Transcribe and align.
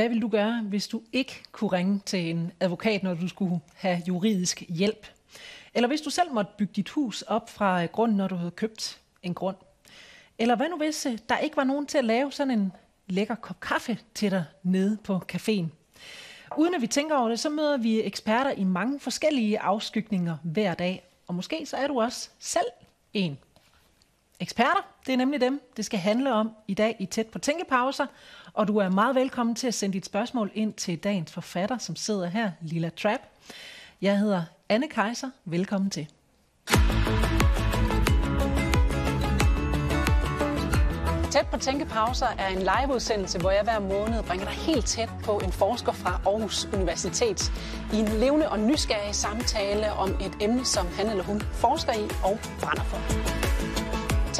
Hvad 0.00 0.08
vil 0.08 0.22
du 0.22 0.28
gøre, 0.28 0.62
hvis 0.62 0.88
du 0.88 1.02
ikke 1.12 1.42
kunne 1.52 1.72
ringe 1.72 2.00
til 2.06 2.30
en 2.30 2.52
advokat, 2.60 3.02
når 3.02 3.14
du 3.14 3.28
skulle 3.28 3.60
have 3.74 4.02
juridisk 4.08 4.62
hjælp? 4.68 5.06
Eller 5.74 5.88
hvis 5.88 6.00
du 6.00 6.10
selv 6.10 6.32
måtte 6.32 6.52
bygge 6.58 6.72
dit 6.76 6.88
hus 6.88 7.22
op 7.22 7.50
fra 7.50 7.82
øh, 7.82 7.88
grunden, 7.88 8.16
når 8.16 8.28
du 8.28 8.34
havde 8.34 8.50
købt 8.50 9.00
en 9.22 9.34
grund? 9.34 9.56
Eller 10.38 10.56
hvad 10.56 10.68
nu 10.68 10.76
hvis 10.76 11.06
øh, 11.06 11.18
der 11.28 11.38
ikke 11.38 11.56
var 11.56 11.64
nogen 11.64 11.86
til 11.86 11.98
at 11.98 12.04
lave 12.04 12.32
sådan 12.32 12.50
en 12.50 12.72
lækker 13.06 13.34
kop 13.34 13.60
kaffe 13.60 13.98
til 14.14 14.30
dig 14.30 14.44
nede 14.62 14.98
på 15.04 15.22
caféen? 15.32 15.66
Uden 16.56 16.74
at 16.74 16.80
vi 16.80 16.86
tænker 16.86 17.16
over 17.16 17.28
det, 17.28 17.40
så 17.40 17.48
møder 17.48 17.76
vi 17.76 18.02
eksperter 18.02 18.50
i 18.50 18.64
mange 18.64 19.00
forskellige 19.00 19.60
afskygninger 19.60 20.36
hver 20.42 20.74
dag. 20.74 21.04
Og 21.26 21.34
måske 21.34 21.66
så 21.66 21.76
er 21.76 21.86
du 21.86 22.00
også 22.00 22.30
selv 22.38 22.66
en. 23.12 23.38
Eksperter, 24.40 24.88
det 25.06 25.12
er 25.12 25.16
nemlig 25.16 25.40
dem, 25.40 25.60
det 25.76 25.84
skal 25.84 25.98
handle 25.98 26.32
om 26.32 26.50
i 26.68 26.74
dag 26.74 26.96
i 26.98 27.06
Tæt 27.06 27.26
på 27.26 27.38
Tænkepauser. 27.38 28.06
Og 28.52 28.68
du 28.68 28.76
er 28.76 28.88
meget 28.88 29.14
velkommen 29.14 29.54
til 29.54 29.66
at 29.66 29.74
sende 29.74 29.92
dit 29.92 30.06
spørgsmål 30.06 30.50
ind 30.54 30.74
til 30.74 30.98
dagens 30.98 31.32
forfatter, 31.32 31.78
som 31.78 31.96
sidder 31.96 32.26
her, 32.26 32.50
Lilla 32.60 32.88
Trap. 32.88 33.20
Jeg 34.02 34.18
hedder 34.18 34.42
Anne 34.68 34.88
Kejser. 34.88 35.30
Velkommen 35.44 35.90
til. 35.90 36.08
Tæt 41.30 41.46
på 41.52 41.58
Tænkepauser 41.58 42.26
er 42.38 42.48
en 42.48 42.58
liveudsendelse, 42.58 43.38
hvor 43.38 43.50
jeg 43.50 43.62
hver 43.62 43.78
måned 43.78 44.22
bringer 44.22 44.46
dig 44.46 44.54
helt 44.54 44.86
tæt 44.86 45.08
på 45.24 45.40
en 45.44 45.52
forsker 45.52 45.92
fra 45.92 46.20
Aarhus 46.26 46.68
Universitet 46.74 47.52
i 47.92 47.96
en 47.96 48.08
levende 48.08 48.48
og 48.48 48.58
nysgerrig 48.58 49.14
samtale 49.14 49.92
om 49.92 50.08
et 50.08 50.32
emne, 50.40 50.64
som 50.64 50.86
han 50.86 51.10
eller 51.10 51.24
hun 51.24 51.40
forsker 51.40 51.92
i 51.92 52.04
og 52.24 52.38
brænder 52.60 52.82
for. 52.82 53.39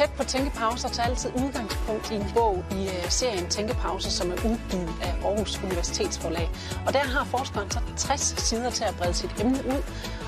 Tæt 0.01 0.11
på 0.17 0.23
Tænkepauser 0.23 0.89
tager 0.89 1.09
altid 1.09 1.29
udgangspunkt 1.35 2.11
i 2.11 2.15
en 2.15 2.25
bog 2.35 2.63
i 2.71 2.87
øh, 2.87 3.09
serien 3.09 3.49
Tænkepauser, 3.49 4.09
som 4.09 4.31
er 4.31 4.35
udgivet 4.35 4.93
af 5.01 5.13
Aarhus 5.25 5.59
Universitetsforlag. 5.63 6.49
Og 6.87 6.93
der 6.93 6.99
har 6.99 7.25
forskeren 7.25 7.71
så 7.71 7.79
60 7.97 8.21
sider 8.21 8.69
til 8.69 8.83
at 8.83 8.95
brede 8.97 9.13
sit 9.13 9.35
emne 9.41 9.57
ud. 9.67 9.81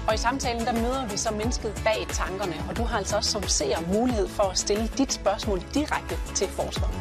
Og 0.08 0.14
i 0.14 0.18
samtalen 0.18 0.66
der 0.66 0.74
møder 0.74 1.08
vi 1.08 1.18
så 1.18 1.34
mennesket 1.34 1.82
bag 1.84 2.08
tankerne, 2.10 2.56
og 2.70 2.78
du 2.78 2.84
har 2.84 2.98
altså 2.98 3.16
også 3.18 3.32
som 3.32 3.44
seer 3.44 3.80
mulighed 3.94 4.28
for 4.28 4.44
at 4.44 4.58
stille 4.58 4.88
dit 4.98 5.14
spørgsmål 5.14 5.60
direkte 5.74 6.16
til 6.36 6.48
forskeren. 6.48 6.96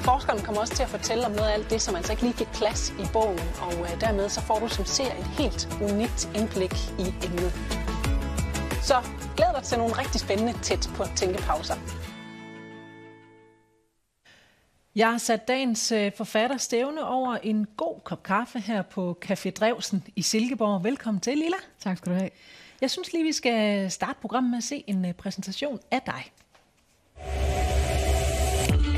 Forskeren 0.00 0.40
kommer 0.44 0.60
også 0.60 0.74
til 0.74 0.82
at 0.82 0.88
fortælle 0.88 1.26
om 1.26 1.32
noget 1.32 1.48
af 1.48 1.54
alt 1.54 1.70
det, 1.70 1.82
som 1.82 1.96
altså 1.96 2.12
ikke 2.12 2.22
lige 2.22 2.34
fik 2.34 2.52
plads 2.52 2.90
i 2.90 3.06
bogen, 3.12 3.40
og 3.60 3.72
øh, 3.72 4.00
dermed 4.00 4.28
så 4.28 4.40
får 4.40 4.58
du 4.58 4.68
som 4.68 4.84
ser 4.84 5.12
et 5.20 5.26
helt 5.38 5.68
unikt 5.80 6.28
indblik 6.34 6.74
i 6.98 7.14
emnet. 7.26 7.52
Så 8.82 8.94
glæd 9.36 9.46
dig 9.54 9.62
til 9.62 9.78
nogle 9.78 9.98
rigtig 9.98 10.20
spændende 10.20 10.52
tæt 10.62 10.90
på 10.94 11.04
tænkepauser. 11.16 11.74
Jeg 14.96 15.10
har 15.10 15.18
sat 15.18 15.48
dagens 15.48 15.92
øh, 15.92 16.12
forfatter 16.16 16.56
stævne 16.56 17.06
over 17.06 17.36
en 17.36 17.66
god 17.76 18.00
kop 18.04 18.22
kaffe 18.22 18.60
her 18.60 18.82
på 18.82 19.18
Café 19.24 19.50
Drevsen 19.50 20.04
i 20.16 20.22
Silkeborg. 20.22 20.84
Velkommen 20.84 21.20
til, 21.20 21.38
Lilla. 21.38 21.56
Tak 21.80 21.98
skal 21.98 22.12
du 22.12 22.18
have. 22.18 22.30
Jeg 22.80 22.90
synes 22.90 23.12
lige, 23.12 23.24
vi 23.24 23.32
skal 23.32 23.90
starte 23.90 24.18
programmet 24.20 24.50
med 24.50 24.58
at 24.58 24.64
se 24.64 24.84
en 24.86 25.04
øh, 25.04 25.12
præsentation 25.12 25.78
af 25.90 26.00
dig. 26.06 26.32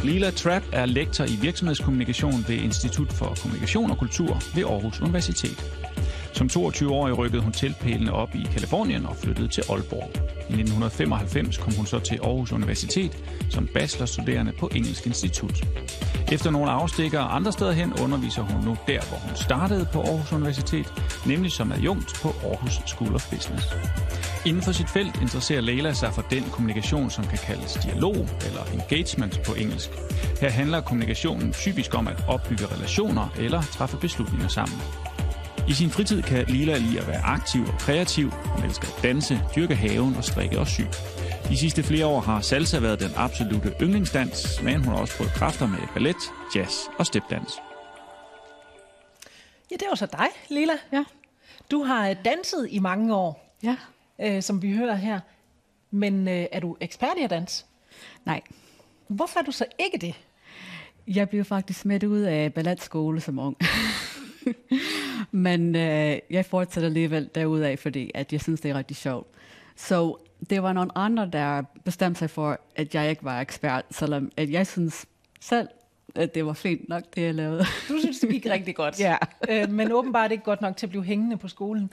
Lila 0.04 0.30
Trap 0.30 0.62
er 0.72 0.86
lektor 0.86 1.24
i 1.24 1.36
virksomhedskommunikation 1.40 2.44
ved 2.48 2.56
Institut 2.56 3.12
for 3.12 3.34
Kommunikation 3.42 3.90
og 3.90 3.98
Kultur 3.98 4.40
ved 4.54 4.64
Aarhus 4.64 5.00
Universitet. 5.00 5.79
Som 6.32 6.46
22-årig 6.46 7.18
rykkede 7.18 7.42
hun 7.42 7.52
teltpælene 7.52 8.12
op 8.12 8.34
i 8.34 8.46
Kalifornien 8.52 9.06
og 9.06 9.16
flyttede 9.16 9.48
til 9.48 9.64
Aalborg. 9.70 10.10
I 10.38 10.52
1995 10.52 11.58
kom 11.58 11.74
hun 11.74 11.86
så 11.86 11.98
til 11.98 12.18
Aarhus 12.22 12.52
Universitet 12.52 13.18
som 13.50 13.66
bachelorstuderende 13.66 14.52
på 14.52 14.70
Engelsk 14.74 15.06
Institut. 15.06 15.66
Efter 16.32 16.50
nogle 16.50 16.70
afstikker 16.70 17.20
andre 17.20 17.52
steder 17.52 17.72
hen 17.72 17.92
underviser 17.92 18.42
hun 18.42 18.64
nu 18.64 18.76
der, 18.86 19.00
hvor 19.08 19.18
hun 19.18 19.36
startede 19.36 19.86
på 19.92 20.00
Aarhus 20.00 20.32
Universitet, 20.32 20.92
nemlig 21.26 21.52
som 21.52 21.72
adjunkt 21.72 22.20
på 22.22 22.28
Aarhus 22.28 22.80
School 22.86 23.14
of 23.14 23.30
Business. 23.30 23.66
Inden 24.46 24.62
for 24.62 24.72
sit 24.72 24.90
felt 24.90 25.22
interesserer 25.22 25.60
Leila 25.60 25.92
sig 25.92 26.12
for 26.12 26.22
den 26.30 26.42
kommunikation, 26.52 27.10
som 27.10 27.24
kan 27.26 27.38
kaldes 27.38 27.74
dialog 27.74 28.16
eller 28.16 28.62
engagement 28.72 29.42
på 29.46 29.54
engelsk. 29.54 29.90
Her 30.40 30.50
handler 30.50 30.80
kommunikationen 30.80 31.52
typisk 31.52 31.94
om 31.94 32.08
at 32.08 32.24
opbygge 32.28 32.66
relationer 32.66 33.28
eller 33.38 33.62
træffe 33.62 33.96
beslutninger 33.96 34.48
sammen. 34.48 34.80
I 35.68 35.72
sin 35.72 35.90
fritid 35.90 36.22
kan 36.22 36.44
Lila 36.48 36.76
lide 36.78 37.00
at 37.00 37.06
være 37.08 37.20
aktiv 37.22 37.62
og 37.62 37.78
kreativ. 37.78 38.30
Hun 38.30 38.64
elsker 38.64 38.88
at 38.96 39.02
danse, 39.02 39.40
dyrke 39.56 39.74
haven 39.76 40.14
og 40.16 40.24
strikke 40.24 40.58
og 40.58 40.66
sy. 40.66 40.80
De 41.48 41.56
sidste 41.58 41.82
flere 41.82 42.06
år 42.06 42.20
har 42.20 42.40
salsa 42.40 42.78
været 42.78 43.00
den 43.00 43.10
absolute 43.16 43.72
yndlingsdans, 43.82 44.62
men 44.62 44.84
hun 44.84 44.94
har 44.94 45.00
også 45.00 45.14
fået 45.14 45.30
kræfter 45.30 45.66
med 45.66 45.78
ballet, 45.94 46.16
jazz 46.56 46.74
og 46.98 47.06
stepdans. 47.06 47.52
Ja, 49.70 49.76
det 49.76 49.86
var 49.88 49.94
så 49.96 50.06
dig, 50.06 50.26
Lila. 50.48 50.72
Ja. 50.92 51.04
Du 51.70 51.82
har 51.82 52.14
danset 52.14 52.66
i 52.70 52.78
mange 52.78 53.14
år, 53.14 53.56
Ja. 53.62 53.76
øh, 54.20 54.42
som 54.42 54.62
vi 54.62 54.72
hører 54.72 54.94
her. 54.94 55.20
Men 55.90 56.28
øh, 56.28 56.46
er 56.52 56.60
du 56.60 56.76
ekspert 56.80 57.14
i 57.20 57.22
at 57.22 57.30
danse? 57.30 57.64
Nej. 58.24 58.40
Hvorfor 59.08 59.40
er 59.40 59.44
du 59.44 59.52
så 59.52 59.64
ikke 59.78 59.98
det? 60.06 60.14
Jeg 61.08 61.28
blev 61.28 61.44
faktisk 61.44 61.80
smidt 61.80 62.04
ud 62.04 62.20
af 62.20 62.54
balletskole 62.54 63.20
som 63.20 63.38
ung. 63.38 63.56
Men 65.30 65.76
øh, 65.76 66.18
jeg 66.30 66.44
fortsætter 66.46 66.88
alligevel 66.88 67.30
derudaf, 67.34 67.78
fordi 67.78 68.10
at 68.14 68.32
jeg 68.32 68.40
synes, 68.40 68.60
det 68.60 68.70
er 68.70 68.74
rigtig 68.74 68.96
sjovt. 68.96 69.28
Så 69.76 70.16
det 70.50 70.62
var 70.62 70.72
nogle 70.72 70.98
andre, 70.98 71.30
der 71.32 71.62
bestemte 71.84 72.18
sig 72.18 72.30
for, 72.30 72.60
at 72.76 72.94
jeg 72.94 73.10
ikke 73.10 73.24
var 73.24 73.40
ekspert, 73.40 73.84
selvom 73.90 74.30
at 74.36 74.50
jeg 74.50 74.66
synes 74.66 75.06
selv, 75.40 75.68
at 76.14 76.34
det 76.34 76.46
var 76.46 76.52
fint 76.52 76.88
nok, 76.88 77.02
det 77.14 77.22
jeg 77.22 77.34
lavede. 77.34 77.64
Du 77.88 77.98
synes, 77.98 78.20
det 78.20 78.30
gik 78.30 78.46
rigtig 78.46 78.74
godt. 78.74 79.00
Ja. 79.10 79.16
øh, 79.48 79.70
men 79.70 79.92
åbenbart 79.92 80.32
ikke 80.32 80.44
godt 80.44 80.60
nok 80.60 80.76
til 80.76 80.86
at 80.86 80.90
blive 80.90 81.04
hængende 81.04 81.36
på 81.36 81.48
skolen. 81.48 81.92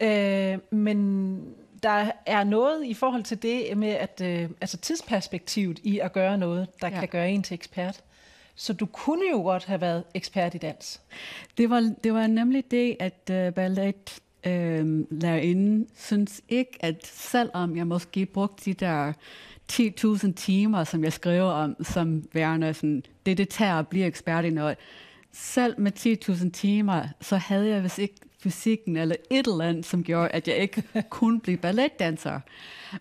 Ja. 0.00 0.52
Øh, 0.52 0.58
men 0.70 1.40
der 1.82 2.10
er 2.26 2.44
noget 2.44 2.84
i 2.84 2.94
forhold 2.94 3.22
til 3.22 3.42
det 3.42 3.76
med, 3.76 3.88
at 3.88 4.20
øh, 4.24 4.50
altså 4.60 4.76
tidsperspektivet 4.76 5.78
i 5.78 5.98
at 5.98 6.12
gøre 6.12 6.38
noget, 6.38 6.68
der 6.80 6.88
ja. 6.88 7.00
Kan 7.00 7.08
gøre 7.08 7.30
en 7.30 7.42
til 7.42 7.54
ekspert. 7.54 8.00
Så 8.56 8.72
du 8.72 8.86
kunne 8.86 9.30
jo 9.30 9.42
godt 9.42 9.64
have 9.64 9.80
været 9.80 10.04
ekspert 10.14 10.54
i 10.54 10.58
dans. 10.58 11.00
Det 11.58 11.70
var, 11.70 11.94
det 12.04 12.14
var 12.14 12.26
nemlig 12.26 12.70
det, 12.70 12.96
at 13.00 13.30
uh, 13.30 13.54
ballet 13.54 14.20
øh, 14.46 15.04
lærerinde 15.10 15.86
synes 15.96 16.40
ikke, 16.48 16.78
at 16.80 17.06
selvom 17.06 17.76
jeg 17.76 17.86
måske 17.86 18.26
brugte 18.26 18.64
de 18.64 18.74
der 18.74 19.12
10.000 19.72 20.32
timer, 20.32 20.84
som 20.84 21.04
jeg 21.04 21.12
skriver 21.12 21.50
om, 21.50 21.76
som 21.84 22.24
værende 22.32 22.74
sådan, 22.74 23.02
det 23.26 23.38
det 23.38 23.48
tager 23.48 23.74
at 23.74 23.88
blive 23.88 24.06
ekspert 24.06 24.44
i 24.44 24.50
noget, 24.50 24.76
selv 25.32 25.80
med 25.80 25.92
10.000 26.28 26.50
timer, 26.50 27.02
så 27.20 27.36
havde 27.36 27.68
jeg 27.68 27.82
vist 27.82 27.98
ikke 27.98 28.14
fysikken 28.42 28.96
eller 28.96 29.16
et 29.30 29.46
eller 29.46 29.64
andet, 29.64 29.86
som 29.86 30.04
gjorde, 30.04 30.28
at 30.28 30.48
jeg 30.48 30.56
ikke 30.56 30.82
kunne 31.10 31.40
blive 31.40 31.56
balletdanser. 31.56 32.40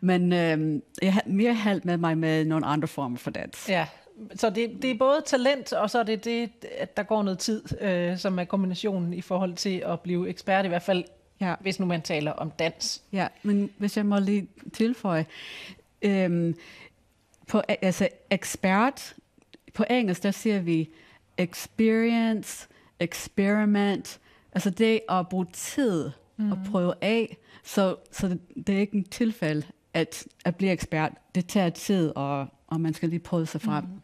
Men 0.01 0.33
øh, 0.33 0.81
jeg 1.01 1.13
havde 1.13 1.29
mere 1.29 1.53
held 1.53 1.81
med 1.83 1.97
mig 1.97 2.17
med 2.17 2.45
nogle 2.45 2.65
andre 2.65 2.87
former 2.87 3.17
for 3.17 3.31
dans. 3.31 3.69
Ja, 3.69 3.87
så 4.35 4.49
det, 4.49 4.81
det 4.81 4.91
er 4.91 4.97
både 4.97 5.21
talent, 5.25 5.73
og 5.73 5.89
så 5.89 5.99
er 5.99 6.03
det 6.03 6.25
det, 6.25 6.49
at 6.77 6.97
der 6.97 7.03
går 7.03 7.23
noget 7.23 7.39
tid, 7.39 7.81
øh, 7.81 8.17
som 8.17 8.39
er 8.39 8.43
kombinationen 8.43 9.13
i 9.13 9.21
forhold 9.21 9.53
til 9.53 9.83
at 9.85 9.99
blive 9.99 10.29
ekspert, 10.29 10.65
i 10.65 10.67
hvert 10.67 10.83
fald 10.83 11.03
Ja. 11.41 11.55
hvis 11.61 11.79
nu 11.79 11.85
man 11.85 12.01
taler 12.01 12.31
om 12.31 12.51
dans. 12.51 13.03
Ja, 13.11 13.27
men 13.43 13.69
hvis 13.77 13.97
jeg 13.97 14.05
må 14.05 14.19
lige 14.19 14.47
tilføje, 14.73 15.25
øhm, 16.01 16.55
på, 17.47 17.61
altså 17.81 18.09
ekspert, 18.29 19.15
på 19.73 19.83
engelsk, 19.89 20.23
der 20.23 20.31
siger 20.31 20.59
vi 20.59 20.89
experience, 21.37 22.67
experiment, 22.99 24.19
altså 24.53 24.69
det 24.69 24.99
at 25.09 25.29
bruge 25.29 25.45
tid 25.53 26.11
mm. 26.37 26.51
og 26.51 26.57
prøve 26.71 26.93
af, 27.01 27.37
så, 27.63 27.95
så 28.11 28.27
det, 28.27 28.39
det 28.67 28.75
er 28.75 28.79
ikke 28.79 28.97
en 28.97 29.03
tilfælde 29.03 29.67
at, 29.93 30.27
at 30.45 30.55
blive 30.55 30.71
ekspert. 30.71 31.11
Det 31.35 31.47
tager 31.47 31.69
tid, 31.69 32.11
og, 32.15 32.47
og 32.67 32.81
man 32.81 32.93
skal 32.93 33.09
lige 33.09 33.19
prøve 33.19 33.45
sig 33.45 33.61
frem. 33.61 33.83
Mm. 33.83 34.01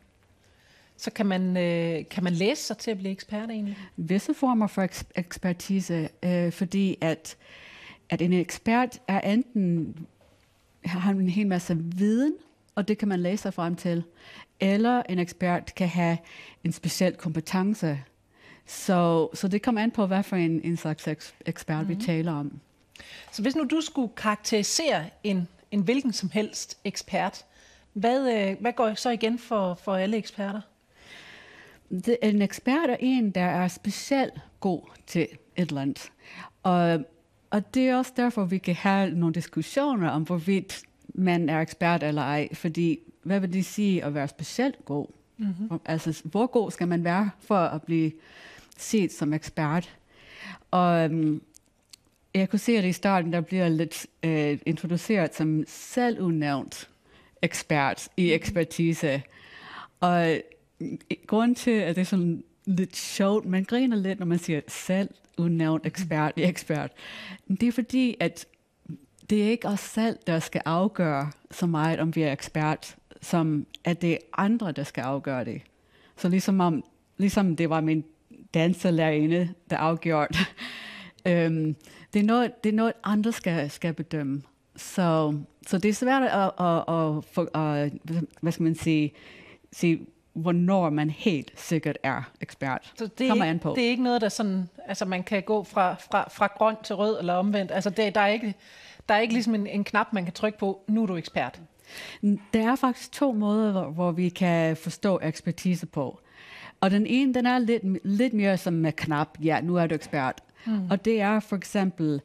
Så 1.02 1.12
kan 1.12 1.26
man, 1.26 1.58
øh, 1.58 2.06
kan 2.10 2.24
man 2.24 2.34
læse 2.34 2.64
sig 2.64 2.78
til 2.78 2.92
at 2.92 2.98
blive 2.98 3.12
ekspert 3.12 3.50
egentlig? 3.50 3.78
visse 3.98 4.34
former 4.34 4.68
for 4.68 4.88
eks- 4.88 5.12
ekspertise, 5.16 6.10
øh, 6.24 6.52
fordi 6.52 6.98
at, 7.02 7.38
at 8.10 8.22
en 8.22 8.34
ekspert 8.34 9.00
er 9.08 9.20
enten 9.20 9.96
har 10.86 11.12
en 11.12 11.30
hel 11.30 11.48
masse 11.48 11.78
viden, 11.78 12.34
og 12.76 12.88
det 12.88 12.98
kan 12.98 13.08
man 13.08 13.20
læse 13.20 13.42
sig 13.42 13.54
frem 13.54 13.76
til, 13.76 14.04
eller 14.60 15.04
en 15.10 15.20
ekspert 15.20 15.76
kan 15.76 15.88
have 15.88 16.18
en 16.64 16.72
speciel 16.72 17.14
kompetence. 17.14 18.00
Så, 18.66 19.30
så 19.34 19.48
det 19.48 19.62
kommer 19.62 19.82
an 19.82 19.92
på, 19.92 20.06
hvad 20.06 20.24
for 20.24 20.36
en, 20.36 20.62
en 20.64 20.78
slags 20.78 21.08
eks- 21.08 21.34
ekspert 21.46 21.78
mm-hmm. 21.78 22.00
vi 22.00 22.06
taler 22.06 22.32
om. 22.32 22.60
Så 23.32 23.42
hvis 23.42 23.56
nu 23.56 23.64
du 23.64 23.82
skulle 23.82 24.12
karakterisere 24.18 25.06
en, 25.24 25.48
en 25.72 25.82
hvilken 25.82 26.14
som 26.14 26.30
helst 26.30 26.78
ekspert, 26.84 27.46
hvad, 27.94 28.50
øh, 28.50 28.56
hvad 28.60 28.74
går 28.74 28.94
så 28.94 29.10
igen 29.10 29.40
for, 29.40 29.74
for 29.74 29.96
alle 29.96 30.18
eksperter? 30.18 30.62
Det, 31.92 32.18
en 32.24 32.42
ekspert 32.42 32.90
er 32.90 32.98
en, 33.00 33.32
der 33.32 33.42
er 33.42 33.68
specielt 33.68 34.34
god 34.60 34.82
til 35.08 35.28
et 35.56 35.70
eller 35.70 35.82
andet. 35.82 36.12
Og, 36.64 37.00
og 37.50 37.74
det 37.74 37.90
er 37.90 37.96
også 37.96 38.14
derfor, 38.18 38.46
vi 38.46 38.58
kan 38.58 38.76
have 38.76 39.12
nogle 39.12 39.34
diskussioner 39.34 40.10
om, 40.10 40.24
hvorvidt 40.24 40.82
man 41.14 41.50
er 41.50 41.62
ekspert 41.62 42.04
eller 42.04 42.22
ej. 42.22 42.54
Fordi, 42.54 43.00
hvad 43.24 43.40
vil 43.40 43.54
det 43.54 43.66
sige 43.66 44.04
at 44.04 44.14
være 44.14 44.28
specielt 44.28 44.86
god? 44.86 45.08
Mm-hmm. 45.38 45.80
Altså, 45.86 46.22
hvor 46.24 46.48
god 46.48 46.72
skal 46.72 46.88
man 46.88 47.04
være 47.04 47.30
for 47.40 47.60
at 47.60 47.84
blive 47.84 48.12
set 48.78 49.12
som 49.12 49.34
ekspert? 49.34 49.98
Og 50.72 51.06
um, 51.06 51.42
jeg 52.34 52.50
kunne 52.50 52.60
se, 52.60 52.78
at 52.78 52.86
i 52.86 52.92
starten, 52.92 53.34
der 53.34 53.42
bliver 53.42 53.70
lidt 53.70 54.08
uh, 54.26 54.60
introduceret 54.66 55.36
som 55.36 55.64
selvudnævnt 55.68 56.90
ekspert 57.42 58.08
i 58.18 58.22
mm-hmm. 58.22 58.36
ekspertise. 58.36 59.24
Og 60.00 60.42
grunden 61.28 61.56
til, 61.56 61.72
at 61.72 61.96
det 61.96 62.02
er 62.02 62.06
sådan 62.06 62.44
lidt 62.66 62.96
sjovt, 62.96 63.46
man 63.46 63.64
griner 63.64 63.98
lidt, 63.98 64.20
når 64.20 64.26
man 64.26 64.40
siger 64.40 64.62
selv 64.68 65.10
udnævnt 65.38 65.86
ekspert 65.86 66.34
i 66.36 66.44
ekspert. 66.44 66.92
Det 67.48 67.64
er 67.64 67.72
fordi, 67.72 68.16
at 68.20 68.46
det 69.30 69.44
er 69.44 69.50
ikke 69.50 69.68
os 69.68 69.80
selv, 69.80 70.18
der 70.28 70.40
skal 70.40 70.62
afgøre 70.66 71.32
så 71.52 71.66
meget, 71.66 72.00
om 72.00 72.16
vi 72.16 72.22
er 72.22 72.32
ekspert, 72.32 72.96
som 73.22 73.66
at 73.84 74.02
det 74.02 74.12
er 74.12 74.18
andre, 74.38 74.72
der 74.72 74.84
skal 74.84 75.02
afgøre 75.02 75.46
det. 75.46 75.62
Så 76.18 76.30
ligesom, 76.30 76.60
om, 76.60 76.84
ligesom 77.18 77.56
det 77.56 77.70
var 77.70 77.82
min 77.82 78.04
danselærerinde, 78.54 79.54
der 79.70 79.78
afgjorde 79.78 80.38
øhm, 81.28 81.76
det, 82.14 82.20
er 82.20 82.24
noget, 82.24 82.64
det 82.64 82.70
er 82.70 82.74
noget, 82.74 82.94
andre 83.04 83.32
skal, 83.32 83.70
skal 83.70 83.94
bedømme. 83.94 84.42
Så, 84.76 85.40
så 85.68 85.78
det 85.78 85.90
er 85.90 85.94
svært 85.94 86.24
at, 86.24 86.52
at, 86.60 86.84
at, 86.88 87.48
at, 87.56 87.94
at 88.10 88.24
hvad 88.42 88.52
skal 88.52 88.64
man 88.64 88.76
sige, 88.76 89.14
sige 89.72 90.06
hvornår 90.34 90.90
man 90.90 91.10
helt 91.10 91.52
sikkert 91.56 91.98
er 92.04 92.32
ekspert. 92.42 92.94
Så 92.98 93.10
det, 93.18 93.30
er, 93.30 93.58
på. 93.58 93.74
det 93.76 93.86
er 93.86 93.90
ikke 93.90 94.04
noget, 94.04 94.22
der 94.22 94.30
sådan, 94.30 94.70
altså 94.88 95.06
man 95.06 95.24
kan 95.24 95.44
gå 95.44 95.64
fra, 95.64 95.94
fra, 95.94 96.30
fra 96.30 96.48
grøn 96.58 96.76
til 96.84 96.96
rød 96.96 97.20
eller 97.20 97.34
omvendt. 97.34 97.72
Altså 97.72 97.90
det, 97.90 98.16
der, 98.16 98.22
er 98.22 98.28
ikke, 98.28 98.56
der 99.10 99.16
er 99.16 99.20
ikke 99.20 99.34
ligesom 99.34 99.56
en, 99.56 99.68
en 99.68 99.84
knap, 99.84 100.08
man 100.14 100.24
kan 100.24 100.34
trykke 100.34 100.60
på, 100.60 100.84
nu 100.88 101.04
er 101.04 101.08
du 101.08 101.16
ekspert. 101.16 101.62
Der 102.54 102.72
er 102.72 102.76
faktisk 102.76 103.12
to 103.12 103.32
måder, 103.32 103.72
hvor, 103.72 103.86
hvor 103.86 104.12
vi 104.12 104.30
kan 104.30 104.78
forstå 104.78 105.20
ekspertise 105.24 105.86
på. 105.86 106.20
Og 106.82 106.92
den 106.92 107.06
ene, 107.08 107.34
den 107.34 107.46
er 107.46 107.60
lidt, 107.60 108.06
lidt 108.06 108.34
mere 108.34 108.58
som 108.58 108.74
med 108.74 108.92
knap, 108.92 109.38
ja, 109.44 109.62
nu 109.62 109.76
er 109.76 109.88
du 109.88 109.96
ekspert. 109.96 110.44
Mm. 110.66 110.92
Og 110.92 111.06
det 111.06 111.22
er 111.22 111.40
for 111.40 111.56
eksempel 111.56 112.22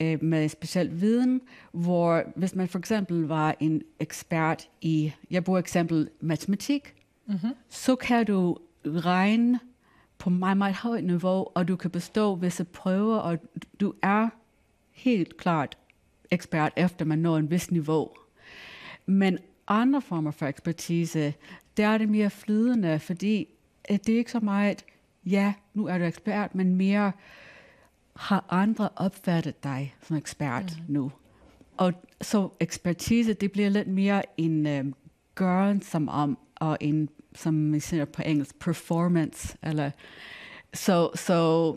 øh, 0.00 0.22
med 0.22 0.48
speciel 0.48 1.00
viden, 1.00 1.40
hvor 1.72 2.22
hvis 2.36 2.54
man 2.54 2.68
for 2.68 2.78
eksempel 2.78 3.26
var 3.26 3.56
en 3.60 3.82
ekspert 4.00 4.68
i, 4.80 5.12
jeg 5.30 5.44
bruger 5.44 5.58
eksempel 5.58 6.08
matematik, 6.20 6.94
mm-hmm. 7.28 7.54
så 7.68 7.96
kan 7.96 8.26
du 8.26 8.56
regne 8.84 9.60
på 10.18 10.30
meget, 10.30 10.56
meget 10.56 10.74
højt 10.74 11.04
niveau, 11.04 11.46
og 11.54 11.68
du 11.68 11.76
kan 11.76 11.90
bestå 11.90 12.34
visse 12.34 12.64
prøver, 12.64 13.16
og 13.16 13.38
du 13.80 13.94
er 14.02 14.28
helt 14.90 15.36
klart 15.36 15.78
ekspert, 16.30 16.72
efter 16.76 17.04
man 17.04 17.18
når 17.18 17.38
en 17.38 17.50
vis 17.50 17.70
niveau. 17.70 18.10
Men 19.06 19.38
andre 19.68 20.02
former 20.02 20.30
for 20.30 20.46
ekspertise, 20.46 21.34
der 21.76 21.86
er 21.86 21.98
det 21.98 22.08
mere 22.08 22.30
flydende, 22.30 22.98
fordi 22.98 23.48
det 23.88 24.08
er 24.08 24.18
ikke 24.18 24.30
så 24.30 24.40
meget, 24.40 24.84
ja, 25.26 25.54
nu 25.74 25.86
er 25.86 25.98
du 25.98 26.04
ekspert, 26.04 26.54
men 26.54 26.74
mere, 26.74 27.12
har 28.16 28.44
andre 28.50 28.88
opfattet 28.96 29.64
dig 29.64 29.94
som 30.02 30.16
ekspert 30.16 30.76
mm. 30.78 30.94
nu? 30.94 31.12
Og 31.76 31.92
så 32.20 32.48
ekspertise, 32.60 33.32
det 33.32 33.52
bliver 33.52 33.68
lidt 33.68 33.88
mere 33.88 34.22
en 34.36 34.66
øh, 34.66 34.84
gøren 35.34 35.82
som 35.82 36.08
om, 36.08 36.38
og 36.56 36.78
en 36.80 37.08
som 37.34 37.72
vi 37.72 37.80
siger 37.80 38.04
på 38.04 38.22
engelsk, 38.22 38.58
performance. 38.58 39.56
Eller, 39.62 39.90
så, 40.74 41.10
så, 41.14 41.76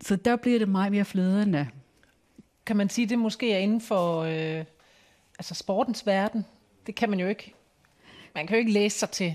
så 0.00 0.16
der 0.16 0.36
bliver 0.36 0.58
det 0.58 0.68
meget 0.68 0.92
mere 0.92 1.04
flydende. 1.04 1.68
Kan 2.66 2.76
man 2.76 2.88
sige, 2.88 3.06
det 3.06 3.18
måske 3.18 3.52
er 3.52 3.58
inden 3.58 3.80
for 3.80 4.22
øh, 4.22 4.64
altså 5.38 5.54
sportens 5.54 6.06
verden? 6.06 6.44
Det 6.86 6.94
kan 6.94 7.10
man 7.10 7.20
jo 7.20 7.26
ikke. 7.26 7.54
Man 8.34 8.46
kan 8.46 8.56
jo 8.56 8.58
ikke 8.58 8.72
læse 8.72 8.98
sig 8.98 9.10
til, 9.10 9.34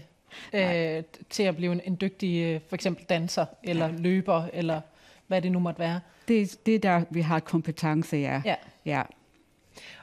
øh, 0.53 1.03
til 1.29 1.43
at 1.43 1.55
blive 1.55 1.71
en, 1.71 1.81
en 1.85 1.97
dygtig 2.01 2.43
øh, 2.43 2.61
for 2.69 2.75
eksempel 2.75 3.05
danser, 3.05 3.45
eller 3.63 3.87
ja. 3.87 3.93
løber, 3.97 4.45
eller 4.53 4.81
hvad 5.27 5.41
det 5.41 5.51
nu 5.51 5.59
måtte 5.59 5.79
være. 5.79 5.99
Det, 6.27 6.65
det 6.65 6.75
er 6.75 6.79
der, 6.79 7.03
vi 7.09 7.21
har 7.21 7.39
kompetence, 7.39 8.17
ja. 8.17 8.41
ja. 8.45 8.55
ja. 8.85 9.01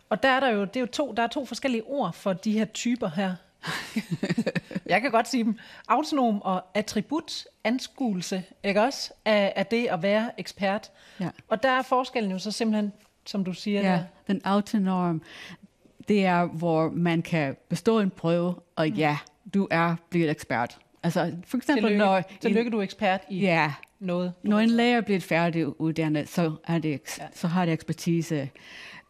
Og 0.09 0.23
der 0.23 0.29
er 0.29 0.41
der 0.41 0.49
jo, 0.49 0.61
det 0.61 0.77
er 0.77 0.81
jo 0.81 0.87
to, 0.87 1.13
der 1.13 1.23
er 1.23 1.27
to 1.27 1.45
forskellige 1.45 1.83
ord 1.87 2.13
for 2.13 2.33
de 2.33 2.53
her 2.53 2.65
typer 2.65 3.09
her. 3.09 3.35
jeg 4.87 5.03
kan 5.03 5.11
godt 5.11 5.29
sige 5.29 5.45
dem. 5.45 5.59
Autonom 5.89 6.43
og 6.43 6.65
attribut, 6.75 7.45
anskuelse, 7.65 8.43
ikke 8.65 8.83
også, 8.83 9.13
af, 9.25 9.53
af 9.57 9.67
det 9.67 9.87
at 9.87 10.03
være 10.03 10.31
ekspert. 10.41 10.91
Ja. 11.21 11.29
Og 11.49 11.63
der 11.63 11.71
er 11.71 11.83
forskellen 11.83 12.33
jo 12.33 12.39
så 12.39 12.51
simpelthen, 12.51 12.93
som 13.27 13.45
du 13.45 13.53
siger. 13.53 13.81
Ja, 13.81 13.93
der. 13.93 14.05
den 14.27 14.41
autonom, 14.45 15.23
det 16.09 16.25
er, 16.25 16.45
hvor 16.45 16.91
man 16.91 17.23
kan 17.23 17.57
bestå 17.69 18.01
en 18.01 18.11
prøve, 18.11 18.55
og 18.77 18.89
mm. 18.89 18.95
ja, 18.95 19.19
du 19.55 19.69
er 19.71 19.97
blevet 20.11 20.31
ekspert. 20.31 20.79
Altså, 21.03 21.33
for 21.47 21.57
eksempel, 21.57 21.85
tillykke, 21.85 21.99
når... 21.99 22.23
Tillykke, 22.41 22.71
du 22.71 22.79
er 22.79 22.83
ekspert 22.83 23.21
i 23.31 23.39
ja, 23.39 23.73
noget. 24.01 24.33
Når 24.43 24.59
en 24.59 24.71
lærer 24.71 25.01
bliver 25.01 25.21
færdiguddannet, 25.21 26.29
så, 26.29 26.53
er 26.69 26.79
det, 26.79 27.01
ja. 27.19 27.27
så 27.35 27.49
har 27.49 27.65
det 27.65 27.73
ekspertise. 27.73 28.51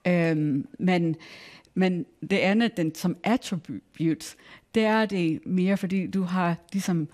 Um, 0.08 0.66
men 0.78 1.16
men 1.74 2.06
det 2.30 2.36
andet, 2.36 2.76
den 2.76 2.94
som 2.94 3.16
attributes, 3.24 4.36
det 4.74 4.84
er 4.84 5.06
det 5.06 5.46
mere, 5.46 5.76
fordi 5.76 6.06
du 6.06 6.22
har 6.22 6.56
ligesom 6.72 7.08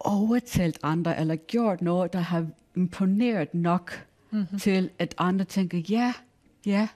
overtalt 0.00 0.78
andre, 0.82 1.20
eller 1.20 1.36
gjort 1.36 1.82
noget, 1.82 2.12
der 2.12 2.18
har 2.18 2.46
imponeret 2.76 3.54
nok 3.54 4.06
mm-hmm. 4.30 4.58
til, 4.58 4.90
at 4.98 5.14
andre 5.18 5.44
tænker, 5.44 5.78
ja, 5.78 6.12
ja, 6.66 6.88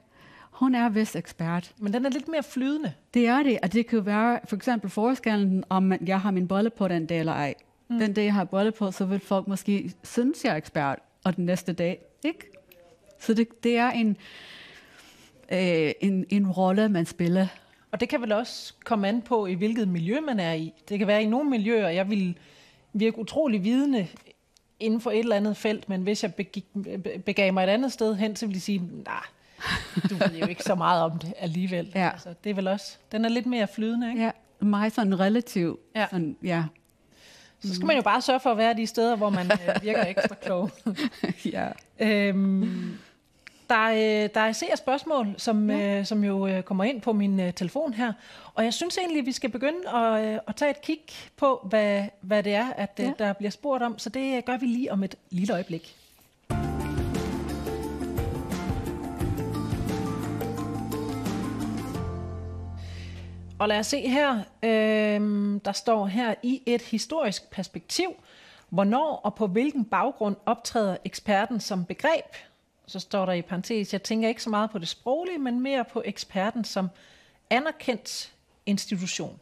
hun 0.50 0.74
er 0.74 0.88
vist 0.88 1.16
ekspert. 1.16 1.72
Men 1.78 1.92
den 1.92 2.06
er 2.06 2.10
lidt 2.10 2.28
mere 2.28 2.42
flydende. 2.42 2.92
Det 3.14 3.26
er 3.26 3.42
det, 3.42 3.58
og 3.62 3.72
det 3.72 3.86
kan 3.86 4.06
være 4.06 4.40
for 4.44 4.56
eksempel 4.56 4.90
forskellen, 4.90 5.64
om 5.68 5.92
jeg 6.06 6.20
har 6.20 6.30
min 6.30 6.48
bolle 6.48 6.70
på 6.70 6.88
den 6.88 7.06
dag 7.06 7.20
eller 7.20 7.32
ej. 7.32 7.54
Mm. 7.88 7.98
Den 7.98 8.12
dag, 8.12 8.24
jeg 8.24 8.34
har 8.34 8.44
bolle 8.44 8.72
på, 8.72 8.90
så 8.90 9.04
vil 9.04 9.20
folk 9.20 9.48
måske 9.48 9.92
synes, 10.04 10.44
jeg 10.44 10.52
er 10.52 10.56
ekspert, 10.56 10.98
og 11.24 11.36
den 11.36 11.46
næste 11.46 11.72
dag 11.72 11.98
ikke. 12.24 12.46
Så 13.20 13.34
det, 13.34 13.64
det 13.64 13.76
er 13.76 13.90
en, 13.90 14.16
øh, 15.52 15.92
en, 16.00 16.26
en 16.28 16.50
rolle, 16.50 16.88
man 16.88 17.06
spiller. 17.06 17.46
Og 17.92 18.00
det 18.00 18.08
kan 18.08 18.20
vel 18.20 18.32
også 18.32 18.74
komme 18.84 19.08
an 19.08 19.22
på, 19.22 19.46
i 19.46 19.54
hvilket 19.54 19.88
miljø 19.88 20.20
man 20.20 20.40
er 20.40 20.52
i. 20.52 20.72
Det 20.88 20.98
kan 20.98 21.06
være 21.08 21.22
i 21.22 21.26
nogle 21.26 21.50
miljøer, 21.50 21.88
jeg 21.88 22.10
vil 22.10 22.38
virke 22.92 23.18
utrolig 23.18 23.64
vidende 23.64 24.08
inden 24.80 25.00
for 25.00 25.10
et 25.10 25.18
eller 25.18 25.36
andet 25.36 25.56
felt, 25.56 25.88
men 25.88 26.02
hvis 26.02 26.22
jeg 26.22 26.34
begik, 26.34 26.64
begav 27.24 27.52
mig 27.52 27.64
et 27.64 27.68
andet 27.68 27.92
sted 27.92 28.14
hen, 28.14 28.36
så 28.36 28.46
vil 28.46 28.54
de 28.54 28.60
sige, 28.60 28.82
nej, 29.04 29.22
du 30.10 30.14
ved 30.14 30.38
jo 30.40 30.46
ikke 30.46 30.62
så 30.62 30.74
meget 30.74 31.02
om 31.02 31.18
det 31.18 31.32
alligevel. 31.38 31.92
Ja. 31.94 32.10
Altså, 32.10 32.34
det 32.44 32.50
er 32.50 32.54
vel 32.54 32.68
også, 32.68 32.96
den 33.12 33.24
er 33.24 33.28
lidt 33.28 33.46
mere 33.46 33.66
flydende, 33.66 34.08
ikke? 34.08 34.22
Ja, 34.22 34.30
meget 34.60 34.92
sådan 34.92 35.20
relativ. 35.20 35.78
Ja. 35.94 36.06
Sådan, 36.10 36.36
ja. 36.42 36.64
Så 37.60 37.74
skal 37.74 37.86
man 37.86 37.96
jo 37.96 38.02
bare 38.02 38.22
sørge 38.22 38.40
for 38.40 38.50
at 38.50 38.56
være 38.56 38.74
de 38.74 38.86
steder, 38.86 39.16
hvor 39.16 39.30
man 39.30 39.46
øh, 39.52 39.82
virker 39.82 40.06
ekstra 40.06 40.34
klog. 40.34 40.70
ja. 41.52 41.68
øhm, 41.98 42.98
der, 43.70 43.88
er, 43.88 44.28
der 44.28 44.40
er 44.40 44.52
ser 44.52 44.76
spørgsmål, 44.76 45.34
som, 45.38 45.70
ja. 45.70 45.98
øh, 45.98 46.06
som 46.06 46.24
jo 46.24 46.46
øh, 46.46 46.62
kommer 46.62 46.84
ind 46.84 47.00
på 47.00 47.12
min 47.12 47.40
øh, 47.40 47.52
telefon 47.52 47.94
her. 47.94 48.12
Og 48.54 48.64
jeg 48.64 48.74
synes 48.74 48.98
egentlig, 48.98 49.20
at 49.20 49.26
vi 49.26 49.32
skal 49.32 49.50
begynde 49.50 49.88
at, 49.94 50.24
øh, 50.24 50.38
at 50.48 50.56
tage 50.56 50.70
et 50.70 50.80
kig 50.80 51.00
på, 51.36 51.66
hvad, 51.68 52.04
hvad 52.20 52.42
det 52.42 52.54
er, 52.54 52.72
at 52.76 53.00
øh, 53.00 53.06
ja. 53.06 53.12
der 53.18 53.32
bliver 53.32 53.50
spurgt 53.50 53.82
om. 53.82 53.98
Så 53.98 54.08
det 54.08 54.44
gør 54.44 54.56
vi 54.56 54.66
lige 54.66 54.92
om 54.92 55.04
et 55.04 55.14
lille 55.30 55.54
øjeblik. 55.54 55.96
Og 63.58 63.68
lad 63.68 63.78
os 63.78 63.86
se 63.86 64.08
her. 64.08 64.38
Øh, 64.62 65.20
der 65.64 65.72
står 65.72 66.06
her 66.06 66.34
i 66.42 66.62
et 66.66 66.82
historisk 66.82 67.50
perspektiv, 67.50 68.08
hvornår 68.68 69.20
og 69.24 69.34
på 69.34 69.46
hvilken 69.46 69.84
baggrund 69.84 70.36
optræder 70.46 70.96
eksperten 71.04 71.60
som 71.60 71.84
begreb, 71.84 72.24
så 72.86 73.00
står 73.00 73.26
der 73.26 73.32
i 73.32 73.42
parentes, 73.42 73.92
jeg 73.92 74.02
tænker 74.02 74.28
ikke 74.28 74.42
så 74.42 74.50
meget 74.50 74.70
på 74.70 74.78
det 74.78 74.88
sproglige, 74.88 75.38
men 75.38 75.60
mere 75.60 75.84
på 75.92 76.02
eksperten 76.04 76.64
som 76.64 76.88
anerkendt 77.50 78.32
institution. 78.66 79.40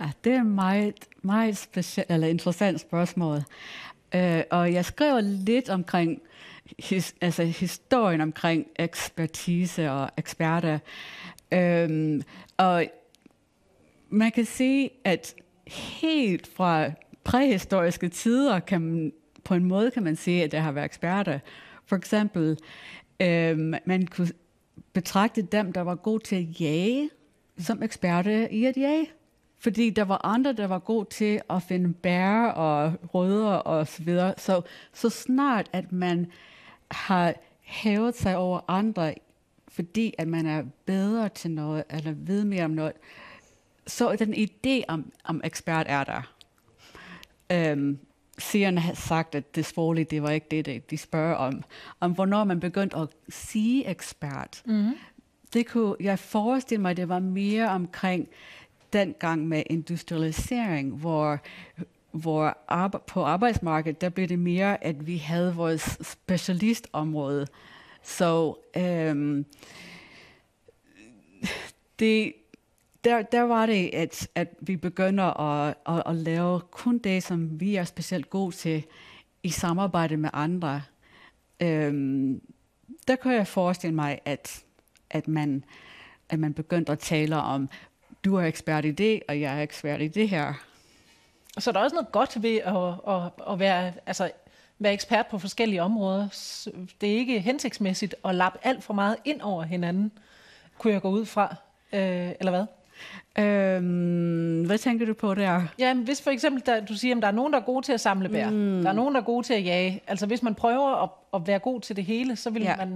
Ja, 0.00 0.10
det 0.24 0.32
er 0.32 0.40
et 0.40 0.46
meget, 0.46 0.94
meget 1.22 1.56
specielt, 1.56 2.10
eller 2.10 2.26
interessant 2.26 2.80
spørgsmål. 2.80 3.36
Uh, 4.14 4.40
og 4.50 4.72
jeg 4.72 4.84
skriver 4.84 5.20
lidt 5.20 5.68
omkring 5.68 6.22
his, 6.78 7.14
altså 7.20 7.44
historien 7.44 8.20
omkring 8.20 8.66
ekspertise 8.76 9.90
og 9.90 10.10
eksperter. 10.16 10.78
Um, 11.56 12.22
og 12.56 12.86
man 14.08 14.32
kan 14.32 14.44
sige, 14.44 14.90
at 15.04 15.34
helt 15.66 16.48
fra 16.56 16.90
præhistoriske 17.24 18.08
tider 18.08 18.60
kan 18.60 18.80
man 18.80 19.12
på 19.44 19.54
en 19.54 19.64
måde 19.64 19.90
kan 19.90 20.02
man 20.02 20.16
sige, 20.16 20.44
at 20.44 20.52
der 20.52 20.60
har 20.60 20.72
været 20.72 20.84
eksperter. 20.84 21.38
For 21.86 21.96
eksempel, 21.96 22.58
øh, 23.20 23.58
man 23.86 24.06
kunne 24.06 24.28
betragte 24.92 25.42
dem, 25.42 25.72
der 25.72 25.80
var 25.80 25.94
gode 25.94 26.24
til 26.24 26.36
at 26.36 26.60
jage, 26.60 27.10
som 27.58 27.82
eksperter 27.82 28.48
i 28.50 28.64
at 28.64 28.76
jage. 28.76 29.10
Fordi 29.58 29.90
der 29.90 30.04
var 30.04 30.20
andre, 30.24 30.52
der 30.52 30.66
var 30.66 30.78
gode 30.78 31.08
til 31.10 31.40
at 31.50 31.62
finde 31.62 31.94
bær 31.94 32.46
og 32.46 32.92
rødder 33.14 33.54
og 33.54 33.86
så 33.86 34.02
videre. 34.02 34.34
Så, 34.38 34.62
så 34.92 35.10
snart, 35.10 35.70
at 35.72 35.92
man 35.92 36.26
har 36.90 37.34
hævet 37.60 38.16
sig 38.16 38.36
over 38.36 38.60
andre, 38.68 39.14
fordi 39.68 40.14
at 40.18 40.28
man 40.28 40.46
er 40.46 40.64
bedre 40.86 41.28
til 41.28 41.50
noget, 41.50 41.84
eller 41.90 42.12
ved 42.16 42.44
mere 42.44 42.64
om 42.64 42.70
noget, 42.70 42.92
så 43.86 44.16
den 44.16 44.34
idé 44.34 44.82
om, 44.88 45.12
om 45.24 45.40
ekspert 45.44 45.86
er 45.88 46.04
der. 46.04 46.32
Øhm, 47.52 47.98
seerne 48.38 48.80
har 48.80 48.94
sagt, 48.94 49.34
at 49.34 49.54
det 49.54 49.66
sproglige, 49.66 50.04
det 50.04 50.22
var 50.22 50.30
ikke 50.30 50.46
det, 50.50 50.66
de, 50.66 50.80
de 50.90 50.98
spørger 50.98 51.34
om. 51.34 51.62
Om 52.00 52.12
hvornår 52.12 52.44
man 52.44 52.60
begyndte 52.60 52.96
at 52.96 53.08
sige 53.28 53.88
ekspert. 53.88 54.62
Mm-hmm. 54.66 54.94
Det 55.52 55.66
kunne 55.66 55.96
jeg 56.00 56.18
forestille 56.18 56.82
mig, 56.82 56.96
det 56.96 57.08
var 57.08 57.18
mere 57.18 57.68
omkring 57.68 58.28
den 58.92 59.14
gang 59.20 59.48
med 59.48 59.62
industrialisering, 59.66 60.96
hvor 60.96 61.38
hvor 62.12 62.58
arbe- 62.68 63.04
på 63.06 63.24
arbejdsmarkedet, 63.24 64.00
der 64.00 64.08
blev 64.08 64.28
det 64.28 64.38
mere, 64.38 64.84
at 64.84 65.06
vi 65.06 65.16
havde 65.16 65.54
vores 65.54 65.98
specialistområde. 66.02 67.46
Så 68.02 68.54
øhm, 68.76 69.46
det, 71.98 72.32
der, 73.04 73.22
der 73.22 73.40
var 73.42 73.66
det, 73.66 73.90
at, 73.92 74.28
at 74.34 74.48
vi 74.60 74.76
begynder 74.76 75.40
at, 75.40 75.74
at, 75.88 76.02
at 76.06 76.16
lave 76.16 76.60
kun 76.60 76.98
det, 76.98 77.22
som 77.22 77.60
vi 77.60 77.76
er 77.76 77.84
specielt 77.84 78.30
gode 78.30 78.54
til 78.54 78.84
i 79.42 79.50
samarbejde 79.50 80.16
med 80.16 80.30
andre. 80.32 80.82
Øhm, 81.60 82.42
der 83.08 83.16
kan 83.16 83.32
jeg 83.32 83.46
forestille 83.46 83.94
mig, 83.94 84.20
at, 84.24 84.64
at, 85.10 85.28
man, 85.28 85.64
at 86.28 86.38
man 86.38 86.54
begyndte 86.54 86.92
at 86.92 86.98
tale 86.98 87.36
om, 87.36 87.68
du 88.24 88.36
er 88.36 88.44
ekspert 88.44 88.84
i 88.84 88.90
det, 88.90 89.22
og 89.28 89.40
jeg 89.40 89.58
er 89.58 89.62
ekspert 89.62 90.00
i 90.00 90.08
det 90.08 90.28
her. 90.28 90.54
Så 91.58 91.70
er 91.70 91.72
der 91.72 91.80
også 91.80 91.94
noget 91.94 92.12
godt 92.12 92.42
ved 92.42 92.56
at, 92.56 93.14
at, 93.14 93.52
at 93.52 93.58
være, 93.58 93.92
altså, 94.06 94.30
være 94.78 94.92
ekspert 94.92 95.26
på 95.26 95.38
forskellige 95.38 95.82
områder. 95.82 96.28
Det 97.00 97.12
er 97.12 97.16
ikke 97.16 97.40
hensigtsmæssigt 97.40 98.14
at 98.24 98.34
lappe 98.34 98.58
alt 98.62 98.84
for 98.84 98.94
meget 98.94 99.16
ind 99.24 99.40
over 99.40 99.62
hinanden, 99.62 100.12
kunne 100.78 100.92
jeg 100.92 101.02
gå 101.02 101.10
ud 101.10 101.26
fra. 101.26 101.56
Øh, 101.92 102.32
eller 102.40 102.50
hvad? 102.50 102.66
Øhm, 103.38 104.66
hvad 104.66 104.78
tænker 104.78 105.06
du 105.06 105.14
på 105.14 105.34
der? 105.34 105.62
Ja, 105.78 105.94
hvis 105.94 106.22
for 106.22 106.30
eksempel 106.30 106.62
der, 106.66 106.80
du 106.80 106.94
siger, 106.94 107.16
at 107.16 107.22
der 107.22 107.28
er 107.28 107.32
nogen, 107.32 107.52
der 107.52 107.58
er 107.58 107.64
gode 107.64 107.86
til 107.86 107.92
at 107.92 108.00
samle 108.00 108.28
bær, 108.28 108.50
mm. 108.50 108.82
der 108.82 108.88
er 108.88 108.92
nogen, 108.92 109.14
der 109.14 109.20
er 109.20 109.24
gode 109.24 109.46
til 109.46 109.54
at 109.54 109.64
jage. 109.64 110.02
Altså 110.06 110.26
hvis 110.26 110.42
man 110.42 110.54
prøver 110.54 111.02
at, 111.02 111.10
at 111.34 111.46
være 111.46 111.58
god 111.58 111.80
til 111.80 111.96
det 111.96 112.04
hele, 112.04 112.36
så 112.36 112.50
vil 112.50 112.62
ja. 112.62 112.76
man 112.76 112.90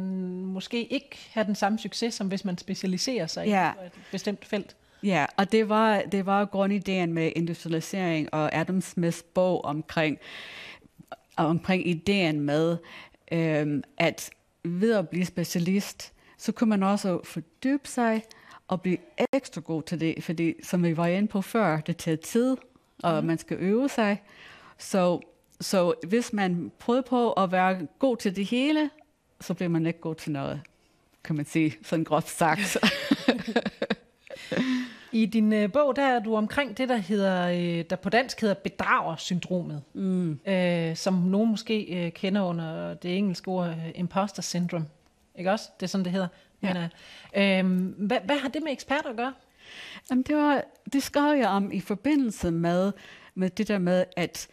måske 0.45 0.85
ikke 0.85 1.29
have 1.33 1.47
den 1.47 1.55
samme 1.55 1.79
succes, 1.79 2.15
som 2.15 2.29
hvis 2.29 2.45
man 2.45 2.59
specialiserer 2.59 3.27
sig 3.27 3.47
ja. 3.47 3.73
i 3.83 3.87
et 3.87 3.93
bestemt 4.13 4.45
felt. 4.45 4.77
Ja, 5.03 5.27
og 5.37 5.53
det 5.53 5.69
var, 5.69 6.03
det 6.13 6.27
var 6.27 6.45
grundideen 6.45 7.13
med 7.13 7.33
industrialisering 7.37 8.35
og 8.35 8.55
Adam 8.55 8.81
Smiths 8.81 9.23
bog 9.23 9.65
omkring, 9.65 10.19
omkring 11.37 11.89
ideen 11.89 12.41
med, 12.41 12.77
øhm, 13.33 13.83
at 13.99 14.31
ved 14.65 14.95
at 14.95 15.09
blive 15.09 15.25
specialist, 15.25 16.13
så 16.39 16.53
kunne 16.53 16.71
man 16.71 16.83
også 16.83 17.21
fordybe 17.25 17.89
sig 17.89 18.23
og 18.69 18.83
blive 18.83 18.99
ekstra 19.33 19.61
god 19.61 19.83
til 19.83 20.01
det, 20.01 20.25
fordi 20.25 20.55
som 20.63 20.85
vi 20.85 20.97
var 20.97 21.07
inde 21.07 21.29
på 21.29 21.43
før, 21.43 21.81
det 21.81 21.97
tager 21.97 22.17
tid, 22.17 22.57
og 23.03 23.21
mm. 23.21 23.27
man 23.27 23.39
skal 23.39 23.57
øve 23.61 23.89
sig. 23.89 24.23
Så, 24.79 25.21
så 25.61 25.95
hvis 26.09 26.33
man 26.33 26.73
prøver 26.79 27.01
på 27.01 27.33
at 27.33 27.53
være 27.53 27.87
god 27.99 28.17
til 28.17 28.37
det 28.37 28.47
hele, 28.47 28.91
så 29.41 29.55
bliver 29.55 29.69
man 29.69 29.87
ikke 29.87 30.01
god 30.01 30.15
til 30.15 30.33
noget, 30.33 30.61
kan 31.25 31.37
man 31.37 31.45
sige, 31.45 31.75
sådan 31.83 32.05
groft 32.05 32.29
sagt. 32.29 32.77
I 35.13 35.27
din 35.27 35.53
øh, 35.53 35.73
bog, 35.73 35.97
der 35.97 36.03
er 36.03 36.19
du 36.19 36.37
omkring 36.37 36.79
det, 36.79 36.89
der 36.89 36.97
hedder, 36.97 37.49
øh, 37.49 37.85
der 37.91 37.97
på 37.97 38.11
dansk 38.11 38.41
hedder 38.41 38.55
bedragersyndromet, 38.55 39.83
mm. 39.95 40.41
øh, 40.47 40.97
som 40.97 41.15
nogen 41.15 41.51
måske 41.51 42.05
øh, 42.07 42.13
kender 42.13 42.43
under 42.43 42.95
det 42.95 43.17
engelske 43.17 43.49
ord 43.49 43.69
øh, 43.69 43.91
imposter 43.95 44.43
syndrome. 44.43 44.87
Ikke 45.35 45.51
også? 45.53 45.71
Det 45.81 45.87
er 45.87 45.89
sådan, 45.89 46.05
det 46.05 46.13
hedder. 46.13 46.29
Ja. 46.63 46.75
Men, 46.75 46.83
øh, 47.37 47.59
øh, 47.59 48.07
hvad, 48.07 48.19
hvad 48.25 48.39
har 48.39 48.49
det 48.49 48.63
med 48.63 48.73
eksperter 48.73 49.11
at 49.11 49.17
gøre? 49.17 49.33
Jamen, 50.11 50.23
det, 50.23 50.37
var, 50.37 50.63
det 50.93 51.03
skrev 51.03 51.39
jeg 51.39 51.49
om 51.49 51.73
i 51.73 51.81
forbindelse 51.81 52.51
med, 52.51 52.93
med 53.35 53.51
det 53.51 53.69
der 53.69 53.79
med, 53.79 54.05
at, 54.17 54.49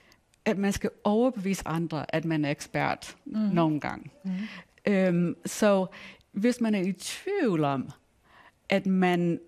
at 0.46 0.58
man 0.58 0.74
skal 0.74 0.90
overbevise 1.04 1.68
andre, 1.68 2.16
at 2.16 2.26
man 2.26 2.46
er 2.46 2.52
ekspert 2.52 3.16
mm. 3.26 3.40
nogle 3.40 3.80
gange. 3.80 4.12
Mm. 4.24 4.32
Øhm, 4.86 5.36
så 5.46 5.86
hvis 6.32 6.62
man 6.62 6.76
er 6.76 6.80
i 6.80 6.92
tvivl 6.92 7.64
om, 7.64 7.90
at 8.70 8.86
man 8.86 9.40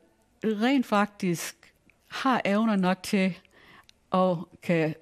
rent 0.43 0.85
faktisk 0.85 1.73
har 2.07 2.41
evner 2.45 2.75
nok 2.75 3.03
til 3.03 3.37
at 4.13 4.37
kan 4.61 4.95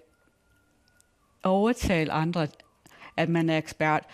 overtale 1.44 2.12
andre, 2.12 2.48
at 3.18 3.30
man 3.30 3.50
er 3.50 3.58
ekspert, 3.58 4.06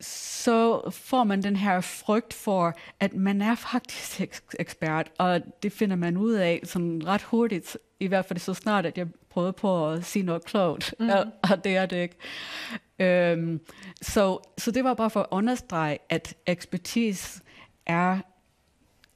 så 0.00 0.90
får 0.90 1.24
man 1.24 1.42
den 1.42 1.56
her 1.56 1.80
frygt 1.80 2.34
for, 2.34 2.74
at 3.00 3.14
man 3.14 3.42
er 3.42 3.54
faktisk 3.54 4.54
ekspert, 4.58 5.10
og 5.18 5.40
det 5.62 5.72
finder 5.72 5.96
man 5.96 6.16
ud 6.16 6.32
af 6.32 6.60
sådan 6.64 7.06
ret 7.06 7.22
hurtigt, 7.22 7.78
i 8.00 8.06
hvert 8.06 8.24
fald 8.24 8.38
så 8.38 8.54
snart, 8.54 8.86
at 8.86 8.98
jeg 8.98 9.06
prøvede 9.30 9.52
på 9.52 9.90
at 9.90 10.04
sige 10.04 10.22
noget 10.22 10.44
klogt, 10.44 10.94
mm. 11.00 11.08
og, 11.08 11.24
og 11.50 11.64
det 11.64 11.76
er 11.76 11.86
det 11.86 11.96
ikke. 11.96 12.16
Øhm, 12.98 13.60
så, 14.02 14.38
så 14.58 14.70
det 14.70 14.84
var 14.84 14.94
bare 14.94 15.10
for 15.10 15.20
at 15.20 15.26
understrege, 15.30 15.98
at 16.08 16.34
ekspertise 16.46 17.40
er 17.86 18.18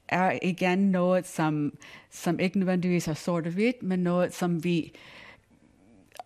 er 0.09 0.39
igen 0.43 0.79
noget, 0.79 1.27
som, 1.27 1.79
som 2.11 2.41
ikke 2.41 2.59
nødvendigvis 2.59 3.09
er 3.09 3.15
sort 3.15 3.47
og 3.47 3.53
hvidt, 3.53 3.83
men 3.83 3.99
noget, 3.99 4.35
som 4.35 4.65
vi 4.65 4.93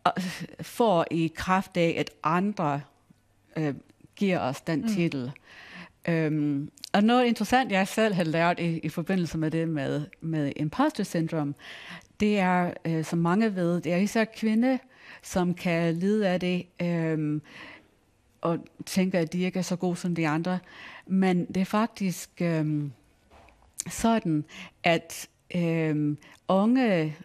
øh, 0.06 0.22
får 0.60 1.06
i 1.10 1.32
kraft 1.36 1.76
af, 1.76 1.94
at 1.98 2.10
andre 2.22 2.80
øh, 3.56 3.75
giver 4.16 4.38
os 4.40 4.61
den 4.61 4.80
mm. 4.80 4.88
titel. 4.88 5.32
Um, 6.08 6.70
og 6.92 7.04
noget 7.04 7.26
interessant, 7.26 7.73
jeg 7.73 7.88
selv 7.88 8.14
har 8.14 8.25
lært 8.25 8.61
i, 8.61 8.78
i 8.78 8.88
forbindelse 8.88 9.38
med 9.38 9.50
det 9.50 9.68
med, 9.68 10.06
med 10.20 10.52
imposter 10.56 11.04
syndrom, 11.04 11.54
det 12.20 12.38
er, 12.38 12.70
øh, 12.85 13.04
som 13.04 13.18
mange 13.18 13.54
ved, 13.54 13.80
det 13.80 13.92
er 13.92 13.96
især 13.96 14.25
kvinde, 14.25 14.78
som 15.23 15.54
kan 15.54 15.94
lide 15.94 16.28
af 16.28 16.40
det, 16.40 16.66
øh, 16.82 17.40
og 18.40 18.58
tænker, 18.87 19.20
at 19.20 19.32
de 19.32 19.42
ikke 19.42 19.58
er 19.58 19.62
så 19.62 19.76
gode 19.76 19.96
som 19.96 20.14
de 20.14 20.28
andre. 20.28 20.58
Men 21.06 21.46
det 21.46 21.56
er 21.56 21.64
faktisk... 21.64 22.30
Øh, 22.40 22.90
sådan, 23.90 24.44
at 24.85 25.28
øh, 25.54 26.16
unge 26.49 27.16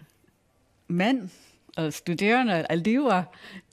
mænd 0.88 1.30
og 1.78 1.94
studerende, 1.94 2.66
elever, 2.70 3.24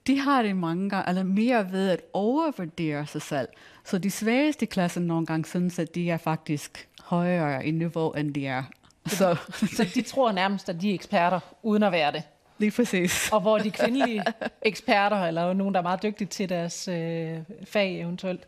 de 0.09 0.19
har 0.19 0.41
det 0.41 0.55
mange 0.55 0.89
gange, 0.89 1.09
eller 1.09 1.23
mere 1.23 1.71
ved 1.71 1.89
at 1.89 2.01
overvurdere 2.13 3.05
sig 3.05 3.21
selv. 3.21 3.47
Så 3.85 3.97
de 3.97 4.11
svageste 4.11 4.63
i 4.63 4.65
klassen 4.65 5.03
nogle 5.03 5.25
gange 5.25 5.45
synes, 5.45 5.79
at 5.79 5.95
de 5.95 6.09
er 6.09 6.17
faktisk 6.17 6.87
højere 7.01 7.65
i 7.65 7.71
niveau, 7.71 8.11
end 8.11 8.33
de 8.33 8.47
er. 8.47 8.63
Så, 9.05 9.35
så 9.77 9.91
de 9.95 10.01
tror 10.01 10.31
nærmest, 10.31 10.69
at 10.69 10.81
de 10.81 10.89
er 10.89 10.93
eksperter, 10.93 11.39
uden 11.63 11.83
at 11.83 11.91
være 11.91 12.11
det. 12.11 12.23
Lige 12.57 12.71
præcis. 12.71 13.29
Og 13.31 13.41
hvor 13.41 13.57
de 13.57 13.71
kvindelige 13.71 14.23
eksperter, 14.61 15.17
eller 15.17 15.53
nogen, 15.53 15.73
der 15.73 15.79
er 15.79 15.83
meget 15.83 16.03
dygtige 16.03 16.27
til 16.27 16.49
deres 16.49 16.87
øh, 16.87 17.37
fag 17.65 18.01
eventuelt, 18.01 18.47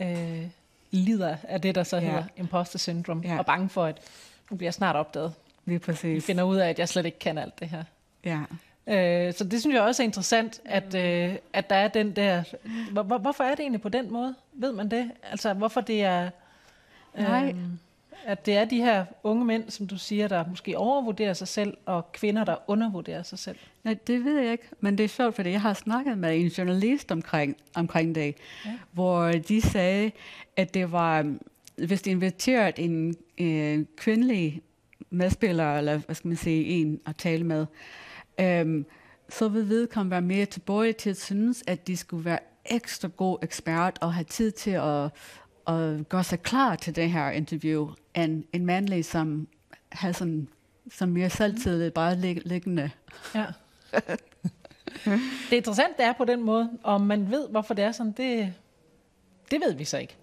øh, 0.00 0.46
lider 0.90 1.36
af 1.42 1.60
det, 1.60 1.74
der 1.74 1.82
så 1.82 1.96
ja. 1.96 2.02
hedder 2.02 2.24
imposter 2.36 2.78
syndrome, 2.78 3.22
ja. 3.24 3.38
og 3.38 3.46
bange 3.46 3.68
for, 3.68 3.84
at 3.84 3.98
nu 4.50 4.56
bliver 4.56 4.66
jeg 4.66 4.74
snart 4.74 4.96
opdaget. 4.96 5.32
Lige 5.64 5.78
præcis. 5.78 6.14
Vi 6.14 6.20
finder 6.20 6.44
ud 6.44 6.56
af, 6.56 6.68
at 6.68 6.78
jeg 6.78 6.88
slet 6.88 7.06
ikke 7.06 7.18
kan 7.18 7.38
alt 7.38 7.60
det 7.60 7.68
her. 7.68 7.84
Ja. 8.24 8.40
Øh, 8.86 9.32
så 9.34 9.44
det 9.44 9.60
synes 9.60 9.74
jeg 9.74 9.82
også 9.82 10.02
er 10.02 10.04
interessant, 10.04 10.60
at, 10.64 10.94
øh, 10.94 11.36
at 11.52 11.70
der 11.70 11.76
er 11.76 11.88
den 11.88 12.16
der... 12.16 12.42
Hvor, 12.92 13.18
hvorfor 13.18 13.44
er 13.44 13.50
det 13.50 13.60
egentlig 13.60 13.82
på 13.82 13.88
den 13.88 14.12
måde? 14.12 14.34
Ved 14.52 14.72
man 14.72 14.90
det? 14.90 15.10
Altså, 15.22 15.54
hvorfor 15.54 15.80
det 15.80 16.02
er... 16.02 16.30
Øh, 17.18 17.24
Nej 17.24 17.54
at 18.24 18.46
det 18.46 18.56
er 18.56 18.64
de 18.64 18.76
her 18.76 19.04
unge 19.22 19.44
mænd, 19.44 19.70
som 19.70 19.86
du 19.86 19.98
siger, 19.98 20.28
der 20.28 20.44
måske 20.48 20.78
overvurderer 20.78 21.32
sig 21.32 21.48
selv, 21.48 21.76
og 21.86 22.12
kvinder, 22.12 22.44
der 22.44 22.56
undervurderer 22.66 23.22
sig 23.22 23.38
selv? 23.38 23.56
Nej, 23.84 23.96
det 24.06 24.24
ved 24.24 24.40
jeg 24.40 24.52
ikke, 24.52 24.68
men 24.80 24.98
det 24.98 25.04
er 25.04 25.08
sjovt, 25.08 25.34
fordi 25.34 25.50
jeg 25.50 25.60
har 25.60 25.74
snakket 25.74 26.18
med 26.18 26.40
en 26.40 26.46
journalist 26.46 27.12
omkring, 27.12 27.56
omkring 27.74 28.14
det, 28.14 28.34
ja. 28.66 28.70
hvor 28.92 29.32
de 29.32 29.60
sagde, 29.60 30.10
at 30.56 30.74
det 30.74 30.92
var, 30.92 31.34
hvis 31.76 32.02
de 32.02 32.10
inviterede 32.10 32.82
en, 32.82 33.16
en 33.36 33.88
kvindelig 33.96 34.62
medspiller, 35.10 35.78
eller 35.78 35.96
hvad 35.98 36.14
skal 36.14 36.28
man 36.28 36.36
sige, 36.36 36.64
en 36.64 37.00
at 37.06 37.16
tale 37.16 37.44
med, 37.44 37.66
øhm, 38.40 38.86
så 39.28 39.48
vil 39.48 39.68
vedkommende 39.68 40.10
være 40.10 40.20
mere 40.22 40.46
tilbøjelig 40.46 40.96
til 40.96 41.10
at 41.10 41.20
synes, 41.20 41.64
at 41.66 41.86
de 41.86 41.96
skulle 41.96 42.24
være 42.24 42.38
ekstra 42.64 43.08
god 43.16 43.38
ekspert 43.42 43.98
og 44.00 44.14
have 44.14 44.24
tid 44.24 44.50
til 44.50 44.70
at, 44.70 45.04
at 45.66 46.08
gøre 46.08 46.24
sig 46.24 46.42
klar 46.42 46.76
til 46.76 46.96
det 46.96 47.10
her 47.10 47.30
interview, 47.30 47.88
end 48.14 48.44
en 48.52 48.66
mandlig, 48.66 49.04
som 49.04 49.48
har 49.92 50.12
sådan, 50.12 50.48
som 50.90 51.08
mere 51.08 51.30
selvtillid 51.30 51.90
bare 51.90 52.16
lig, 52.16 52.42
liggende. 52.44 52.90
Ja. 53.34 53.46
det 55.04 55.52
er 55.52 55.56
interessant, 55.56 55.96
det 55.96 56.06
er 56.06 56.12
på 56.12 56.24
den 56.24 56.42
måde, 56.42 56.70
og 56.82 57.00
man 57.00 57.30
ved, 57.30 57.48
hvorfor 57.48 57.74
det 57.74 57.84
er 57.84 57.92
sådan, 57.92 58.12
det, 58.12 58.54
det 59.50 59.60
ved 59.60 59.74
vi 59.74 59.84
så 59.84 59.98
ikke. 59.98 60.16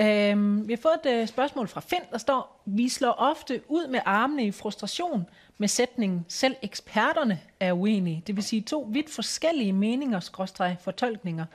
Øhm, 0.00 0.68
vi 0.68 0.72
har 0.72 0.80
fået 0.82 1.12
et 1.12 1.22
uh, 1.22 1.28
spørgsmål 1.28 1.68
fra 1.68 1.80
Finn, 1.80 2.02
der 2.10 2.18
står, 2.18 2.62
vi 2.64 2.88
slår 2.88 3.10
ofte 3.10 3.62
ud 3.68 3.88
med 3.88 4.00
armene 4.04 4.46
i 4.46 4.50
frustration 4.50 5.26
med 5.58 5.68
sætningen, 5.68 6.24
selv 6.28 6.56
eksperterne 6.62 7.40
er 7.60 7.72
uenige. 7.72 8.22
Det 8.26 8.36
vil 8.36 8.44
sige 8.44 8.62
to 8.62 8.88
vidt 8.92 9.10
forskellige 9.10 9.72
meninger, 9.72 10.20
skråstreg 10.20 10.76
fortolkninger. 10.80 11.46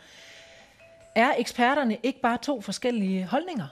Er 1.16 1.34
eksperterne 1.38 1.98
ikke 2.04 2.22
bare 2.22 2.38
to 2.38 2.62
forskellige 2.62 3.26
holdninger? 3.26 3.68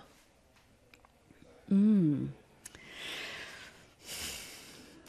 Mm. 1.68 2.30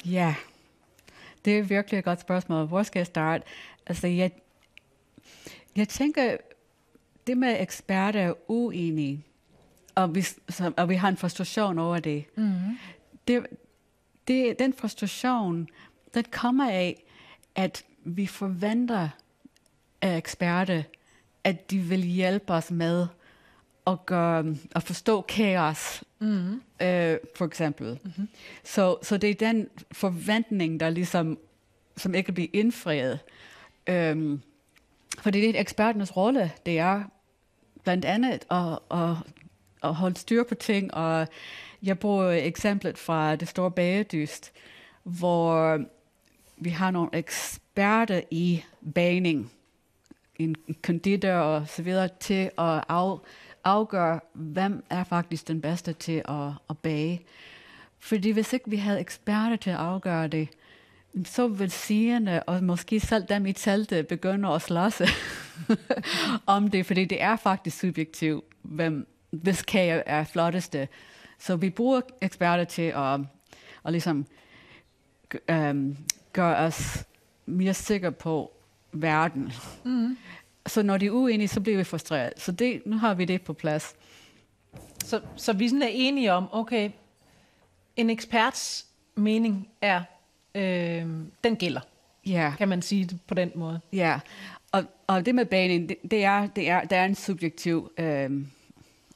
Ja, 0.04 0.34
det 1.44 1.58
er 1.58 1.62
virkelig 1.62 1.98
et 1.98 2.04
godt 2.04 2.20
spørgsmål. 2.20 2.66
Hvor 2.66 2.82
skal 2.82 3.00
jeg 3.00 3.06
starte? 3.06 3.44
Altså, 3.86 4.06
jeg, 4.06 4.30
jeg 5.76 5.88
tænker, 5.88 6.36
det 7.26 7.36
med 7.36 7.56
eksperter 7.60 8.20
er 8.20 8.34
uenige, 8.48 9.24
og 9.94 10.14
vi, 10.14 10.22
så, 10.22 10.72
og 10.76 10.88
vi 10.88 10.94
har 10.94 11.08
en 11.08 11.16
frustration 11.16 11.78
over 11.78 11.98
det. 11.98 12.24
Mm-hmm. 12.36 12.78
det, 13.28 13.46
det 14.28 14.58
den 14.58 14.72
frustration, 14.72 15.68
den 16.14 16.24
kommer 16.30 16.70
af, 16.70 17.02
at 17.54 17.84
vi 18.04 18.26
forventer 18.26 19.08
af 20.02 20.16
eksperter, 20.16 20.82
at 21.44 21.70
de 21.70 21.78
vil 21.78 22.02
hjælpe 22.02 22.52
os 22.52 22.70
med 22.70 23.06
at, 23.86 24.06
gøre, 24.06 24.56
at 24.74 24.82
forstå 24.82 25.20
kaos, 25.20 26.04
mm-hmm. 26.18 26.62
øh, 26.82 27.18
for 27.36 27.44
eksempel. 27.44 27.98
Mm-hmm. 28.04 28.28
Så, 28.64 28.96
så 29.02 29.16
det 29.16 29.30
er 29.30 29.34
den 29.34 29.68
forventning, 29.92 30.80
der 30.80 30.90
ligesom, 30.90 31.38
som 31.96 32.14
ikke 32.14 32.32
bliver 32.32 32.48
indfriet. 32.52 33.18
Øhm, 33.86 34.40
for 35.18 35.30
det 35.30 35.50
er 35.50 35.60
eksperternes 35.60 36.16
rolle, 36.16 36.52
det 36.66 36.78
er 36.78 37.02
blandt 37.82 38.04
andet 38.04 38.44
at, 38.50 38.78
at, 38.90 39.16
at 39.82 39.94
holde 39.94 40.16
styr 40.16 40.44
på 40.44 40.54
ting, 40.54 40.94
og 40.94 41.28
jeg 41.82 41.98
bruger 41.98 42.30
eksemplet 42.30 42.98
fra 42.98 43.36
det 43.36 43.48
store 43.48 43.70
bagedyst, 43.70 44.52
hvor 45.02 45.78
vi 46.56 46.70
har 46.70 46.90
nogle 46.90 47.10
eksperter 47.12 48.20
i 48.30 48.64
bagning, 48.94 49.52
en 50.36 50.56
konditor 50.82 51.32
og 51.32 51.68
så 51.68 51.82
videre, 51.82 52.08
til 52.20 52.50
at 52.58 52.84
af, 52.88 53.16
afgøre, 53.64 54.20
hvem 54.32 54.84
er 54.90 55.04
faktisk 55.04 55.48
den 55.48 55.60
bedste 55.60 55.92
til 55.92 56.22
at, 56.28 56.52
at 56.70 56.78
bage. 56.78 57.20
Fordi 57.98 58.30
hvis 58.30 58.52
ikke 58.52 58.70
vi 58.70 58.76
havde 58.76 59.00
eksperter 59.00 59.56
til 59.56 59.70
at 59.70 59.76
afgøre 59.76 60.28
det, 60.28 60.48
så 61.24 61.48
vil 61.48 61.70
sigerne, 61.70 62.42
og 62.42 62.64
måske 62.64 63.00
selv 63.00 63.24
dem 63.28 63.46
i 63.46 63.52
teltet, 63.52 64.06
begynde 64.06 64.48
at 64.48 64.62
slåsse 64.62 65.06
om 66.46 66.70
det, 66.70 66.86
fordi 66.86 67.04
det 67.04 67.22
er 67.22 67.36
faktisk 67.36 67.78
subjektivt, 67.78 68.44
hvem, 68.62 69.06
hvis 69.30 69.62
kage 69.62 70.02
er 70.06 70.24
flotteste. 70.24 70.88
Så 71.40 71.56
vi 71.56 71.70
bruger 71.70 72.00
eksperter 72.20 72.64
til 72.64 72.82
at, 72.82 73.20
at 73.84 73.92
ligesom, 73.92 74.26
um, 75.52 75.96
gøre 76.32 76.56
os 76.56 77.04
mere 77.46 77.74
sikre 77.74 78.12
på 78.12 78.52
verden. 78.92 79.52
Mm. 79.84 80.16
Så 80.66 80.82
når 80.82 80.98
de 80.98 81.06
er 81.06 81.10
uenige, 81.10 81.48
så 81.48 81.60
bliver 81.60 81.78
vi 81.78 81.84
frustreret. 81.84 82.32
Så 82.36 82.52
det, 82.52 82.82
nu 82.86 82.96
har 82.96 83.14
vi 83.14 83.24
det 83.24 83.42
på 83.42 83.52
plads. 83.52 83.94
Så, 85.04 85.20
så 85.36 85.52
vi 85.52 85.68
sådan 85.68 85.82
er 85.82 85.90
enige 85.92 86.32
om, 86.32 86.48
okay, 86.52 86.90
en 87.96 88.10
eksperts 88.10 88.86
mening 89.14 89.68
er, 89.80 90.02
øh, 90.54 91.06
den 91.44 91.56
gælder. 91.56 91.80
Ja. 92.26 92.52
Kan 92.58 92.68
man 92.68 92.82
sige 92.82 93.04
det 93.04 93.18
på 93.26 93.34
den 93.34 93.52
måde? 93.54 93.80
Ja, 93.92 94.20
og, 94.72 94.84
og 95.06 95.26
det 95.26 95.34
med 95.34 95.44
baning, 95.44 95.88
det, 95.88 95.96
det, 96.10 96.24
er, 96.24 96.46
det 96.46 96.68
er, 96.68 96.84
der 96.84 96.96
er 96.96 97.04
en 97.04 97.14
subjektiv 97.14 97.92
øh, 97.98 98.30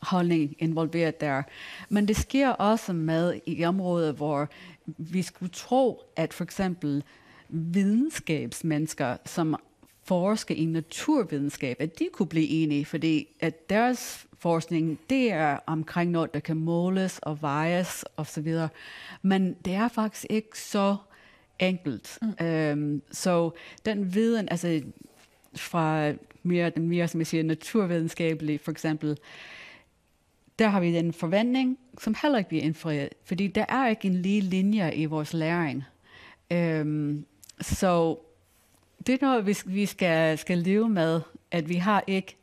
holdning 0.05 0.57
involveret 0.59 1.21
der. 1.21 1.43
Men 1.89 2.09
det 2.09 2.17
sker 2.17 2.49
også 2.49 2.93
med 2.93 3.41
i 3.47 3.65
områder, 3.65 4.13
hvor 4.13 4.49
vi 4.87 5.23
skulle 5.23 5.53
tro, 5.53 6.03
at 6.17 6.33
for 6.33 6.45
eksempel 6.45 7.03
videnskabsmennesker, 7.49 9.17
som 9.25 9.57
forsker 10.05 10.55
i 10.55 10.65
naturvidenskab, 10.65 11.77
at 11.81 11.99
de 11.99 12.09
kunne 12.13 12.29
blive 12.29 12.49
enige, 12.49 12.85
fordi 12.85 13.29
at 13.41 13.71
deres 13.71 14.27
forskning, 14.39 14.99
det 15.11 15.33
er 15.33 15.59
omkring 15.67 16.11
noget, 16.11 16.35
der 16.35 16.41
kan 16.41 16.57
måles 16.57 17.19
og 17.19 17.43
vejes 17.43 18.05
osv. 18.17 18.57
Men 19.23 19.55
det 19.65 19.75
er 19.75 19.89
faktisk 19.89 20.27
ikke 20.31 20.59
så 20.59 20.97
enkelt. 21.59 22.19
Mm. 22.23 22.47
Øhm, 22.47 23.03
så 23.11 23.51
den 23.85 24.15
viden, 24.15 24.49
altså 24.49 24.83
fra 25.57 26.13
mere, 26.43 26.71
den 26.71 26.89
mere, 26.89 27.09
som 27.09 27.21
jeg 27.21 27.27
siger, 27.27 27.43
naturvidenskabelige 27.43 28.59
for 28.59 28.71
eksempel, 28.71 29.19
der 30.59 30.69
har 30.69 30.81
vi 30.81 30.93
den 30.93 31.13
forventning, 31.13 31.79
som 31.99 32.15
heller 32.23 32.39
ikke 32.39 32.49
bliver 32.49 32.65
indfriet, 32.65 33.09
fordi 33.25 33.47
der 33.47 33.65
er 33.69 33.89
ikke 33.89 34.09
en 34.09 34.15
lige 34.15 34.41
linje 34.41 34.95
i 34.95 35.05
vores 35.05 35.33
læring. 35.33 35.85
Øhm, 36.51 37.27
så 37.61 38.19
det 39.07 39.23
er 39.23 39.27
noget, 39.27 39.47
vi, 39.47 39.57
vi 39.67 39.87
skal, 39.87 40.39
skal 40.39 40.59
leve 40.59 40.89
med, 40.89 41.21
at 41.51 41.69
vi 41.69 41.75
har 41.75 42.05
ikke 42.07 42.37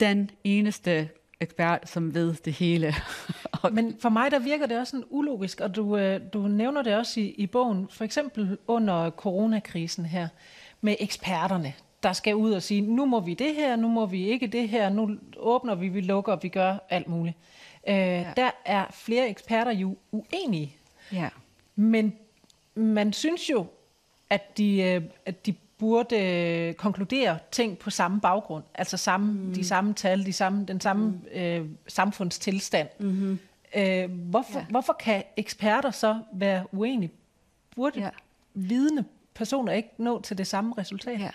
den 0.00 0.30
eneste 0.44 1.08
ekspert, 1.40 1.88
som 1.88 2.14
ved 2.14 2.34
det 2.34 2.52
hele. 2.52 2.94
Men 3.72 3.96
for 4.00 4.08
mig, 4.08 4.30
der 4.30 4.38
virker 4.38 4.66
det 4.66 4.78
også 4.78 4.90
sådan 4.90 5.04
ulogisk, 5.10 5.60
og 5.60 5.76
du, 5.76 5.96
øh, 5.96 6.20
du 6.32 6.48
nævner 6.48 6.82
det 6.82 6.96
også 6.96 7.20
i, 7.20 7.24
i 7.24 7.46
bogen, 7.46 7.88
for 7.90 8.04
eksempel 8.04 8.58
under 8.66 9.10
coronakrisen 9.10 10.06
her, 10.06 10.28
med 10.80 10.96
eksperterne, 11.00 11.74
der 12.04 12.12
skal 12.12 12.34
ud 12.34 12.52
og 12.52 12.62
sige, 12.62 12.80
nu 12.80 13.04
må 13.04 13.20
vi 13.20 13.34
det 13.34 13.54
her, 13.54 13.76
nu 13.76 13.88
må 13.88 14.06
vi 14.06 14.28
ikke 14.28 14.46
det 14.46 14.68
her, 14.68 14.88
nu 14.88 15.16
åbner 15.36 15.74
vi, 15.74 15.88
vi 15.88 16.00
lukker, 16.00 16.36
vi 16.36 16.48
gør 16.48 16.76
alt 16.90 17.08
muligt. 17.08 17.36
Øh, 17.88 17.94
ja. 17.96 18.32
Der 18.36 18.50
er 18.64 18.86
flere 18.90 19.28
eksperter 19.28 19.72
jo 19.72 19.96
uenige. 20.12 20.76
Ja. 21.12 21.28
Men 21.76 22.16
man 22.74 23.12
synes 23.12 23.50
jo, 23.50 23.66
at 24.30 24.58
de, 24.58 24.82
øh, 24.82 25.02
at 25.26 25.46
de 25.46 25.54
burde 25.78 26.18
øh, 26.18 26.74
konkludere 26.74 27.38
ting 27.50 27.78
på 27.78 27.90
samme 27.90 28.20
baggrund, 28.20 28.64
altså 28.74 28.96
samme, 28.96 29.32
mm. 29.32 29.54
de 29.54 29.64
samme 29.64 29.94
tal, 29.94 30.26
de 30.26 30.32
samme, 30.32 30.64
den 30.64 30.80
samme 30.80 31.06
mm. 31.06 31.40
øh, 31.40 31.66
samfundstilstand. 31.88 32.88
Mm-hmm. 32.98 33.38
Øh, 33.76 34.10
hvorfor, 34.10 34.58
ja. 34.58 34.64
hvorfor 34.70 34.92
kan 34.92 35.22
eksperter 35.36 35.90
så 35.90 36.18
være 36.32 36.64
uenige? 36.72 37.12
Burde 37.76 38.00
ja. 38.00 38.10
vidende 38.54 39.04
personer 39.34 39.72
ikke 39.72 39.88
nå 39.98 40.20
til 40.20 40.38
det 40.38 40.46
samme 40.46 40.74
resultat? 40.78 41.20
Ja. 41.20 41.30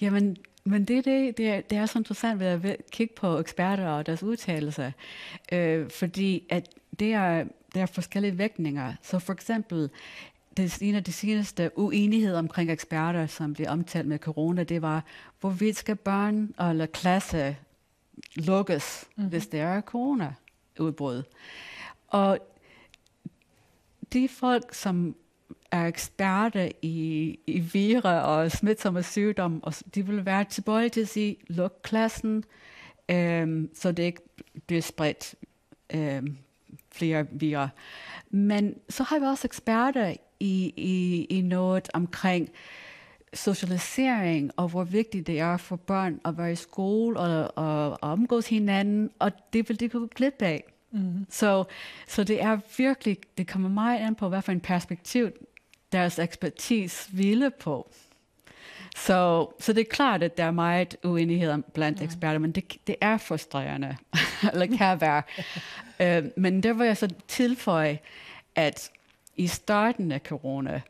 Jamen, 0.00 0.36
men 0.64 0.84
det, 0.84 1.04
det, 1.04 1.36
det, 1.36 1.48
er, 1.48 1.60
det 1.60 1.78
er 1.78 1.86
så 1.86 1.98
interessant 1.98 2.40
ved 2.40 2.46
at 2.46 2.76
kigge 2.90 3.14
på 3.14 3.38
eksperter 3.38 3.88
og 3.88 4.06
deres 4.06 4.22
udtalelser, 4.22 4.90
øh, 5.52 5.90
fordi 5.90 6.46
at 6.50 6.68
det 7.00 7.12
er, 7.12 7.44
der 7.74 7.82
er 7.82 7.86
forskellige 7.86 8.38
vægtninger. 8.38 8.94
Så 9.02 9.18
for 9.18 9.32
eksempel, 9.32 9.90
det, 10.56 10.82
en 10.82 10.94
af 10.94 11.04
de 11.04 11.12
seneste 11.12 11.70
uenigheder 11.76 12.38
omkring 12.38 12.70
eksperter, 12.70 13.26
som 13.26 13.54
blev 13.54 13.66
omtalt 13.68 14.08
med 14.08 14.18
corona, 14.18 14.64
det 14.64 14.82
var, 14.82 15.04
hvorvidt 15.40 15.76
skal 15.76 15.96
børn 15.96 16.54
eller 16.60 16.86
klasse 16.86 17.56
lukkes, 18.34 19.04
mm-hmm. 19.16 19.30
hvis 19.30 19.46
der 19.46 19.62
er 19.62 19.80
corona-udbrud. 19.80 21.22
Og 22.08 22.38
de 24.12 24.28
folk, 24.28 24.74
som 24.74 25.16
er 25.70 25.86
eksperter 25.86 26.68
i, 26.82 27.38
i 27.46 27.58
vire 27.58 28.22
og 28.22 28.52
smitsomme 28.52 29.02
sygdomme, 29.02 29.60
og 29.62 29.74
de 29.94 30.06
vil 30.06 30.26
være 30.26 30.44
tilbøjelige 30.44 30.90
til 30.90 31.00
at 31.00 31.08
sige, 31.08 31.36
luk 31.48 31.80
klassen, 31.82 32.44
øhm, 33.08 33.70
så 33.74 33.92
det 33.92 34.02
ikke 34.02 34.20
bliver 34.66 34.82
spredt 34.82 35.34
øhm, 35.94 36.36
flere 36.92 37.26
virer. 37.30 37.68
Men 38.30 38.74
så 38.88 39.02
har 39.02 39.18
vi 39.18 39.24
også 39.24 39.46
eksperter 39.46 40.14
i, 40.40 40.72
i, 40.76 41.24
i 41.30 41.40
noget 41.40 41.88
omkring 41.94 42.50
socialisering, 43.34 44.50
og 44.56 44.68
hvor 44.68 44.84
vigtigt 44.84 45.26
det 45.26 45.40
er 45.40 45.56
for 45.56 45.76
børn 45.76 46.20
at 46.24 46.38
være 46.38 46.52
i 46.52 46.56
skole 46.56 47.20
og, 47.20 47.52
og, 47.56 47.90
og 47.90 47.98
omgås 48.02 48.48
hinanden, 48.48 49.10
og 49.18 49.32
det 49.52 49.68
vil 49.68 49.80
de 49.80 49.88
kunne 49.88 50.08
glip 50.08 50.42
af. 50.42 50.64
Mm-hmm. 50.90 51.26
Så, 51.30 51.64
så 52.08 52.24
det 52.24 52.42
er 52.42 52.58
virkelig, 52.78 53.18
det 53.38 53.48
kommer 53.48 53.68
meget 53.68 53.98
an 53.98 54.14
på, 54.14 54.28
hvad 54.28 54.42
for 54.42 54.52
en 54.52 54.60
perspektiv 54.60 55.30
deres 55.92 56.18
ekspertise 56.18 57.08
ville 57.12 57.50
på. 57.50 57.90
Så, 58.96 59.48
så 59.60 59.72
det 59.72 59.80
er 59.80 59.90
klart, 59.90 60.22
at 60.22 60.36
der 60.36 60.44
er 60.44 60.50
meget 60.50 60.96
uenighed 61.04 61.62
blandt 61.74 62.02
eksperter, 62.02 62.38
men 62.38 62.52
det, 62.52 62.76
det 62.86 62.96
er 63.00 63.18
frustrerende, 63.18 63.96
eller 64.52 64.76
kan 64.76 65.00
være. 65.00 65.22
uh, 66.00 66.26
men 66.42 66.62
der 66.62 66.72
vil 66.72 66.86
jeg 66.86 66.96
så 66.96 67.08
tilføje, 67.28 67.98
at 68.54 68.90
i 69.36 69.46
starten 69.46 70.12
af 70.12 70.20
corona, 70.20 70.80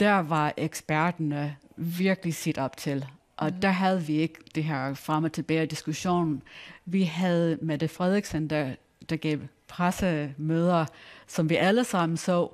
der 0.00 0.18
var 0.18 0.52
eksperterne 0.56 1.56
virkelig 1.76 2.34
sit 2.34 2.58
op 2.58 2.76
til. 2.76 3.06
Og 3.36 3.50
mm. 3.50 3.60
der 3.60 3.70
havde 3.70 4.02
vi 4.02 4.16
ikke 4.16 4.38
det 4.54 4.64
her 4.64 4.94
frem 4.94 5.24
og 5.24 5.32
tilbage 5.32 5.66
diskussion. 5.66 6.42
Vi 6.84 7.02
havde 7.02 7.58
Mette 7.62 7.88
Frederiksen, 7.88 8.50
der, 8.50 8.74
der 9.10 9.16
gav 9.16 9.38
pressemøder, 9.68 10.86
som 11.26 11.50
vi 11.50 11.56
alle 11.56 11.84
sammen 11.84 12.16
så, 12.16 12.48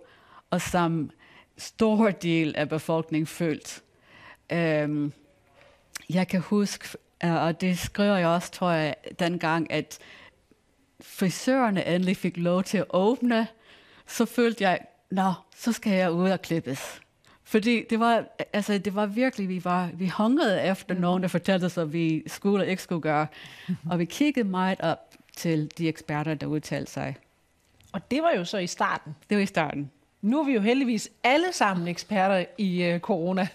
og 0.50 0.60
som 0.60 1.10
stor 1.58 2.10
del 2.10 2.56
af 2.56 2.68
befolkningen 2.68 3.26
følte. 3.26 3.80
Um, 4.52 5.12
jeg 6.10 6.28
kan 6.28 6.40
huske, 6.40 6.98
og 7.22 7.60
det 7.60 7.78
skriver 7.78 8.16
jeg 8.16 8.28
også, 8.28 8.50
tror 8.52 8.70
jeg, 8.70 8.94
dengang, 9.18 9.72
at 9.72 9.98
frisørerne 11.00 11.86
endelig 11.86 12.16
fik 12.16 12.36
lov 12.36 12.62
til 12.62 12.78
at 12.78 12.86
åbne, 12.90 13.46
så 14.06 14.24
følte 14.24 14.64
jeg, 14.64 14.80
nå, 15.10 15.32
så 15.56 15.72
skal 15.72 15.92
jeg 15.92 16.12
ud 16.12 16.30
og 16.30 16.42
klippes. 16.42 17.00
Fordi 17.44 17.84
det 17.90 18.00
var, 18.00 18.24
altså, 18.52 18.78
det 18.78 18.94
var 18.94 19.06
virkelig, 19.06 19.48
vi, 19.48 19.64
var, 19.64 19.90
vi 19.94 20.08
hungrede 20.08 20.62
efter 20.62 20.94
nogen, 20.94 21.22
der 21.22 21.28
fortalte 21.28 21.64
os, 21.64 21.78
at 21.78 21.92
vi 21.92 22.22
skulle 22.26 22.64
og 22.64 22.68
ikke 22.68 22.82
skulle 22.82 23.00
gøre. 23.00 23.26
Og 23.90 23.98
vi 23.98 24.04
kiggede 24.04 24.48
meget 24.48 24.80
op 24.80 25.14
til 25.36 25.70
de 25.78 25.88
eksperter, 25.88 26.34
der 26.34 26.46
udtalte 26.46 26.92
sig. 26.92 27.16
Og 27.92 28.10
det 28.10 28.22
var 28.22 28.30
jo 28.36 28.44
så 28.44 28.58
i 28.58 28.66
starten. 28.66 29.16
Det 29.30 29.36
var 29.36 29.42
i 29.42 29.46
starten. 29.46 29.90
Nu 30.22 30.40
er 30.40 30.44
vi 30.44 30.52
jo 30.52 30.60
heldigvis 30.60 31.10
alle 31.24 31.52
sammen 31.52 31.88
eksperter 31.88 32.44
i 32.58 32.82
øh, 32.82 33.00
corona. 33.00 33.48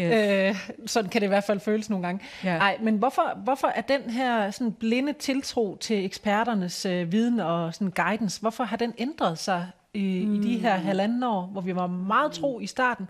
Yes. 0.00 0.14
Øh, 0.14 0.86
sådan 0.86 1.10
kan 1.10 1.20
det 1.20 1.26
i 1.26 1.28
hvert 1.28 1.44
fald 1.44 1.60
føles 1.60 1.90
nogle 1.90 2.06
gange. 2.06 2.24
Ja. 2.44 2.56
Ej, 2.56 2.78
men 2.82 2.96
hvorfor, 2.96 3.38
hvorfor 3.44 3.68
er 3.68 3.80
den 3.80 4.10
her 4.10 4.50
sådan 4.50 4.72
blinde 4.72 5.12
tiltro 5.12 5.76
til 5.80 6.04
eksperternes 6.04 6.86
øh, 6.86 7.12
viden 7.12 7.40
og 7.40 7.74
sådan 7.74 7.90
guidance, 7.90 8.40
hvorfor 8.40 8.64
har 8.64 8.76
den 8.76 8.94
ændret 8.98 9.38
sig 9.38 9.66
i, 9.94 10.24
mm. 10.26 10.34
i 10.34 10.38
de 10.38 10.58
her 10.58 10.76
mm. 10.76 10.84
halvanden 10.84 11.22
år, 11.22 11.42
hvor 11.46 11.60
vi 11.60 11.76
var 11.76 11.86
meget 11.86 12.32
tro 12.32 12.60
i 12.60 12.66
starten, 12.66 13.08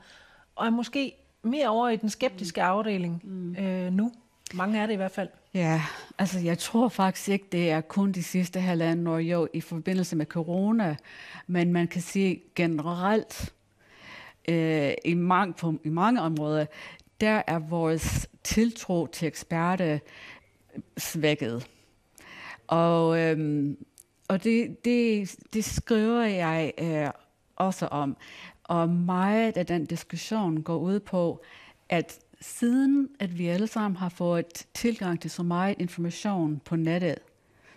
og 0.56 0.66
er 0.66 0.70
måske 0.70 1.12
mere 1.42 1.68
over 1.68 1.88
i 1.88 1.96
den 1.96 2.10
skeptiske 2.10 2.62
afdeling 2.62 3.20
mm. 3.24 3.56
øh, 3.56 3.92
nu? 3.92 4.12
Mange 4.54 4.78
er 4.78 4.86
det 4.86 4.92
i 4.92 4.96
hvert 4.96 5.10
fald. 5.10 5.28
Ja, 5.54 5.82
altså 6.18 6.38
jeg 6.38 6.58
tror 6.58 6.88
faktisk 6.88 7.28
ikke, 7.28 7.46
det 7.52 7.70
er 7.70 7.80
kun 7.80 8.12
de 8.12 8.22
sidste 8.22 8.60
halvanden 8.60 9.06
år 9.06 9.18
jo 9.18 9.48
i 9.52 9.60
forbindelse 9.60 10.16
med 10.16 10.26
corona, 10.26 10.96
men 11.46 11.72
man 11.72 11.88
kan 11.88 12.02
sige 12.02 12.42
generelt 12.54 13.52
øh, 14.48 14.92
i, 15.04 15.14
mange, 15.14 15.54
på, 15.54 15.74
i 15.84 15.88
mange 15.88 16.20
områder, 16.20 16.66
der 17.20 17.42
er 17.46 17.58
vores 17.58 18.28
tiltro 18.44 19.06
til 19.06 19.28
eksperter 19.28 19.98
svækket. 20.96 21.68
Og, 22.66 23.18
øhm, 23.20 23.76
og 24.28 24.44
det, 24.44 24.84
det, 24.84 25.34
det 25.52 25.64
skriver 25.64 26.22
jeg 26.22 26.72
øh, 26.78 27.10
også 27.56 27.86
om. 27.86 28.16
Og 28.64 28.88
meget 28.88 29.56
af 29.56 29.66
den 29.66 29.86
diskussion 29.86 30.62
går 30.62 30.76
ud 30.76 31.00
på, 31.00 31.42
at 31.88 32.18
siden 32.42 33.08
at 33.20 33.38
vi 33.38 33.46
alle 33.46 33.66
sammen 33.66 33.96
har 33.96 34.08
fået 34.08 34.66
tilgang 34.74 35.20
til 35.20 35.30
så 35.30 35.42
meget 35.42 35.76
information 35.78 36.60
på 36.64 36.76
nettet, 36.76 37.18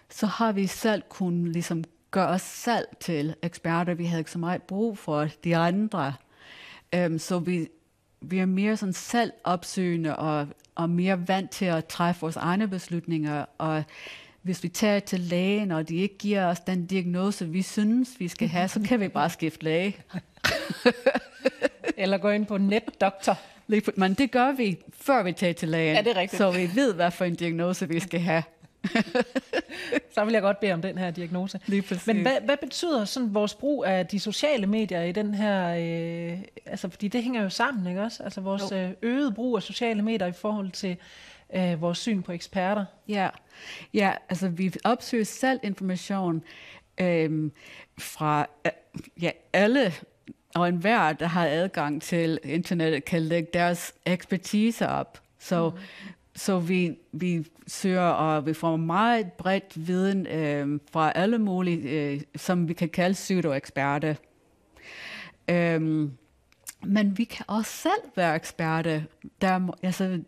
så 0.09 0.25
har 0.25 0.51
vi 0.51 0.67
selv 0.67 1.03
kunnet 1.09 1.53
ligesom 1.53 1.83
gøre 2.11 2.27
os 2.27 2.41
selv 2.41 2.85
til 2.99 3.35
eksperter. 3.41 3.93
Vi 3.93 4.05
havde 4.05 4.19
ikke 4.19 4.31
så 4.31 4.39
meget 4.39 4.63
brug 4.63 4.97
for 4.97 5.27
de 5.43 5.57
andre. 5.57 6.13
Um, 6.97 7.19
så 7.19 7.39
vi, 7.39 7.67
vi 8.21 8.37
er 8.37 8.45
mere 8.45 8.77
sådan 8.77 8.93
selv 8.93 9.31
opsøgende 9.43 10.15
og, 10.15 10.47
og 10.75 10.89
mere 10.89 11.27
vant 11.27 11.51
til 11.51 11.65
at 11.65 11.85
træffe 11.85 12.21
vores 12.21 12.35
egne 12.35 12.67
beslutninger. 12.67 13.45
Og 13.57 13.83
hvis 14.41 14.63
vi 14.63 14.67
tager 14.67 14.99
til 14.99 15.19
lægen, 15.19 15.71
og 15.71 15.89
de 15.89 15.95
ikke 15.95 16.17
giver 16.17 16.45
os 16.45 16.59
den 16.59 16.85
diagnose, 16.85 17.49
vi 17.49 17.61
synes, 17.61 18.19
vi 18.19 18.27
skal 18.27 18.47
have, 18.47 18.67
så 18.67 18.81
kan 18.87 18.99
vi 18.99 19.07
bare 19.07 19.29
skifte 19.29 19.63
læge. 19.63 19.97
Eller 21.97 22.17
gå 22.17 22.29
ind 22.29 22.45
på 22.45 22.57
netdoktor. 22.57 23.37
Men 23.95 24.13
det 24.13 24.31
gør 24.31 24.51
vi, 24.51 24.77
før 24.93 25.23
vi 25.23 25.31
tager 25.31 25.53
til 25.53 25.69
lægen. 25.69 25.95
Ja, 25.95 26.01
det 26.01 26.11
er 26.11 26.17
rigtigt. 26.17 26.37
Så 26.37 26.51
vi 26.51 26.69
ved, 26.75 26.93
hvad 26.93 27.11
for 27.11 27.25
en 27.25 27.35
diagnose 27.35 27.87
vi 27.87 27.99
skal 27.99 28.19
have. 28.19 28.43
så 30.15 30.25
vil 30.25 30.33
jeg 30.33 30.41
godt 30.41 30.59
bede 30.59 30.73
om 30.73 30.81
den 30.81 30.97
her 30.97 31.11
diagnose. 31.11 31.59
Lige 31.65 31.81
præcis. 31.81 32.07
Men 32.07 32.21
hvad, 32.21 32.41
hvad 32.41 32.57
betyder 32.57 33.05
sådan 33.05 33.33
vores 33.33 33.53
brug 33.53 33.85
af 33.85 34.07
de 34.07 34.19
sociale 34.19 34.67
medier 34.67 35.01
i 35.01 35.11
den 35.11 35.33
her... 35.33 35.69
Øh, 35.69 36.39
altså, 36.65 36.89
fordi 36.89 37.07
det 37.07 37.23
hænger 37.23 37.43
jo 37.43 37.49
sammen, 37.49 37.87
ikke 37.87 38.01
også? 38.01 38.23
Altså 38.23 38.41
vores. 38.41 38.71
Øh, 38.71 38.89
øgede 39.01 39.31
brug 39.31 39.55
af 39.55 39.63
sociale 39.63 40.01
medier 40.01 40.27
i 40.27 40.31
forhold 40.31 40.71
til 40.71 40.97
øh, 41.55 41.81
vores 41.81 41.97
syn 41.97 42.21
på 42.21 42.31
eksperter. 42.31 42.85
Ja, 43.07 43.29
ja 43.93 44.11
altså 44.29 44.49
vi 44.49 44.73
opsøger 44.83 45.25
selv 45.25 45.59
information 45.63 46.43
øh, 46.97 47.51
fra 47.97 48.47
øh, 48.65 48.71
ja, 49.21 49.31
alle 49.53 49.93
og 50.55 50.69
enhver, 50.69 51.13
der 51.13 51.25
har 51.25 51.45
adgang 51.45 52.01
til 52.01 52.39
internettet, 52.43 53.05
kan 53.05 53.21
lægge 53.21 53.49
deres 53.53 53.93
ekspertise 54.05 54.89
op. 54.89 55.21
Så, 55.39 55.69
mm. 55.69 55.77
så 56.35 56.59
vi, 56.59 56.97
vi 57.11 57.47
søger, 57.67 58.01
og 58.01 58.45
vi 58.45 58.53
får 58.53 58.75
meget 58.75 59.33
bredt 59.33 59.87
viden 59.87 60.27
øh, 60.27 60.79
fra 60.91 61.11
alle 61.15 61.37
mulige, 61.37 61.89
øh, 61.89 62.21
som 62.35 62.67
vi 62.67 62.73
kan 62.73 62.89
kalde 62.89 63.13
pseudo-eksperter. 63.13 64.15
Øhm, 65.47 66.11
men 66.85 67.17
vi 67.17 67.23
kan 67.23 67.45
også 67.47 67.71
selv 67.71 68.11
være 68.15 68.35
eksperter. 68.35 69.01
Der, 69.41 69.75
altså, 69.83 70.19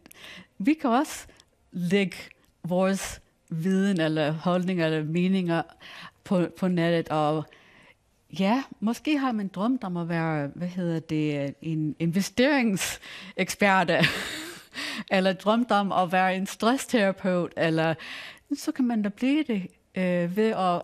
vi 0.58 0.74
kan 0.74 0.90
også 0.90 1.26
lægge 1.72 2.18
vores 2.63 3.22
viden 3.50 4.02
eller 4.02 4.32
holdninger 4.32 4.86
eller 4.86 5.04
meninger 5.04 5.62
på, 6.24 6.48
på 6.60 6.68
nettet 6.68 7.10
og 7.10 7.46
Ja, 8.40 8.63
måske 8.80 9.18
har 9.18 9.32
man 9.32 9.48
drømt 9.48 9.84
om 9.84 9.98
at 9.98 10.10
være, 10.10 10.52
hvad 10.56 10.68
hedder 10.68 11.00
det, 11.00 11.56
en 11.62 11.96
investeringsekspert, 12.00 13.92
eller 15.12 15.34
drømt 15.34 15.72
om 15.72 15.92
at 15.92 16.12
være 16.12 16.36
en 16.36 16.48
stressterapeut, 16.48 17.54
eller 17.58 17.94
så 18.56 18.72
kan 18.72 18.86
man 18.86 19.02
da 19.02 19.10
blive 19.10 19.44
det 19.44 19.68
øh, 19.96 20.38
ved 20.38 20.52
at 20.52 20.82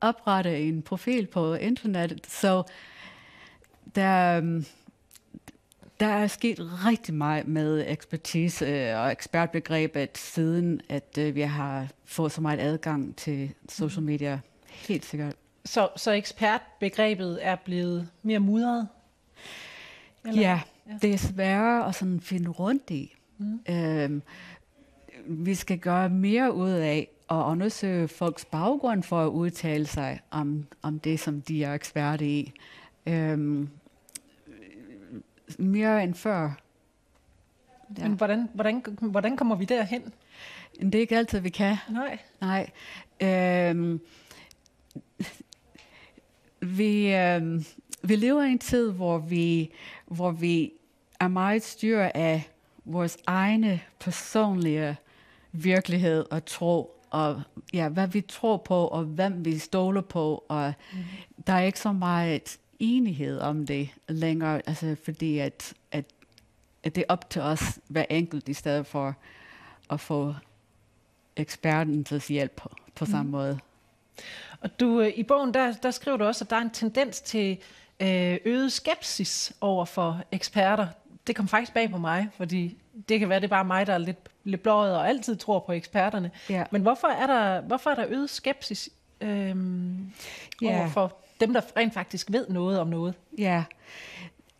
oprette 0.00 0.60
en 0.60 0.82
profil 0.82 1.26
på 1.26 1.54
internettet. 1.54 2.26
Så 2.26 2.62
der, 3.94 4.40
øh, 4.42 4.64
der 6.00 6.06
er 6.06 6.26
sket 6.26 6.58
rigtig 6.86 7.14
meget 7.14 7.48
med 7.48 7.84
ekspertise 7.88 8.66
øh, 8.66 9.00
og 9.00 9.12
ekspertbegrebet, 9.12 10.18
siden 10.18 10.80
at 10.88 11.18
øh, 11.18 11.34
vi 11.34 11.40
har 11.40 11.88
fået 12.04 12.32
så 12.32 12.40
meget 12.40 12.60
adgang 12.60 13.16
til 13.16 13.54
social 13.68 14.02
media. 14.02 14.40
Helt 14.66 15.04
sikkert. 15.04 15.34
Så, 15.70 15.88
så 15.96 16.10
ekspertbegrebet 16.10 17.38
er 17.42 17.56
blevet 17.56 18.08
mere 18.22 18.38
mudret? 18.38 18.88
Eller? 20.26 20.40
Ja, 20.40 20.60
det 21.02 21.14
er 21.14 21.18
sværere 21.18 21.88
at 21.88 21.94
sådan 21.94 22.20
finde 22.20 22.50
rundt 22.50 22.90
i. 22.90 23.14
Mm. 23.38 23.60
Øhm, 23.68 24.22
vi 25.26 25.54
skal 25.54 25.78
gøre 25.78 26.08
mere 26.08 26.52
ud 26.54 26.70
af 26.70 27.08
at 27.30 27.34
undersøge 27.34 28.08
folks 28.08 28.44
baggrund 28.44 29.02
for 29.02 29.24
at 29.24 29.28
udtale 29.28 29.86
sig 29.86 30.20
om, 30.30 30.66
om 30.82 31.00
det, 31.00 31.20
som 31.20 31.42
de 31.42 31.64
er 31.64 31.74
eksperter 31.74 32.26
i. 32.26 32.52
Øhm, 33.06 33.68
mere 35.58 36.02
end 36.04 36.14
før. 36.14 36.50
Ja. 37.98 38.08
Men 38.08 38.12
hvordan, 38.12 38.48
hvordan, 38.54 38.84
hvordan 39.00 39.36
kommer 39.36 39.56
vi 39.56 39.64
derhen? 39.64 40.12
Det 40.80 40.94
er 40.94 41.00
ikke 41.00 41.16
altid, 41.16 41.40
vi 41.40 41.50
kan. 41.50 41.76
Nej. 41.90 42.18
Nej. 42.40 42.70
Øhm, 43.20 44.00
vi, 46.60 47.14
øh, 47.14 47.64
vi 48.02 48.16
lever 48.16 48.42
i 48.42 48.50
en 48.50 48.58
tid, 48.58 48.92
hvor 48.92 49.18
vi, 49.18 49.70
hvor 50.06 50.30
vi 50.30 50.72
er 51.20 51.28
meget 51.28 51.62
styret 51.62 52.10
af 52.14 52.50
vores 52.84 53.18
egne 53.26 53.80
personlige 54.00 54.96
virkelighed 55.52 56.24
og 56.30 56.44
tro, 56.46 56.96
og 57.10 57.42
ja, 57.72 57.88
hvad 57.88 58.08
vi 58.08 58.20
tror 58.20 58.56
på, 58.56 58.86
og 58.86 59.04
hvem 59.04 59.44
vi 59.44 59.58
stoler 59.58 60.00
på, 60.00 60.44
og 60.48 60.72
mm. 60.92 60.98
der 61.46 61.52
er 61.52 61.60
ikke 61.60 61.80
så 61.80 61.92
meget 61.92 62.58
enighed 62.78 63.38
om 63.38 63.66
det 63.66 63.88
længere, 64.08 64.62
altså 64.66 64.96
fordi 65.04 65.38
at, 65.38 65.74
at, 65.92 66.04
at 66.82 66.94
det 66.94 67.00
er 67.00 67.12
op 67.12 67.30
til 67.30 67.42
os 67.42 67.78
hver 67.88 68.04
enkelt, 68.10 68.48
i 68.48 68.54
stedet 68.54 68.86
for 68.86 69.16
at 69.90 70.00
få 70.00 70.34
eksperten 71.36 72.04
til 72.04 72.14
at 72.14 72.26
hjælp 72.28 72.52
på, 72.56 72.70
på 72.94 73.06
samme 73.06 73.24
mm. 73.24 73.30
måde. 73.30 73.58
Og 74.60 74.80
du, 74.80 75.00
øh, 75.00 75.12
i 75.16 75.22
bogen, 75.22 75.54
der, 75.54 75.72
der 75.72 75.90
skriver 75.90 76.16
du 76.16 76.24
også, 76.24 76.44
at 76.44 76.50
der 76.50 76.56
er 76.56 76.60
en 76.60 76.70
tendens 76.70 77.20
til 77.20 77.58
øh, 78.00 78.38
øget 78.44 78.72
skepsis 78.72 79.52
over 79.60 79.84
for 79.84 80.20
eksperter. 80.32 80.86
Det 81.26 81.36
kom 81.36 81.48
faktisk 81.48 81.74
bag 81.74 81.90
på 81.90 81.98
mig, 81.98 82.28
fordi 82.36 82.76
det 83.08 83.20
kan 83.20 83.28
være, 83.28 83.40
det 83.40 83.44
er 83.44 83.48
bare 83.48 83.64
mig, 83.64 83.86
der 83.86 83.92
er 83.92 83.98
lidt, 83.98 84.18
lidt 84.44 84.62
blåret 84.62 84.96
og 84.96 85.08
altid 85.08 85.36
tror 85.36 85.58
på 85.58 85.72
eksperterne. 85.72 86.30
Ja. 86.50 86.64
Men 86.70 86.82
hvorfor 86.82 87.08
er 87.08 87.26
der, 87.26 87.60
hvorfor 87.60 87.90
er 87.90 87.94
der 87.94 88.06
øget 88.08 88.30
skepsis 88.30 88.88
øh, 89.20 89.56
ja. 90.62 90.78
over 90.80 90.88
for 90.88 91.16
dem, 91.40 91.52
der 91.52 91.60
rent 91.76 91.94
faktisk 91.94 92.32
ved 92.32 92.48
noget 92.48 92.78
om 92.78 92.88
noget? 92.88 93.14
Ja, 93.38 93.64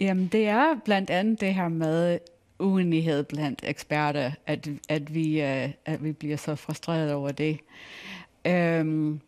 Jamen, 0.00 0.26
det 0.26 0.48
er 0.48 0.74
blandt 0.84 1.10
andet 1.10 1.40
det 1.40 1.54
her 1.54 1.68
med 1.68 2.18
uenighed 2.58 3.24
blandt 3.24 3.60
eksperter, 3.64 4.32
at, 4.46 4.68
at, 4.88 5.14
vi, 5.14 5.40
uh, 5.40 5.70
at 5.84 6.04
vi 6.04 6.12
bliver 6.12 6.36
så 6.36 6.54
frustreret 6.54 7.12
over 7.12 7.32
det. 7.32 7.58
Um, 8.80 9.20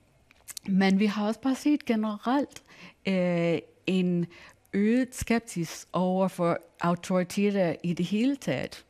men 0.68 0.98
vi 0.98 1.06
har 1.06 1.26
også 1.26 1.40
bare 1.40 1.54
set 1.54 1.84
generelt 1.84 2.62
øh, 3.08 3.58
en 3.86 4.26
øget 4.72 5.14
skeptisk 5.14 5.88
over 5.92 6.28
for 6.28 6.58
autoriteter 6.80 7.74
i 7.82 7.92
det 7.92 8.06
hele 8.06 8.36
taget. 8.36 8.84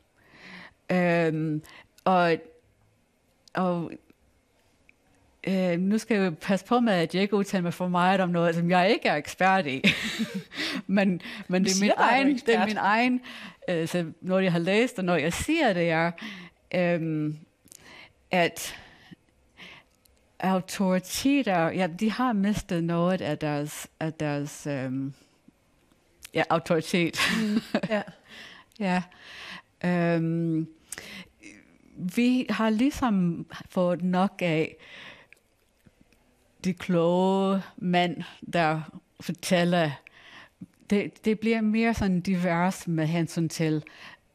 Øhm, 0.91 1.63
og 2.05 2.37
og 3.53 3.91
øh, 5.47 5.79
nu 5.79 5.97
skal 5.97 6.21
jeg 6.21 6.37
passe 6.37 6.65
på 6.65 6.79
med, 6.79 6.93
at 6.93 7.15
jeg 7.15 7.21
ikke 7.21 7.35
udtaler 7.35 7.61
mig 7.61 7.73
for 7.73 7.87
meget 7.87 8.21
om 8.21 8.29
noget, 8.29 8.55
som 8.55 8.69
jeg 8.69 8.89
ikke 8.89 9.07
er 9.09 9.15
ekspert 9.15 9.67
i. 9.67 9.83
men 10.87 11.21
men 11.47 11.63
det, 11.63 11.71
er 11.71 11.81
min 11.81 11.91
egen, 11.97 12.37
det 12.37 12.55
er 12.55 12.65
min 12.65 12.77
egen, 12.77 13.21
øh, 13.69 13.87
så 13.87 14.11
når 14.21 14.39
jeg 14.39 14.51
har 14.51 14.59
læst, 14.59 14.99
og 14.99 15.05
når 15.05 15.15
jeg 15.15 15.33
siger 15.33 15.73
det, 15.73 15.89
er, 15.89 16.11
øh, 16.75 17.33
at 18.31 18.82
autoriteter, 20.43 21.69
ja, 21.69 21.87
de 21.87 22.11
har 22.11 22.33
mistet 22.33 22.83
noget 22.83 23.21
af 23.21 23.37
deres, 23.37 23.87
af 23.99 24.13
deres 24.13 24.67
um, 24.67 25.13
ja, 26.33 26.43
autoritet. 26.49 27.19
Mm, 27.41 27.61
ja. 27.89 28.01
ja. 29.83 30.17
Um, 30.17 30.67
vi 31.95 32.45
har 32.49 32.69
ligesom 32.69 33.45
fået 33.69 34.03
nok 34.03 34.41
af 34.41 34.75
de 36.63 36.73
kloge 36.73 37.61
mænd, 37.77 38.23
der 38.53 38.81
fortæller, 39.21 39.91
det, 40.89 41.25
det 41.25 41.39
bliver 41.39 41.61
mere 41.61 41.93
sådan 41.93 42.21
divers 42.21 42.87
med 42.87 43.07
hensyn 43.07 43.49
til, 43.49 43.83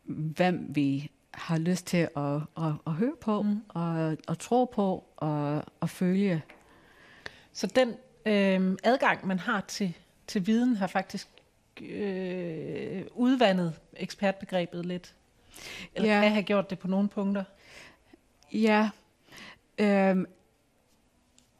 hvem 0.05 0.67
vi 0.69 1.11
har 1.39 1.59
lyst 1.59 1.87
til 1.87 2.09
at, 2.17 2.35
at, 2.57 2.73
at 2.87 2.93
høre 2.93 3.17
på, 3.21 3.43
mm. 3.43 3.63
og 3.69 4.13
at 4.29 4.39
tro 4.39 4.65
på, 4.65 5.05
og 5.17 5.63
at 5.83 5.91
følge. 5.91 6.43
Så 7.53 7.67
den 7.67 7.89
øh, 8.27 8.77
adgang, 8.85 9.27
man 9.27 9.39
har 9.39 9.61
til, 9.61 9.97
til 10.27 10.47
viden, 10.47 10.77
har 10.77 10.87
faktisk 10.87 11.29
øh, 11.81 13.05
udvandet 13.15 13.75
ekspertbegrebet 13.97 14.87
lidt? 14.87 15.15
Eller 15.95 16.15
ja. 16.15 16.21
kan 16.21 16.33
have 16.33 16.43
gjort 16.43 16.71
det 16.71 16.79
på 16.79 16.89
nogle 16.89 17.09
punkter? 17.09 17.45
Ja. 18.53 18.91
Øhm, 19.79 20.27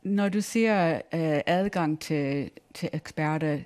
når 0.03 0.29
du 0.29 0.41
siger 0.41 0.95
øh, 0.95 1.41
adgang 1.47 2.01
til, 2.01 2.51
til 2.75 2.91
eksperter, 2.93 3.59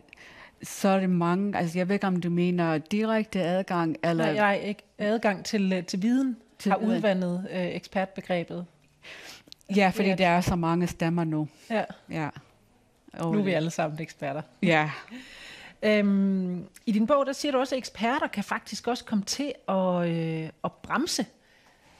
så 0.62 0.88
er 0.88 1.00
det 1.00 1.10
mange, 1.10 1.58
altså 1.58 1.78
jeg 1.78 1.88
ved 1.88 1.94
ikke, 1.94 2.06
om 2.06 2.20
du 2.20 2.30
mener 2.30 2.78
direkte 2.78 3.42
adgang, 3.42 3.96
eller... 4.04 4.32
Nej, 4.32 4.44
jeg 4.44 4.62
ikke. 4.62 4.82
Adgang 4.98 5.44
til, 5.44 5.72
øh, 5.72 5.84
til 5.84 6.02
viden 6.02 6.36
til 6.58 6.72
har 6.72 6.78
viden. 6.78 6.96
udvandet 6.96 7.48
øh, 7.50 7.66
ekspertbegrebet. 7.66 8.66
Ja, 9.76 9.92
fordi 9.94 10.14
der 10.14 10.28
er 10.28 10.40
så 10.40 10.56
mange 10.56 10.86
stemmer 10.86 11.24
nu. 11.24 11.48
Ja. 11.70 11.84
ja. 12.10 12.28
Og 13.12 13.32
nu 13.32 13.38
er 13.38 13.42
vi 13.42 13.52
alle 13.52 13.70
sammen 13.70 14.00
eksperter. 14.00 14.42
Ja. 14.62 14.90
øhm, 15.82 16.66
I 16.86 16.92
din 16.92 17.06
bog, 17.06 17.26
der 17.26 17.32
siger 17.32 17.52
du 17.52 17.58
også, 17.58 17.74
at 17.74 17.78
eksperter 17.78 18.26
kan 18.26 18.44
faktisk 18.44 18.88
også 18.88 19.04
komme 19.04 19.24
til 19.24 19.52
at, 19.68 20.08
øh, 20.08 20.48
at 20.64 20.72
bremse 20.72 21.26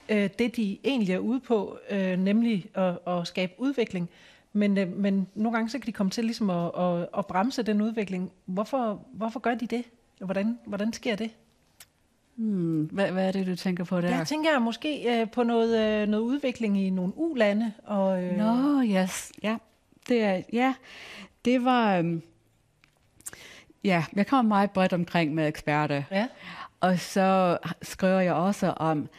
øh, 0.09 0.29
det, 0.39 0.55
de 0.55 0.79
egentlig 0.83 1.13
er 1.13 1.19
ude 1.19 1.39
på, 1.39 1.77
øh, 1.89 2.19
nemlig 2.19 2.65
at, 2.73 2.97
at 3.07 3.27
skabe 3.27 3.53
udvikling. 3.57 4.09
Men, 4.53 4.77
øh, 4.77 4.97
men 4.97 5.27
nogle 5.35 5.57
gange 5.57 5.69
så 5.69 5.79
kan 5.79 5.87
de 5.87 5.91
komme 5.91 6.09
til 6.09 6.25
ligesom 6.25 6.49
at, 6.49 6.71
at, 6.77 7.07
at 7.17 7.27
bremse 7.27 7.63
den 7.63 7.81
udvikling. 7.81 8.31
Hvorfor, 8.45 9.05
hvorfor 9.13 9.39
gør 9.39 9.55
de 9.55 9.67
det? 9.67 9.85
Hvordan, 10.19 10.59
hvordan 10.65 10.93
sker 10.93 11.15
det? 11.15 11.31
Hmm, 12.35 12.83
hvad, 12.83 13.11
hvad 13.11 13.27
er 13.27 13.31
det, 13.31 13.47
du 13.47 13.55
tænker 13.55 13.83
på 13.83 14.01
der? 14.01 14.17
Jeg 14.17 14.27
tænker 14.27 14.59
måske 14.59 15.21
øh, 15.21 15.31
på 15.31 15.43
noget, 15.43 16.01
øh, 16.01 16.07
noget 16.07 16.23
udvikling 16.23 16.81
i 16.81 16.89
nogle 16.89 17.13
ulande. 17.15 17.73
Og, 17.83 18.23
øh... 18.23 18.37
Nå, 18.37 18.83
yes. 18.83 19.31
ja. 19.43 19.57
Det 20.07 20.23
er, 20.23 20.41
ja, 20.53 20.73
det 21.45 21.65
var... 21.65 21.97
Øh, 21.97 22.19
ja, 23.83 24.05
jeg 24.15 24.27
kommer 24.27 24.49
meget 24.49 24.71
bredt 24.71 24.93
omkring 24.93 25.33
med 25.33 25.47
eksperter. 25.47 26.03
Ja. 26.11 26.27
Og 26.81 26.99
så 26.99 27.57
skriver 27.81 28.19
jeg 28.19 28.33
også 28.33 28.67
om 28.67 29.09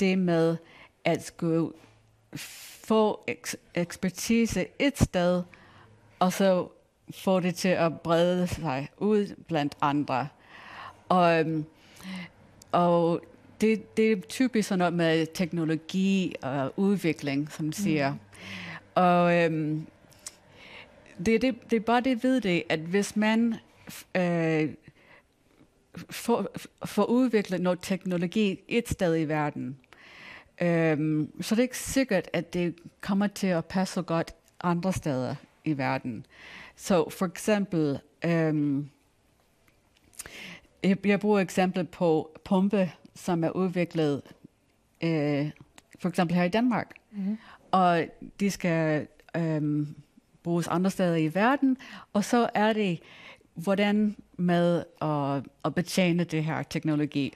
det 0.00 0.18
med 0.18 0.56
at 1.04 1.24
skulle 1.24 1.72
få 2.88 3.24
eks- 3.30 3.54
ekspertise 3.74 4.66
et 4.78 4.98
sted, 4.98 5.42
og 6.18 6.32
så 6.32 6.68
få 7.10 7.40
det 7.40 7.54
til 7.54 7.68
at 7.68 8.00
brede 8.00 8.46
sig 8.46 8.88
ud 8.98 9.34
blandt 9.48 9.74
andre. 9.80 10.28
Og, 11.08 11.40
øhm, 11.40 11.64
og 12.72 13.20
det, 13.60 13.96
det 13.96 14.12
er 14.12 14.16
typisk 14.20 14.68
sådan 14.68 14.78
noget 14.78 14.94
med 14.94 15.26
teknologi 15.34 16.34
og 16.42 16.72
udvikling, 16.76 17.52
som 17.52 17.72
siger. 17.72 18.12
Mm. 18.12 18.18
Og 18.94 19.34
øhm, 19.36 19.86
det, 21.26 21.42
det, 21.42 21.70
det 21.70 21.76
er 21.76 21.80
bare 21.80 22.00
det 22.00 22.24
ved 22.24 22.40
det, 22.40 22.62
at 22.68 22.78
hvis 22.78 23.16
man 23.16 23.54
øh, 24.14 24.70
får, 26.10 26.46
får 26.84 27.04
udviklet 27.04 27.60
noget 27.60 27.78
teknologi 27.82 28.60
et 28.68 28.88
sted 28.88 29.20
i 29.20 29.24
verden, 29.24 29.76
Øhm, 30.60 31.42
så 31.42 31.54
det 31.54 31.60
er 31.60 31.62
ikke 31.62 31.78
sikkert, 31.78 32.28
at 32.32 32.54
det 32.54 32.74
kommer 33.00 33.26
til 33.26 33.46
at 33.46 33.64
passe 33.64 33.94
så 33.94 34.02
godt 34.02 34.34
andre 34.60 34.92
steder 34.92 35.34
i 35.64 35.78
verden. 35.78 36.26
Så 36.76 37.10
for 37.10 37.26
eksempel, 37.26 37.98
øhm, 38.24 38.88
jeg, 40.82 41.06
jeg 41.06 41.20
bruger 41.20 41.40
eksempel 41.40 41.84
på 41.84 42.38
pumpe, 42.44 42.92
som 43.14 43.44
er 43.44 43.50
udviklet 43.50 44.22
øh, 45.02 45.50
for 45.98 46.08
eksempel 46.08 46.36
her 46.36 46.44
i 46.44 46.48
Danmark. 46.48 46.90
Mm-hmm. 47.10 47.38
Og 47.70 48.04
de 48.40 48.50
skal 48.50 49.06
øhm, 49.36 49.94
bruges 50.42 50.68
andre 50.68 50.90
steder 50.90 51.16
i 51.16 51.34
verden, 51.34 51.76
og 52.12 52.24
så 52.24 52.50
er 52.54 52.72
det, 52.72 53.00
hvordan 53.54 54.16
med 54.36 54.84
at, 55.02 55.44
at 55.64 55.74
betjene 55.74 56.24
det 56.24 56.44
her 56.44 56.62
teknologi. 56.62 57.34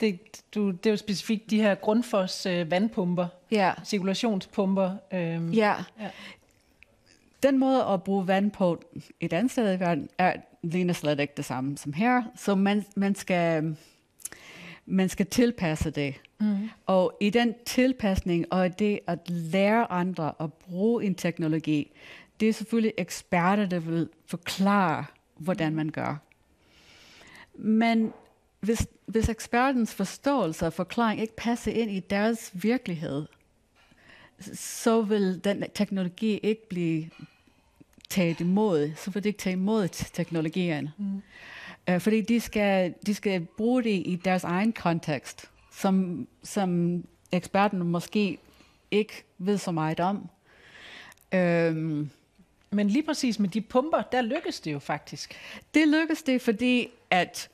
Det, 0.00 0.20
du, 0.54 0.70
det 0.70 0.86
er 0.86 0.90
jo 0.90 0.96
specifikt 0.96 1.50
de 1.50 1.62
her 1.62 1.74
Grundfos 1.74 2.46
øh, 2.46 2.70
vandpumper, 2.70 3.26
ja. 3.50 3.72
cirkulationspumper. 3.84 4.96
Øhm, 5.12 5.50
ja. 5.50 5.74
ja. 6.00 6.10
Den 7.42 7.58
måde 7.58 7.84
at 7.84 8.02
bruge 8.02 8.26
vand 8.26 8.50
på 8.50 8.82
et 9.20 9.32
andet 9.32 9.52
sted 9.52 9.76
i 9.76 9.80
verden, 9.80 10.08
er, 10.18 10.32
ligner 10.62 10.94
slet 10.94 11.20
ikke 11.20 11.32
det 11.36 11.44
samme 11.44 11.78
som 11.78 11.92
her. 11.92 12.22
Så 12.36 12.54
man, 12.54 12.84
man, 12.96 13.14
skal, 13.14 13.76
man 14.86 15.08
skal 15.08 15.26
tilpasse 15.26 15.90
det. 15.90 16.14
Mm. 16.40 16.70
Og 16.86 17.16
i 17.20 17.30
den 17.30 17.54
tilpasning 17.66 18.52
og 18.52 18.78
det 18.78 19.00
at 19.06 19.18
lære 19.30 19.92
andre 19.92 20.32
at 20.40 20.52
bruge 20.52 21.04
en 21.04 21.14
teknologi, 21.14 21.92
det 22.40 22.48
er 22.48 22.52
selvfølgelig 22.52 22.92
eksperter, 22.98 23.66
der 23.66 23.78
vil 23.78 24.08
forklare, 24.26 25.04
hvordan 25.36 25.74
man 25.74 25.88
gør. 25.88 26.16
Men 27.54 28.12
hvis, 28.60 28.86
hvis 29.06 29.28
ekspertens 29.28 29.94
forståelse 29.94 30.66
og 30.66 30.72
forklaring 30.72 31.20
ikke 31.20 31.36
passer 31.36 31.72
ind 31.72 31.90
i 31.90 32.00
deres 32.00 32.50
virkelighed, 32.52 33.26
så 34.54 35.02
vil 35.02 35.40
den 35.44 35.64
teknologi 35.74 36.38
ikke 36.42 36.68
blive 36.68 37.10
taget 38.08 38.40
imod, 38.40 38.92
så 38.96 39.10
vil 39.10 39.24
det 39.24 39.28
ikke 39.28 39.38
tage 39.38 39.52
imod 39.52 39.88
teknologien. 39.88 40.88
Mm. 40.98 41.22
Uh, 41.90 42.00
fordi 42.00 42.20
de 42.20 42.40
skal, 42.40 42.94
de 43.06 43.14
skal 43.14 43.46
bruge 43.56 43.82
det 43.82 44.02
i 44.06 44.20
deres 44.24 44.44
egen 44.44 44.72
kontekst, 44.72 45.50
som, 45.72 46.26
som 46.42 47.02
eksperten 47.32 47.78
måske 47.78 48.38
ikke 48.90 49.24
ved 49.38 49.58
så 49.58 49.70
meget 49.70 50.00
om. 50.00 50.28
Um, 51.34 52.10
Men 52.70 52.88
lige 52.88 53.02
præcis 53.02 53.38
med 53.38 53.48
de 53.48 53.60
pumper, 53.60 54.02
der 54.02 54.22
lykkes 54.22 54.60
det 54.60 54.72
jo 54.72 54.78
faktisk. 54.78 55.34
Det 55.74 55.88
lykkes 55.88 56.22
det, 56.22 56.42
fordi 56.42 56.88
at 57.10 57.48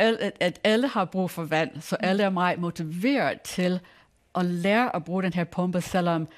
at, 0.00 0.32
at 0.40 0.60
alle 0.64 0.88
har 0.88 1.04
brug 1.04 1.30
for 1.30 1.44
vand, 1.44 1.80
så 1.80 1.96
alle 1.96 2.22
er 2.22 2.30
meget 2.30 2.58
motiveret 2.58 3.40
til 3.40 3.80
at 4.34 4.44
lære 4.44 4.96
at 4.96 5.04
bruge 5.04 5.22
den 5.22 5.32
her 5.32 5.44
pumpe, 5.44 5.80
selvom 5.80 6.28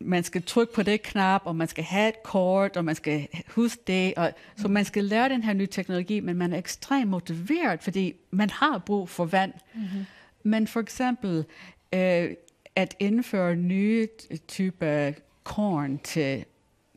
man 0.00 0.24
skal 0.24 0.42
trykke 0.42 0.74
på 0.74 0.82
det 0.82 1.02
knap, 1.02 1.42
og 1.44 1.56
man 1.56 1.68
skal 1.68 1.84
have 1.84 2.08
et 2.08 2.22
kort, 2.22 2.76
og 2.76 2.84
man 2.84 2.94
skal 2.94 3.28
huske 3.48 3.82
det. 3.86 4.14
Og, 4.16 4.32
så 4.56 4.68
man 4.68 4.84
skal 4.84 5.04
lære 5.04 5.28
den 5.28 5.42
her 5.42 5.52
nye 5.52 5.66
teknologi, 5.66 6.20
men 6.20 6.36
man 6.36 6.52
er 6.52 6.58
ekstremt 6.58 7.10
motiveret, 7.10 7.82
fordi 7.82 8.14
man 8.30 8.50
har 8.50 8.78
brug 8.78 9.08
for 9.08 9.24
vand. 9.24 9.52
Mm-hmm. 9.74 10.06
Men 10.42 10.66
for 10.66 10.80
eksempel 10.80 11.44
øh, 11.92 12.30
at 12.76 12.96
indføre 12.98 13.56
nye 13.56 14.08
typer 14.48 15.12
korn, 15.44 15.98
til, 15.98 16.44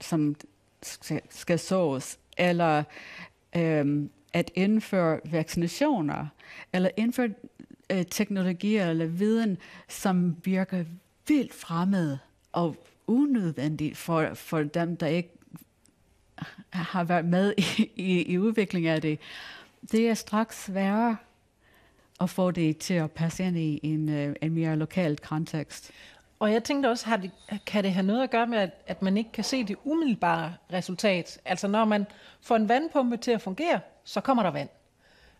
som 0.01 0.35
skal 1.29 1.59
sås, 1.59 2.17
eller 2.37 2.83
øh, 3.55 4.05
at 4.33 4.51
indføre 4.55 5.19
vaccinationer, 5.25 6.27
eller 6.73 6.89
indføre 6.97 7.29
øh, 7.91 8.05
teknologier 8.05 8.89
eller 8.89 9.05
viden, 9.05 9.57
som 9.89 10.35
virker 10.43 10.83
vildt 11.27 11.53
fremmed 11.53 12.17
og 12.51 12.75
unødvendigt 13.07 13.97
for, 13.97 14.33
for 14.33 14.63
dem, 14.63 14.97
der 14.97 15.07
ikke 15.07 15.29
har 16.69 17.03
været 17.03 17.25
med 17.25 17.53
i, 17.57 17.91
i, 17.95 18.33
i 18.33 18.37
udviklingen 18.37 18.91
af 18.91 19.01
det. 19.01 19.19
Det 19.91 20.09
er 20.09 20.13
straks 20.13 20.63
sværere 20.65 21.17
at 22.21 22.29
få 22.29 22.51
det 22.51 22.77
til 22.77 22.93
at 22.93 23.11
passe 23.11 23.43
ind 23.43 23.57
i 23.57 23.79
en, 23.83 24.09
øh, 24.09 24.35
en 24.41 24.53
mere 24.53 24.75
lokal 24.75 25.17
kontekst. 25.17 25.91
Og 26.43 26.53
jeg 26.53 26.63
tænkte 26.63 26.87
også, 26.87 27.05
har 27.05 27.17
det, 27.17 27.31
kan 27.65 27.83
det 27.83 27.93
have 27.93 28.05
noget 28.05 28.23
at 28.23 28.29
gøre 28.29 28.47
med, 28.47 28.57
at, 28.57 28.69
at 28.87 29.01
man 29.01 29.17
ikke 29.17 29.31
kan 29.31 29.43
se 29.43 29.63
det 29.63 29.75
umiddelbare 29.83 30.53
resultat? 30.73 31.39
Altså 31.45 31.67
når 31.67 31.85
man 31.85 32.05
får 32.41 32.55
en 32.55 32.69
vandpumpe 32.69 33.17
til 33.17 33.31
at 33.31 33.41
fungere, 33.41 33.79
så 34.03 34.21
kommer 34.21 34.43
der 34.43 34.51
vand. 34.51 34.69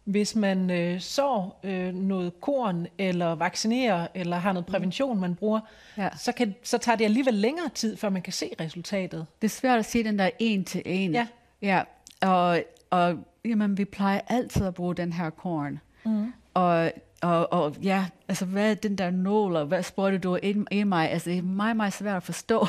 Hvis 0.04 0.36
man 0.36 0.70
øh, 0.70 1.00
sår 1.00 1.60
øh, 1.64 1.94
noget 1.94 2.42
korn, 2.42 2.88
eller 2.98 3.36
vaccinerer, 3.36 4.08
eller 4.14 4.38
har 4.38 4.54
noget 4.54 4.66
prævention, 4.66 5.20
man 5.20 5.36
bruger, 5.36 5.60
ja. 5.98 6.10
så, 6.18 6.32
kan, 6.32 6.56
så 6.64 6.78
tager 6.78 6.96
det 6.96 7.06
alligevel 7.06 7.34
længere 7.34 7.70
tid, 7.70 7.98
før 7.98 8.10
man 8.10 8.22
kan 8.22 8.34
se 8.34 8.50
resultatet. 8.60 9.26
Det 9.42 9.48
er 9.48 9.52
svært 9.52 9.80
at 9.80 9.86
se 9.86 10.04
den 10.04 10.20
der 10.20 10.30
en 10.40 10.66
til 10.66 10.82
en. 10.86 11.12
Ja. 11.12 11.28
ja. 11.62 11.82
Og, 12.22 12.64
og 12.90 13.18
jamen, 13.46 13.78
vi 13.78 13.86
plejer 13.86 14.20
altid 14.28 14.66
at 14.66 14.74
bruge 14.74 14.96
den 14.96 15.14
her 15.14 15.30
korn. 15.30 15.80
Mm. 16.06 16.34
Og 16.54 16.92
og, 17.24 17.54
og 17.54 17.76
ja, 17.84 18.06
altså 18.28 18.46
hvad 18.46 18.72
er 18.72 18.76
den 18.76 18.98
der 18.98 19.12
nål, 19.12 19.56
og 19.56 19.66
hvad 19.66 19.84
spurgte 19.84 20.18
du 20.18 20.36
ind 20.36 20.68
i 20.72 20.84
mig? 20.84 21.12
Altså 21.12 21.30
det 21.30 21.38
er 21.38 21.42
meget, 21.42 21.76
meget 21.76 21.94
svært 21.94 22.16
at 22.16 22.24
forstå 22.24 22.68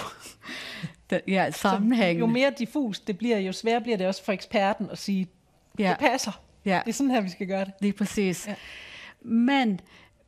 den, 1.11 1.21
ja, 1.29 1.51
sammenhængen. 1.51 2.19
jo 2.19 2.27
mere 2.27 2.53
diffus 2.59 3.01
det 3.01 3.19
bliver, 3.19 3.39
jo 3.39 3.53
sværere 3.53 3.81
bliver 3.81 3.97
det 3.97 4.07
også 4.07 4.25
for 4.25 4.33
eksperten 4.33 4.91
at 4.91 4.99
sige, 4.99 5.29
ja. 5.79 5.89
det 5.89 5.99
passer. 5.99 6.33
Ja. 6.65 6.81
Det 6.85 6.91
er 6.91 6.95
sådan 6.95 7.11
her, 7.11 7.21
vi 7.21 7.29
skal 7.29 7.47
gøre 7.47 7.65
det. 7.65 7.73
Det 7.83 7.89
er 7.89 7.93
præcis. 7.93 8.47
Ja. 8.47 8.55
Men 9.23 9.81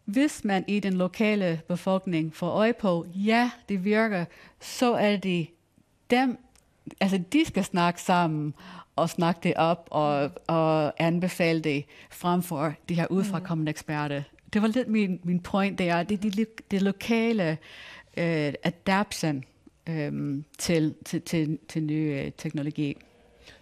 hvis 0.04 0.44
man 0.44 0.64
i 0.68 0.80
den 0.80 0.92
lokale 0.92 1.60
befolkning 1.68 2.34
får 2.34 2.50
øje 2.50 2.72
på, 2.72 3.06
ja, 3.14 3.50
det 3.68 3.84
virker, 3.84 4.24
så 4.60 4.94
er 4.94 5.16
det 5.16 5.48
dem, 6.10 6.38
altså 7.00 7.22
de 7.32 7.44
skal 7.44 7.64
snakke 7.64 8.02
sammen 8.02 8.54
og 8.96 9.10
snakke 9.10 9.40
det 9.42 9.54
op 9.56 9.88
og, 9.90 10.30
og 10.46 10.92
anbefale 11.02 11.60
det 11.60 11.84
frem 12.10 12.42
for 12.42 12.72
de 12.88 12.94
her 12.94 13.06
udefrakommende 13.06 13.70
eksperter. 13.70 14.22
Det 14.52 14.62
var 14.62 14.68
lidt 14.68 14.88
min, 14.88 15.20
min 15.22 15.40
point 15.40 15.78
der. 15.78 16.02
Det 16.02 16.24
er 16.24 16.30
de, 16.30 16.46
det 16.70 16.82
lokale 16.82 17.58
øh, 18.16 18.54
adaption 18.62 19.44
øh, 19.86 20.42
til, 20.58 20.94
til, 21.04 21.22
til, 21.22 21.58
til 21.68 21.82
ny 21.82 22.14
øh, 22.14 22.32
teknologi. 22.38 22.96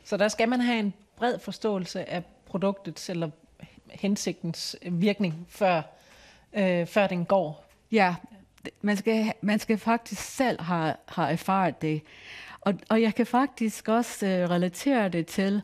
Så 0.05 0.17
der 0.17 0.29
skal 0.29 0.49
man 0.49 0.61
have 0.61 0.79
en 0.79 0.95
bred 1.17 1.39
forståelse 1.39 2.11
af 2.11 2.23
produktets 2.47 3.11
eller 3.11 3.31
hensigtens 3.91 4.77
virkning, 4.83 5.47
før, 5.49 5.83
øh, 6.53 6.87
før 6.87 7.07
den 7.07 7.25
går. 7.25 7.67
Ja, 7.93 8.15
man 8.81 8.97
skal, 8.97 9.33
man 9.41 9.59
skal 9.59 9.79
faktisk 9.79 10.23
selv 10.23 10.61
have, 10.61 10.95
have 11.09 11.31
erfaret 11.31 11.83
det. 11.83 12.03
Og, 12.65 12.75
og 12.89 13.03
jeg 13.03 13.15
kan 13.15 13.27
faktisk 13.27 13.89
også 13.89 14.27
øh, 14.27 14.51
relatere 14.51 15.09
det 15.09 15.27
til 15.27 15.63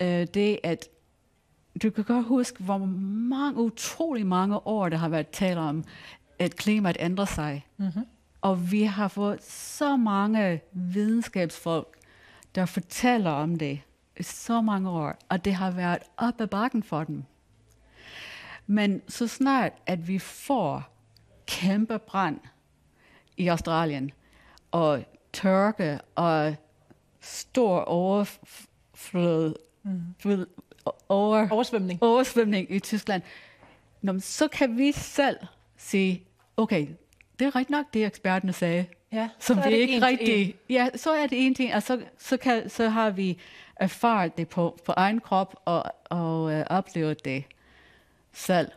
øh, 0.00 0.26
det, 0.34 0.58
at 0.62 0.88
du 1.82 1.90
kan 1.90 2.04
godt 2.04 2.26
huske, 2.26 2.62
hvor 2.62 2.78
mange, 2.78 3.60
utrolig 3.60 4.26
mange 4.26 4.66
år, 4.66 4.88
der 4.88 4.96
har 4.96 5.08
været 5.08 5.28
talt 5.28 5.58
om, 5.58 5.84
at 6.38 6.56
klimaet 6.56 6.96
ændrer 7.00 7.24
sig. 7.24 7.66
Mm-hmm. 7.76 8.06
Og 8.40 8.72
vi 8.72 8.82
har 8.82 9.08
fået 9.08 9.42
så 9.42 9.96
mange 9.96 10.60
videnskabsfolk, 10.72 11.98
der 12.54 12.66
fortæller 12.66 13.30
om 13.30 13.58
det 13.58 13.80
i 14.16 14.22
så 14.22 14.60
mange 14.60 14.90
år, 14.90 15.14
og 15.28 15.44
det 15.44 15.54
har 15.54 15.70
været 15.70 16.02
op 16.16 16.40
ad 16.40 16.46
bakken 16.46 16.82
for 16.82 17.04
dem. 17.04 17.24
Men 18.66 19.02
så 19.08 19.26
snart, 19.26 19.72
at 19.86 20.08
vi 20.08 20.18
får 20.18 20.82
kæmpe 21.46 21.98
brand 21.98 22.40
i 23.36 23.48
Australien, 23.48 24.10
og 24.74 25.04
tørke, 25.32 26.00
og 26.14 26.54
stor 27.20 27.80
overflod, 27.80 29.54
mm. 29.82 30.46
over, 31.08 31.48
oversvømning. 31.50 32.02
oversvømning 32.02 32.70
i 32.70 32.78
Tyskland, 32.78 33.22
Nå, 34.02 34.20
så 34.20 34.48
kan 34.48 34.78
vi 34.78 34.92
selv 34.92 35.36
sige, 35.76 36.24
okay, 36.56 36.86
det 37.38 37.46
er 37.46 37.56
rigtigt 37.56 37.70
nok, 37.70 37.86
det 37.94 38.06
eksperterne 38.06 38.52
sagde. 38.52 38.86
Ja, 39.12 39.28
som 39.38 39.58
vi 39.66 39.74
ikke 39.74 40.06
rigtig... 40.06 40.54
Ja, 40.68 40.88
så 40.94 41.12
er 41.12 41.26
det 41.26 41.46
en 41.46 41.54
ting, 41.54 41.74
og 41.74 41.82
så, 41.82 42.00
så, 42.18 42.36
kan, 42.36 42.70
så 42.70 42.88
har 42.88 43.10
vi 43.10 43.38
erfaret 43.76 44.36
det 44.36 44.48
på, 44.48 44.78
på 44.84 44.92
egen 44.96 45.20
krop 45.20 45.56
og, 45.64 45.84
og 46.04 46.52
øh, 46.52 46.66
oplevet 46.70 47.24
det 47.24 47.44
selv. 48.32 48.68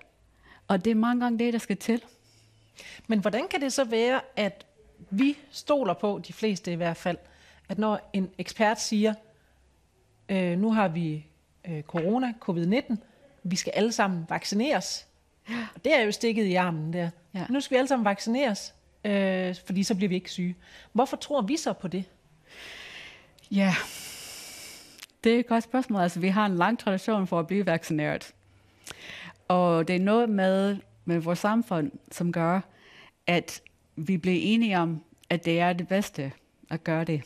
Og 0.68 0.86
det 0.86 0.92
er 0.92 0.96
mange 0.96 1.24
gange 1.24 1.40
det, 1.40 1.54
der 1.54 1.60
skal 1.60 1.78
til. 1.78 2.04
Men 3.08 3.20
hvordan 3.20 3.48
kan 3.48 3.62
det 3.62 3.74
så 3.74 3.84
være, 3.84 4.22
at 4.36 4.67
vi 5.10 5.38
stoler 5.52 5.94
på, 5.94 6.22
de 6.28 6.34
fleste 6.34 6.72
i 6.72 6.76
hvert 6.76 6.98
fald, 6.98 7.18
at 7.70 7.78
når 7.78 8.10
en 8.14 8.30
ekspert 8.38 8.82
siger, 8.82 9.14
øh, 10.30 10.60
nu 10.60 10.72
har 10.74 10.88
vi 10.88 11.26
øh, 11.68 11.84
corona, 11.84 12.34
covid-19, 12.50 12.96
vi 13.44 13.56
skal 13.56 13.74
alle 13.76 13.92
sammen 13.92 14.26
vaccineres. 14.30 15.08
Og 15.48 15.84
det 15.84 15.96
er 15.96 16.02
jo 16.02 16.12
stikket 16.12 16.46
i 16.46 16.56
armen 16.56 16.94
der. 16.94 17.10
Ja. 17.34 17.46
Nu 17.50 17.62
skal 17.62 17.76
vi 17.76 17.78
alle 17.78 17.88
sammen 17.88 18.06
vaccineres, 18.06 18.74
øh, 19.04 19.56
fordi 19.66 19.84
så 19.84 19.96
bliver 19.96 20.10
vi 20.10 20.16
ikke 20.16 20.32
syge. 20.32 20.56
Hvorfor 20.94 21.18
tror 21.18 21.42
vi 21.42 21.58
så 21.58 21.74
på 21.74 21.88
det? 21.88 22.06
Ja, 23.52 23.76
det 25.24 25.36
er 25.36 25.40
et 25.40 25.48
godt 25.48 25.64
spørgsmål. 25.64 26.02
Altså, 26.02 26.20
vi 26.20 26.28
har 26.28 26.46
en 26.46 26.56
lang 26.56 26.80
tradition 26.80 27.28
for 27.28 27.40
at 27.40 27.48
blive 27.48 27.66
vaccineret. 27.66 28.34
Og 29.48 29.88
det 29.88 29.96
er 29.96 30.00
noget 30.00 30.30
med, 30.30 30.78
med 31.06 31.20
vores 31.20 31.40
samfund, 31.40 31.92
som 32.12 32.32
gør, 32.32 32.62
at 33.28 33.62
vi 33.98 34.18
bliver 34.18 34.38
enige 34.42 34.80
om, 34.80 35.02
at 35.30 35.46
det 35.46 35.60
er 35.60 35.74
det 35.74 35.88
bedste 35.88 36.32
at 36.70 36.84
gøre 36.84 37.04
det. 37.04 37.22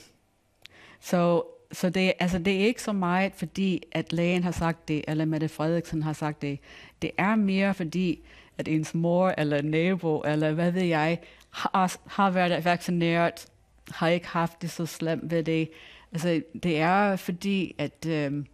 Så, 1.00 1.44
så 1.72 1.90
det, 1.90 2.14
altså 2.20 2.40
det 2.40 2.54
er 2.54 2.66
ikke 2.66 2.82
så 2.82 2.94
meget, 2.94 3.34
fordi 3.36 3.84
at 3.92 4.14
lægen 4.14 4.44
har 4.44 4.52
sagt 4.52 4.88
det, 4.88 5.04
eller 5.08 5.26
Mette 5.26 5.50
Frederiksen 5.50 6.04
har 6.04 6.14
sagt 6.14 6.42
det. 6.42 6.60
Det 7.02 7.12
er 7.18 7.36
mere 7.36 7.74
fordi, 7.74 8.20
at 8.58 8.68
ens 8.68 8.94
mor 8.94 9.34
eller 9.38 9.62
nabo, 9.62 10.22
eller 10.22 10.52
hvad 10.52 10.72
ved 10.72 10.84
jeg, 10.84 11.20
har, 11.50 11.98
har 12.08 12.32
været 12.32 12.66
vaccineret, 12.66 13.46
har 13.92 14.08
ikke 14.08 14.28
haft 14.28 14.62
det 14.62 14.70
så 14.70 14.86
slemt 14.86 15.32
ved 15.32 15.44
det. 15.44 15.70
Altså, 16.12 16.42
det 16.64 16.80
er 16.80 17.16
fordi, 17.16 17.76
at 17.78 18.06
øh, 18.08 18.46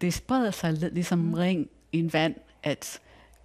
det 0.00 0.14
spreder 0.14 0.50
sig 0.50 0.72
lidt 0.72 0.94
ligesom 0.94 1.18
mm. 1.18 1.34
ring 1.34 1.68
i 1.92 1.98
en 1.98 2.12
vand, 2.12 2.34
at 2.62 3.00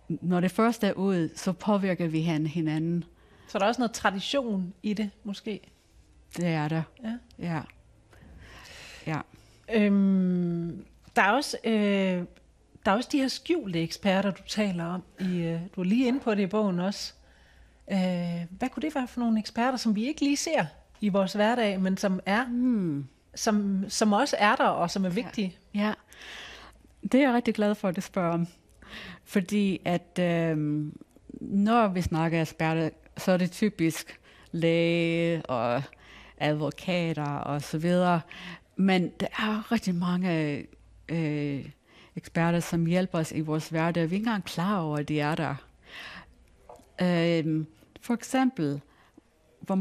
når 0.07 0.39
det 0.39 0.51
først 0.51 0.83
er 0.83 0.93
ud, 0.93 1.29
så 1.35 1.51
påvirker 1.51 2.07
vi 2.07 2.21
hinanden. 2.21 3.03
Så 3.53 3.59
der 3.59 3.65
er 3.65 3.69
også 3.69 3.81
noget 3.81 3.91
tradition 3.91 4.73
i 4.83 4.93
det, 4.93 5.09
måske? 5.23 5.59
Det 6.37 6.45
er 6.45 6.67
der. 6.67 6.81
Ja. 7.03 7.17
Ja. 7.39 7.61
ja. 9.07 9.19
Øhm, 9.73 10.85
der, 11.15 11.21
er 11.21 11.31
også, 11.31 11.57
øh, 11.63 11.73
der 12.85 12.91
er 12.91 12.95
også 12.95 13.09
de 13.11 13.17
her 13.17 13.27
skjulte 13.27 13.81
eksperter, 13.81 14.31
du 14.31 14.41
taler 14.47 14.85
om. 14.85 15.03
I, 15.19 15.37
øh, 15.37 15.59
du 15.75 15.81
er 15.81 15.85
lige 15.85 16.07
inde 16.07 16.19
på 16.19 16.35
det 16.35 16.43
i 16.43 16.47
bogen 16.47 16.79
også. 16.79 17.13
Øh, 17.91 17.97
hvad 18.49 18.69
kunne 18.69 18.81
det 18.81 18.95
være 18.95 19.07
for 19.07 19.19
nogle 19.19 19.39
eksperter, 19.39 19.77
som 19.77 19.95
vi 19.95 20.07
ikke 20.07 20.21
lige 20.21 20.37
ser 20.37 20.65
i 21.01 21.09
vores 21.09 21.33
hverdag, 21.33 21.81
men 21.81 21.97
som 21.97 22.19
er, 22.25 22.45
hmm. 22.45 23.07
som, 23.35 23.85
som 23.89 24.13
også 24.13 24.35
er 24.39 24.55
der, 24.55 24.67
og 24.67 24.91
som 24.91 25.05
er 25.05 25.09
vigtige? 25.09 25.57
Ja. 25.75 25.79
ja. 25.79 25.93
Det 27.03 27.15
er 27.15 27.23
jeg 27.23 27.33
rigtig 27.33 27.53
glad 27.53 27.75
for, 27.75 27.87
at 27.87 27.95
du 27.95 28.01
spørger 28.01 28.33
om. 28.33 28.47
Fordi 29.23 29.81
at 29.85 30.19
øh, 30.19 30.57
når 31.41 31.87
vi 31.87 32.01
snakker 32.01 32.41
eksperter, 32.41 32.89
så 33.17 33.31
er 33.31 33.37
det 33.37 33.51
typisk 33.51 34.19
læge 34.51 35.45
og 35.45 35.83
advokater 36.37 37.35
og 37.35 37.61
så 37.61 37.77
videre. 37.77 38.21
Men 38.75 39.09
der 39.19 39.27
er 39.39 39.71
rigtig 39.71 39.95
mange 39.95 40.65
øh, 41.09 41.65
eksperter, 42.15 42.59
som 42.59 42.85
hjælper 42.85 43.19
os 43.19 43.31
i 43.31 43.39
vores 43.39 43.69
hverdag. 43.69 44.03
Vi 44.03 44.15
er 44.15 44.19
ikke 44.19 44.27
engang 44.27 44.43
klar 44.43 44.79
over, 44.79 44.97
at 44.97 45.07
de 45.07 45.19
er 45.19 45.35
der. 45.35 45.55
Øh, 47.01 47.65
for 48.01 48.13
eksempel, 48.13 48.81
hvor, 49.61 49.75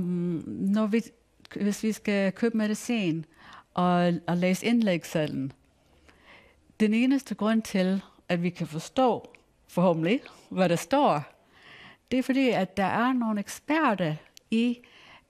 når 0.75 0.87
vi, 0.87 1.03
hvis 1.61 1.83
vi 1.83 1.93
skal 1.93 2.33
købe 2.33 2.57
medicin 2.57 3.25
og, 3.75 4.13
og 4.27 4.37
læse 4.37 4.67
indlægssalden, 4.67 5.53
den 6.81 6.95
eneste 6.95 7.35
grund 7.35 7.63
til, 7.63 8.03
at 8.29 8.43
vi 8.43 8.51
kan 8.51 8.67
forstå, 8.67 9.31
forhåbentlig, 9.69 10.21
hvad 10.49 10.69
der 10.69 10.77
står, 10.77 11.25
det 12.13 12.19
er 12.19 12.23
fordi, 12.23 12.49
at 12.49 12.77
der 12.77 12.85
er 12.85 13.13
nogle 13.13 13.41
eksperter 13.41 14.15
i 14.51 14.79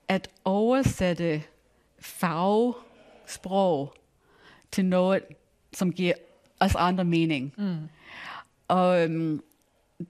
at 0.07 0.29
oversætte 0.45 1.43
fagsprog 1.99 3.93
til 4.71 4.85
noget, 4.85 5.23
som 5.73 5.93
giver 5.93 6.13
os 6.59 6.75
andre 6.75 7.03
mening. 7.03 7.53
Mm. 7.57 7.77
Og 8.67 9.03
øhm, 9.03 9.43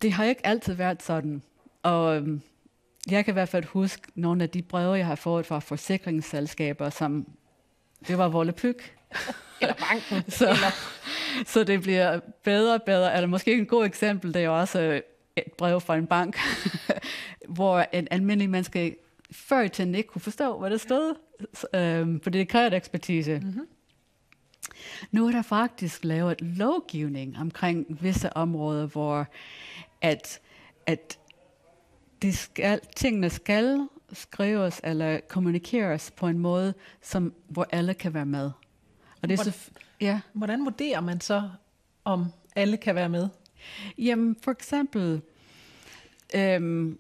det 0.02 0.14
har 0.14 0.24
ikke 0.24 0.48
altid 0.48 0.74
været 0.74 1.04
sådan. 1.04 1.42
Og 1.84 2.16
øhm, 2.16 2.42
jeg 3.10 3.26
kan 3.26 3.32
i 3.32 3.34
hvert 3.34 3.50
fald 3.50 3.66
huske 3.66 4.02
nogle 4.16 4.44
af 4.44 4.50
de 4.50 4.62
breve, 4.62 4.94
jeg 4.94 5.06
har 5.06 5.16
fået 5.16 5.46
fra 5.46 5.60
forsikringsselskaber, 5.60 6.90
som 6.90 7.28
det 8.08 8.18
var 8.18 8.28
vollepyg. 8.28 8.78
Eller 9.62 9.76
banken. 9.90 10.32
så, 10.38 10.50
eller... 10.50 10.72
så 11.46 11.64
det 11.64 11.82
bliver 11.82 12.20
bedre 12.44 12.74
og 12.74 12.84
bedre. 12.84 13.16
Eller 13.16 13.28
måske 13.28 13.62
et 13.62 13.68
godt 13.68 13.86
eksempel, 13.86 14.34
det 14.34 14.44
er 14.44 14.50
også 14.50 15.02
et 15.36 15.54
brev 15.58 15.82
fra 15.82 15.98
en 15.98 16.08
bank, 16.08 16.38
hvor 17.56 17.86
en 17.94 18.08
almindelig 18.12 18.50
menneske 18.50 18.96
før 19.32 19.62
i 19.62 19.70
tiden 19.70 19.96
ikke 19.96 20.10
kunne 20.10 20.22
forstå, 20.22 20.60
hvad 20.60 20.70
der 20.70 20.78
stod, 20.78 21.16
øhm, 21.74 22.22
for 22.22 22.30
det 22.30 22.48
kræver 22.48 22.72
ekspertise. 22.72 23.40
Mm-hmm. 23.40 23.68
Nu 25.12 25.28
er 25.28 25.32
der 25.32 25.42
faktisk 25.42 26.04
lavet 26.04 26.42
lovgivning 26.42 27.38
omkring 27.38 27.98
visse 28.02 28.38
områder, 28.38 28.86
hvor 28.86 29.28
at, 30.02 30.42
at 30.86 31.20
det 32.22 32.38
skal, 32.38 32.80
tingene 32.96 33.30
skal 33.30 33.88
skrives 34.14 34.82
eller 34.84 35.20
kommunikeres 35.28 36.12
på 36.12 36.28
en 36.28 36.40
måde, 36.40 36.74
som, 37.02 37.34
hvor 37.48 37.68
alle 37.72 37.94
kan 37.94 38.14
være 38.14 38.26
med. 38.26 38.52
Og 39.22 39.30
det 39.30 39.32
er 39.32 39.44
hvordan, 39.44 39.54
så, 39.54 39.72
ja. 40.02 40.22
hvordan 40.34 40.66
vurderer 40.66 41.02
man 41.02 41.22
så, 41.22 41.50
om 42.06 42.26
alle 42.56 42.78
kan 42.78 42.96
være 42.96 43.10
med? 43.10 43.30
Jamen, 43.98 44.36
for 44.42 44.52
eksempel, 44.52 45.22
øhm, 46.36 47.00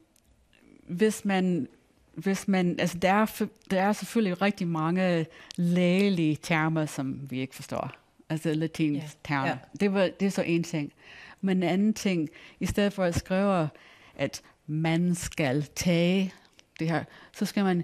hvis 0.87 1.25
man, 1.25 1.67
hvis 2.13 2.47
man, 2.47 2.79
altså 2.79 2.97
der 2.97 3.11
er, 3.11 3.45
der 3.71 3.81
er 3.81 3.93
selvfølgelig 3.93 4.41
rigtig 4.41 4.67
mange 4.67 5.25
lægelige 5.55 6.37
termer, 6.41 6.85
som 6.85 7.31
vi 7.31 7.39
ikke 7.39 7.55
forstår. 7.55 7.91
Altså 8.29 8.53
latinsk 8.53 9.03
yeah. 9.03 9.11
termer. 9.23 9.47
Yeah. 9.47 9.57
Det, 9.79 9.93
var, 9.93 10.09
det 10.19 10.25
er 10.25 10.29
så 10.29 10.41
en 10.41 10.63
ting. 10.63 10.93
Men 11.41 11.57
en 11.57 11.63
anden 11.63 11.93
ting, 11.93 12.29
i 12.59 12.65
stedet 12.65 12.93
for 12.93 13.03
at 13.03 13.15
skrive, 13.15 13.69
at 14.15 14.41
man 14.67 15.15
skal 15.15 15.63
tage 15.75 16.33
det 16.79 16.89
her, 16.89 17.03
så 17.33 17.45
skal 17.45 17.63
man, 17.63 17.83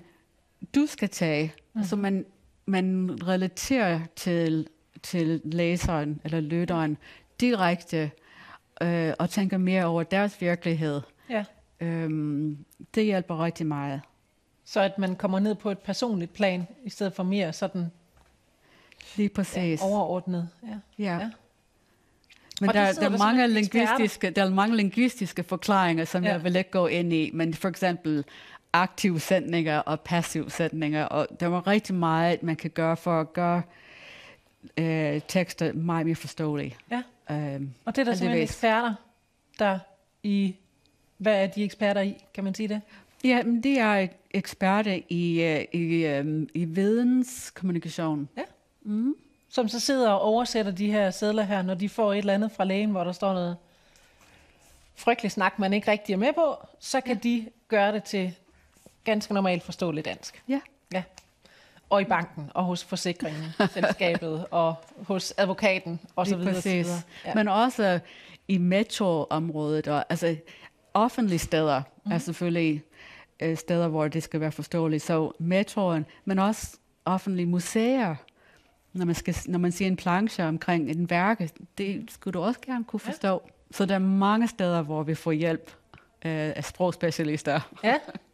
du 0.75 0.85
skal 0.85 1.09
tage. 1.09 1.53
Mm. 1.73 1.83
Så 1.83 1.95
man, 1.95 2.25
man 2.65 3.17
relaterer 3.27 3.99
til, 4.15 4.67
til 5.03 5.41
læseren 5.43 6.21
eller 6.23 6.39
lytteren 6.39 6.97
direkte 7.39 8.11
øh, 8.81 9.13
og 9.19 9.29
tænker 9.29 9.57
mere 9.57 9.85
over 9.85 10.03
deres 10.03 10.41
virkelighed. 10.41 11.01
Ja. 11.29 11.43
Øhm, 11.79 12.57
det 12.95 13.03
hjælper 13.05 13.43
rigtig 13.43 13.67
meget. 13.67 14.01
Så 14.65 14.79
at 14.81 14.97
man 14.97 15.15
kommer 15.15 15.39
ned 15.39 15.55
på 15.55 15.71
et 15.71 15.79
personligt 15.79 16.33
plan, 16.33 16.67
i 16.83 16.89
stedet 16.89 17.13
for 17.13 17.23
mere 17.23 17.53
sådan 17.53 17.91
Lige 19.15 19.29
præcis. 19.29 19.81
ja, 19.81 19.85
overordnet. 19.85 20.49
Ja. 20.63 20.67
Ja. 21.03 21.17
Ja. 21.19 21.29
Men 22.61 22.69
Og 22.69 22.73
der, 22.75 22.85
der 22.85 22.93
der, 22.93 23.09
er 23.09 23.17
mange 23.17 23.47
lingvistiske, 23.47 24.29
der 24.29 24.43
er 24.45 24.49
mange 24.49 24.75
lingvistiske 24.77 25.43
forklaringer, 25.43 26.05
som 26.05 26.23
Ja. 26.23 26.31
jeg 26.31 26.43
vil 26.43 26.55
ikke 26.55 26.71
gå 26.71 26.87
ind 26.87 27.13
i. 27.13 27.31
Men 27.33 27.53
for 27.53 27.67
eksempel 27.69 28.25
aktive 28.73 29.19
sætninger 29.19 29.77
og 29.79 29.99
passive 29.99 30.51
sætninger. 30.51 31.05
Og 31.05 31.27
der 31.39 31.47
var 31.47 31.67
rigtig 31.67 31.95
meget, 31.95 32.43
man 32.43 32.55
kan 32.55 32.69
gøre 32.69 32.97
for 32.97 33.21
at 33.21 33.33
gøre 33.33 33.61
øh, 34.77 35.21
tekster 35.27 35.73
meget 35.73 36.05
mere 36.05 36.15
forståelige. 36.15 36.75
ja. 36.91 37.03
Øhm, 37.31 37.73
Og 37.85 37.95
det 37.95 38.01
er 38.01 38.05
der 38.05 38.11
simpelthen 38.13 38.29
heldigvis. 38.29 38.49
eksperter, 38.49 38.93
der 39.59 39.79
i... 40.23 40.55
Hvad 41.17 41.43
er 41.43 41.47
de 41.47 41.63
eksperter 41.63 42.01
i? 42.01 42.23
Kan 42.33 42.43
man 42.43 42.55
sige 42.55 42.67
det? 42.67 42.81
Ja, 43.23 43.43
men 43.43 43.63
de 43.63 43.77
er 43.77 44.07
eksperter 44.31 44.99
i, 45.09 45.43
øh, 45.43 45.65
i, 45.81 46.05
øhm, 46.05 46.49
i 46.53 46.65
videnskommunikation. 46.65 48.29
Som 49.49 49.67
så 49.67 49.79
sidder 49.79 50.09
og 50.11 50.21
oversætter 50.21 50.71
de 50.71 50.91
her 50.91 51.11
sædler 51.11 51.43
her, 51.43 51.61
når 51.61 51.73
de 51.73 51.89
får 51.89 52.13
et 52.13 52.17
eller 52.17 52.33
andet 52.33 52.51
fra 52.51 52.63
lægen, 52.63 52.91
hvor 52.91 53.03
der 53.03 53.11
står 53.11 53.33
noget 53.33 53.57
frygtelig 54.95 55.31
snak, 55.31 55.59
man 55.59 55.73
ikke 55.73 55.91
rigtig 55.91 56.13
er 56.13 56.17
med 56.17 56.33
på, 56.33 56.55
så 56.79 57.01
kan 57.01 57.15
ja. 57.15 57.19
de 57.23 57.49
gøre 57.67 57.91
det 57.91 58.03
til 58.03 58.35
ganske 59.03 59.33
normalt 59.33 59.63
forståeligt 59.63 60.05
dansk. 60.05 60.43
Ja. 60.47 60.59
Ja. 60.93 61.03
Og 61.89 62.01
i 62.01 62.05
banken, 62.05 62.51
og 62.53 62.63
hos 62.63 62.83
forsikringen, 62.83 63.43
selskabet, 63.73 64.45
og 64.51 64.75
hos 65.07 65.33
advokaten, 65.37 65.99
og 66.15 66.27
så 66.27 66.37
videre. 66.37 66.53
præcis. 66.53 66.85
videre. 66.85 67.01
Ja. 67.25 67.35
Men 67.35 67.47
også 67.47 67.99
i 68.47 68.57
metroområdet, 68.57 69.87
og 69.87 70.05
altså 70.09 70.35
offentlige 70.93 71.39
steder 71.39 71.81
mm. 72.05 72.11
er 72.11 72.17
selvfølgelig 72.17 72.83
øh, 73.39 73.57
steder, 73.57 73.87
hvor 73.87 74.07
det 74.07 74.23
skal 74.23 74.39
være 74.39 74.51
forståeligt. 74.51 75.03
Så 75.03 75.31
metroen, 75.39 76.05
men 76.25 76.39
også 76.39 76.77
offentlige 77.05 77.45
museer. 77.45 78.15
Når 78.93 79.05
man, 79.05 79.15
skal, 79.15 79.35
når 79.45 79.59
man 79.59 79.71
siger 79.71 79.87
en 79.87 79.95
planche 79.95 80.43
omkring 80.43 80.89
en 80.89 81.09
værke, 81.09 81.49
det 81.77 82.11
skulle 82.11 82.33
du 82.33 82.41
også 82.41 82.59
gerne 82.65 82.83
kunne 82.83 82.99
forstå. 82.99 83.31
Ja. 83.45 83.51
Så 83.71 83.85
der 83.85 83.95
er 83.95 83.99
mange 83.99 84.47
steder, 84.47 84.81
hvor 84.81 85.03
vi 85.03 85.15
får 85.15 85.31
hjælp 85.31 85.71
øh, 86.25 86.31
af 86.55 86.63
sprogspecialister. 86.63 87.59
Ja. 87.83 87.95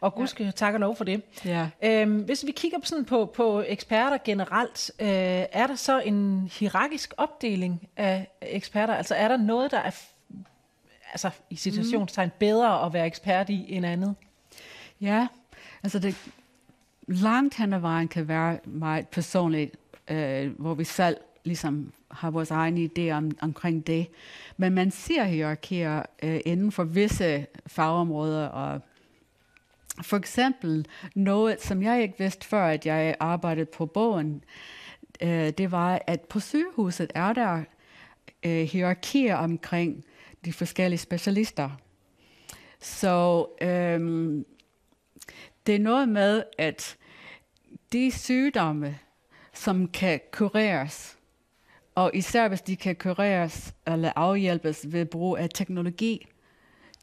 Og 0.00 0.14
gud 0.14 0.26
skal 0.26 0.52
tak 0.52 0.74
og 0.74 0.80
lov 0.80 0.96
for 0.96 1.04
det. 1.04 1.22
Ja. 1.44 1.68
Øhm, 1.82 2.20
hvis 2.20 2.46
vi 2.46 2.52
kigger 2.52 2.78
sådan 2.82 3.04
på, 3.04 3.32
på 3.34 3.64
eksperter 3.66 4.18
generelt, 4.24 4.90
øh, 5.00 5.08
er 5.52 5.66
der 5.66 5.74
så 5.74 6.00
en 6.00 6.50
hierarkisk 6.58 7.14
opdeling 7.16 7.88
af 7.96 8.28
eksperter? 8.42 8.94
Altså 8.94 9.14
er 9.14 9.28
der 9.28 9.36
noget, 9.36 9.70
der 9.70 9.78
er 9.78 9.90
altså, 11.12 11.30
i 11.50 11.56
situationstegn 11.56 12.30
bedre 12.38 12.86
at 12.86 12.92
være 12.92 13.06
ekspert 13.06 13.48
i 13.48 13.66
end 13.68 13.86
andet? 13.86 14.14
Ja, 15.00 15.26
altså 15.82 15.98
det 15.98 16.16
langt 17.06 17.54
hen 17.54 17.72
ad 17.72 17.78
vejen 17.78 18.08
kan 18.08 18.28
være 18.28 18.58
meget 18.64 19.08
personligt, 19.08 19.76
øh, 20.08 20.60
hvor 20.60 20.74
vi 20.74 20.84
selv 20.84 21.16
ligesom 21.44 21.92
har 22.10 22.30
vores 22.30 22.50
egen 22.50 22.90
idé 22.90 23.10
om, 23.10 23.30
omkring 23.40 23.86
det. 23.86 24.06
Men 24.56 24.72
man 24.72 24.90
ser 24.90 25.24
hierarkier 25.24 26.02
øh, 26.22 26.40
inden 26.44 26.72
for 26.72 26.84
visse 26.84 27.46
fagområder, 27.66 28.46
og 28.46 28.80
for 30.02 30.16
eksempel 30.16 30.86
noget, 31.14 31.62
som 31.62 31.82
jeg 31.82 32.02
ikke 32.02 32.14
vidste 32.18 32.46
før, 32.46 32.66
at 32.66 32.86
jeg 32.86 33.16
arbejdede 33.20 33.66
på 33.66 33.86
bogen, 33.86 34.44
øh, 35.22 35.50
det 35.50 35.70
var, 35.70 36.02
at 36.06 36.20
på 36.20 36.40
sygehuset 36.40 37.12
er 37.14 37.32
der 37.32 37.64
øh, 38.42 38.62
hierarkier 38.62 39.36
omkring 39.36 40.04
de 40.44 40.52
forskellige 40.52 40.98
specialister. 40.98 41.70
Så 42.80 43.46
øhm, 43.60 44.44
det 45.66 45.74
er 45.74 45.78
noget 45.78 46.08
med, 46.08 46.42
at 46.58 46.96
de 47.92 48.10
sygdomme, 48.10 48.98
som 49.52 49.88
kan 49.88 50.20
kureres, 50.32 51.18
og 51.94 52.10
især 52.14 52.48
hvis 52.48 52.60
de 52.60 52.76
kan 52.76 52.96
kureres 52.96 53.74
eller 53.86 54.12
afhjælpes 54.16 54.92
ved 54.92 55.06
brug 55.06 55.38
af 55.38 55.48
teknologi, 55.54 56.26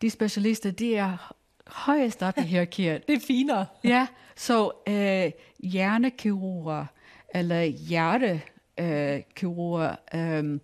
de 0.01 0.09
specialister, 0.09 0.71
de 0.71 0.95
er 0.95 1.33
højest 1.69 2.23
op 2.23 2.37
i 2.37 2.41
hierarkiet. 2.41 3.07
Det 3.07 3.15
er 3.15 3.19
finere. 3.27 3.65
Ja, 3.83 4.07
så 4.35 4.71
øh, 4.87 5.31
hjernekirurger 5.59 6.85
eller 7.33 7.61
hjertekirurger, 7.61 9.95
øh, 10.13 10.59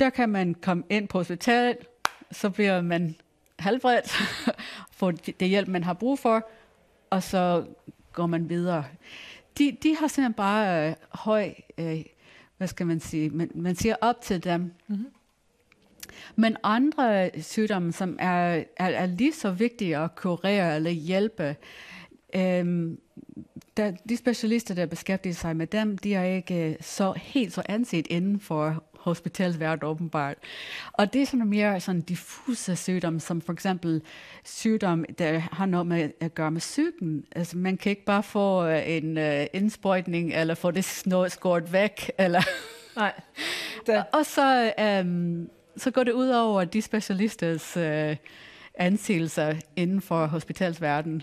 der 0.00 0.10
kan 0.10 0.28
man 0.28 0.54
komme 0.54 0.82
ind 0.90 1.08
på 1.08 1.18
hospitalet, 1.18 1.76
så 2.32 2.50
bliver 2.50 2.80
man 2.80 3.16
helbredt, 3.60 4.12
får 4.98 5.10
det 5.10 5.48
hjælp, 5.48 5.68
man 5.68 5.84
har 5.84 5.92
brug 5.92 6.18
for, 6.18 6.48
og 7.10 7.22
så 7.22 7.64
går 8.12 8.26
man 8.26 8.48
videre. 8.48 8.84
De, 9.58 9.76
de 9.82 9.96
har 9.96 10.08
simpelthen 10.08 10.34
bare 10.34 10.88
øh, 10.88 10.94
høj, 11.10 11.54
øh, 11.78 12.02
hvad 12.56 12.68
skal 12.68 12.86
man 12.86 13.00
sige, 13.00 13.30
man, 13.30 13.50
man 13.54 13.76
siger 13.76 13.96
op 14.00 14.20
til 14.20 14.44
dem. 14.44 14.72
Mm-hmm. 14.86 15.06
Men 16.36 16.56
andre 16.62 17.30
sygdomme, 17.40 17.92
som 17.92 18.16
er, 18.20 18.64
er, 18.76 18.88
er 18.88 19.06
lige 19.06 19.32
så 19.32 19.50
vigtige 19.50 19.98
at 19.98 20.14
kurere 20.14 20.76
eller 20.76 20.90
hjælpe, 20.90 21.56
øhm, 22.34 22.98
der, 23.76 23.92
de 24.08 24.16
specialister, 24.16 24.74
der 24.74 24.86
beskæftiger 24.86 25.34
sig 25.34 25.56
med 25.56 25.66
dem, 25.66 25.98
de 25.98 26.14
er 26.14 26.24
ikke 26.24 26.76
så 26.80 27.12
helt 27.16 27.52
så 27.52 27.62
anset 27.68 28.06
inden 28.06 28.40
for 28.40 28.84
hospitalsverden 29.00 29.84
åbenbart. 29.84 30.36
Og 30.92 31.12
det 31.12 31.22
er 31.22 31.26
sådan 31.26 31.46
mere 31.46 31.80
sådan 31.80 32.00
diffuse 32.00 32.76
sygdomme, 32.76 33.20
som 33.20 33.40
for 33.40 33.52
eksempel 33.52 34.02
sygdom, 34.44 35.04
der 35.18 35.38
har 35.38 35.66
noget 35.66 35.86
med 35.86 36.10
at 36.20 36.34
gøre 36.34 36.50
med 36.50 36.60
psyken. 36.60 37.24
Altså 37.32 37.56
man 37.56 37.76
kan 37.76 37.90
ikke 37.90 38.04
bare 38.04 38.22
få 38.22 38.66
øh, 38.66 38.82
en 38.86 39.18
uh, 39.18 39.44
indsprøjtning, 39.52 40.32
eller 40.34 40.54
få 40.54 40.70
det 40.70 41.02
noget 41.06 41.32
skåret 41.32 41.72
væk, 41.72 42.10
eller... 42.18 42.42
Nej. 42.96 43.20
Der, 43.86 44.02
Og 44.18 44.26
så, 44.26 44.72
øhm, 44.80 45.50
så 45.80 45.90
går 45.90 46.04
det 46.04 46.12
ud 46.12 46.28
over 46.28 46.64
de 46.64 46.82
specialisters 46.82 47.76
øh, 47.76 48.16
ansigelser 48.74 49.54
inden 49.76 50.00
for 50.00 50.26
hospitalsverdenen. 50.26 51.22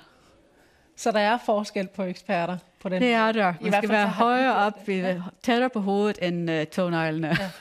så 0.96 1.12
der 1.12 1.20
er 1.20 1.38
forskel 1.46 1.88
på 1.88 2.04
eksperter 2.04 2.58
på 2.80 2.90
den 2.90 3.02
Det 3.02 3.14
er 3.14 3.32
der. 3.32 3.50
I 3.50 3.56
Man 3.62 3.70
hvert 3.70 3.84
skal 3.84 3.90
være 3.90 4.08
højere 4.08 4.56
op, 4.56 4.74
ja. 4.88 5.22
tættere 5.44 5.70
på 5.70 5.80
hovedet 5.80 6.18
end 6.22 6.52
øh, 6.52 6.66
tåneglene. 6.66 7.28
Ja. 7.28 7.52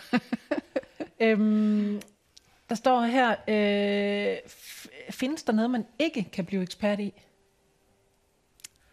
Øhm, 1.20 2.01
der 2.68 2.74
står 2.74 3.01
her, 3.01 3.30
øh, 3.30 4.36
findes 5.11 5.42
der 5.42 5.53
noget, 5.53 5.70
man 5.70 5.86
ikke 5.99 6.28
kan 6.32 6.44
blive 6.44 6.62
ekspert 6.62 7.01
i? 7.01 7.12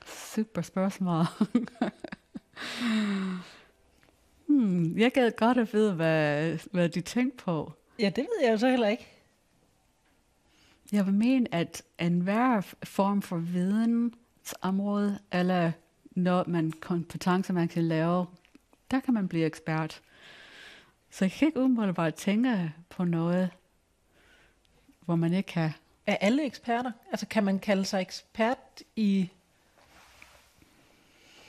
Super 0.06 0.62
spørgsmål. 0.62 1.26
hmm, 4.48 5.00
jeg 5.00 5.12
gad 5.12 5.32
godt 5.32 5.58
at 5.58 5.74
vide, 5.74 5.94
hvad, 5.94 6.58
hvad 6.72 6.90
de 6.90 7.02
tænkte 7.02 7.44
på. 7.44 7.74
Ja, 8.00 8.10
det 8.10 8.24
ved 8.24 8.44
jeg 8.44 8.52
jo 8.52 8.58
så 8.58 8.70
heller 8.70 8.88
ikke. 8.88 9.08
Jeg 10.92 11.06
vil 11.06 11.14
mene, 11.14 11.56
at 11.56 11.84
enhver 12.00 12.62
form 12.84 13.22
for 13.22 13.38
vidensområde, 13.38 15.20
eller 15.32 15.72
noget 16.12 16.48
man 16.48 16.72
kompetencer, 16.72 17.54
man 17.54 17.68
kan 17.68 17.84
lave, 17.84 18.26
der 18.92 19.00
kan 19.00 19.14
man 19.14 19.28
blive 19.28 19.46
ekspert. 19.46 20.02
Så 21.10 21.26
jeg 21.26 21.32
kan 21.32 21.48
ikke 21.48 21.60
umiddelbart 21.60 22.16
tænke 22.16 22.74
på 22.90 23.04
noget, 23.04 23.50
hvor 25.06 25.16
man 25.16 25.34
ikke 25.34 25.48
kan. 25.48 25.72
Er 26.08 26.16
alle 26.16 26.46
eksperter? 26.46 26.92
Altså 27.12 27.26
kan 27.28 27.44
man 27.44 27.60
kalde 27.60 27.86
sig 27.86 28.02
ekspert 28.02 28.84
i, 28.96 29.30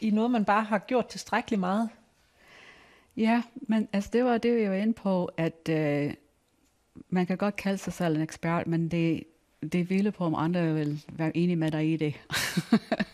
i 0.00 0.10
noget, 0.10 0.30
man 0.30 0.44
bare 0.44 0.62
har 0.62 0.78
gjort 0.78 1.06
tilstrækkeligt 1.06 1.60
meget? 1.60 1.88
Ja, 3.16 3.42
men 3.54 3.88
altså 3.92 4.10
det 4.12 4.24
var 4.24 4.38
det, 4.38 4.56
vi 4.56 4.68
var 4.68 4.74
inde 4.74 4.92
på, 4.92 5.30
at 5.36 5.68
øh, 5.68 6.14
man 7.14 7.26
kan 7.26 7.36
godt 7.36 7.56
kalde 7.56 7.78
sig 7.78 7.92
selv 7.92 8.16
en 8.16 8.22
ekspert, 8.22 8.66
men 8.66 8.88
det, 8.88 9.24
det 9.72 9.86
hviler 9.86 10.10
på, 10.10 10.24
om 10.24 10.34
andre 10.34 10.74
vil 10.74 11.04
være 11.08 11.36
enige 11.36 11.56
med 11.56 11.70
dig 11.70 11.92
i 11.92 11.96
det. 11.96 12.14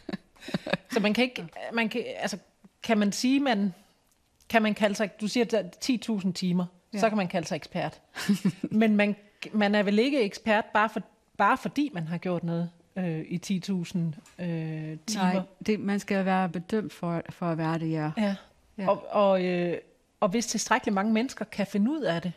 Så 0.93 1.01
man 1.01 1.15
kan 1.15 1.25
ikke, 1.25 1.49
man 1.73 1.89
kan, 1.89 2.05
altså, 2.17 2.39
kan 2.83 2.99
man 2.99 3.13
sige, 3.13 3.41
man, 3.41 3.75
kan 4.49 4.63
man 4.63 4.75
kalde 4.75 4.95
sig, 4.95 5.11
du 5.21 5.29
siger 5.29 5.45
der 5.45 5.59
er 5.59 6.19
10.000 6.25 6.33
timer. 6.33 6.67
Ja. 6.93 6.99
så 6.99 7.09
kan 7.09 7.17
man 7.17 7.29
kalde 7.29 7.49
sig 7.49 7.57
ekspert. 7.57 8.01
Men 8.81 8.97
man, 8.97 9.17
man 9.53 9.75
er 9.75 9.83
vel 9.83 9.99
ikke 9.99 10.23
ekspert 10.23 10.65
bare, 10.65 10.89
for, 10.89 11.01
bare 11.37 11.59
fordi 11.59 11.91
man 11.95 12.07
har 12.07 12.19
gjort 12.19 12.45
noget 12.45 12.71
øh, 12.97 13.21
i 13.21 13.41
10.000 13.47 13.49
øh, 13.49 14.99
timer? 15.07 15.33
Nej, 15.33 15.41
det, 15.67 15.81
man 15.81 16.01
skal 16.01 16.25
være 16.25 16.49
bedømt 16.49 16.93
for, 16.93 17.23
for 17.31 17.47
at 17.47 17.59
være 17.59 17.79
det, 17.79 17.91
ja. 17.91 18.11
Ja. 18.19 18.37
Ja. 18.79 18.89
Og, 18.89 19.07
og, 19.11 19.45
øh, 19.45 19.77
og 20.21 20.29
hvis 20.29 20.47
tilstrækkeligt 20.47 20.95
mange 20.95 21.13
mennesker 21.13 21.45
kan 21.45 21.67
finde 21.67 21.91
ud 21.91 22.01
af 22.01 22.23
det, 22.23 22.33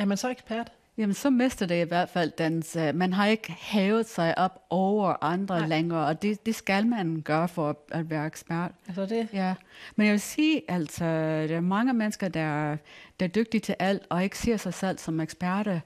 er 0.00 0.04
man 0.04 0.16
så 0.16 0.28
ekspert? 0.30 0.72
Jamen, 0.98 1.14
så 1.14 1.30
mister 1.30 1.66
det 1.66 1.84
i 1.84 1.88
hvert 1.88 2.08
fald 2.08 2.32
dens... 2.38 2.76
Uh, 2.76 2.94
man 2.94 3.12
har 3.12 3.26
ikke 3.26 3.52
hævet 3.58 4.06
sig 4.08 4.38
op 4.38 4.62
over 4.70 5.24
andre 5.24 5.58
Nej. 5.58 5.68
Længere, 5.68 6.06
og 6.06 6.22
det, 6.22 6.46
det 6.46 6.54
skal 6.54 6.86
man 6.86 7.20
gøre 7.20 7.48
for 7.48 7.70
at, 7.70 7.76
at 7.92 8.10
være 8.10 8.26
ekspert. 8.26 8.70
Altså 8.88 9.06
det? 9.06 9.28
Ja, 9.32 9.54
men 9.96 10.06
jeg 10.06 10.12
vil 10.12 10.20
sige, 10.20 10.62
altså, 10.68 11.04
der 11.48 11.56
er 11.56 11.60
mange 11.60 11.92
mennesker, 11.92 12.28
der, 12.28 12.40
er- 12.40 12.76
der 13.20 13.26
er 13.26 13.30
dygtige 13.30 13.60
til 13.60 13.74
alt, 13.78 14.02
og 14.08 14.24
ikke 14.24 14.38
ser 14.38 14.56
sig 14.56 14.74
selv 14.74 14.98
som 14.98 15.20
eksperter. 15.20 15.80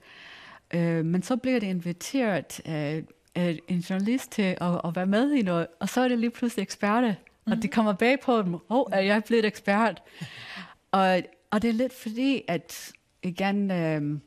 Øh, 0.74 1.04
men 1.04 1.22
så 1.22 1.36
bliver 1.36 1.60
det 1.60 1.66
inviteret 1.66 2.60
af, 2.64 3.02
af 3.34 3.58
en 3.68 3.78
journalist 3.78 4.30
til 4.32 4.56
at, 4.60 4.80
at 4.84 4.96
være 4.96 5.06
med 5.06 5.32
i 5.32 5.42
noget, 5.42 5.66
og 5.80 5.88
så 5.88 6.00
er 6.00 6.08
det 6.08 6.18
lige 6.18 6.30
pludselig 6.30 6.62
eksperter. 6.62 7.14
Mm. 7.46 7.52
Og 7.52 7.62
det 7.62 7.70
kommer 7.70 7.92
bag 7.92 8.20
på 8.20 8.42
dem, 8.42 8.54
åh, 8.54 8.60
oh, 8.68 8.84
er 8.92 9.00
jeg 9.00 9.24
blevet 9.24 9.44
ekspert? 9.44 10.02
og, 10.92 11.22
og 11.50 11.62
det 11.62 11.70
er 11.70 11.74
lidt 11.74 11.92
fordi, 11.92 12.42
at 12.48 12.92
igen, 13.24 13.70
øh, 13.70 14.18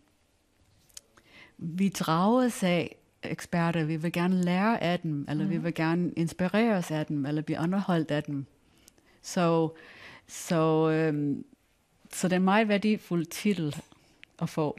vi 1.57 1.89
drages 1.89 2.63
af 2.63 2.95
eksperter, 3.23 3.83
vi 3.83 3.95
vil 3.95 4.11
gerne 4.11 4.35
lære 4.35 4.83
af 4.83 4.99
dem, 4.99 5.25
eller 5.29 5.43
mm. 5.43 5.49
vi 5.49 5.57
vil 5.57 5.73
gerne 5.73 6.11
inspireres 6.11 6.91
af 6.91 7.05
dem, 7.05 7.25
eller 7.25 7.41
blive 7.41 7.59
underholdt 7.59 8.11
af 8.11 8.23
dem. 8.23 8.45
Så, 9.21 9.69
så, 10.27 10.89
øh, 10.89 11.37
så 12.13 12.27
det 12.27 12.33
er 12.33 12.37
en 12.37 12.43
meget 12.43 12.67
værdifuld 12.67 13.25
titel 13.25 13.75
at 14.41 14.49
få. 14.49 14.77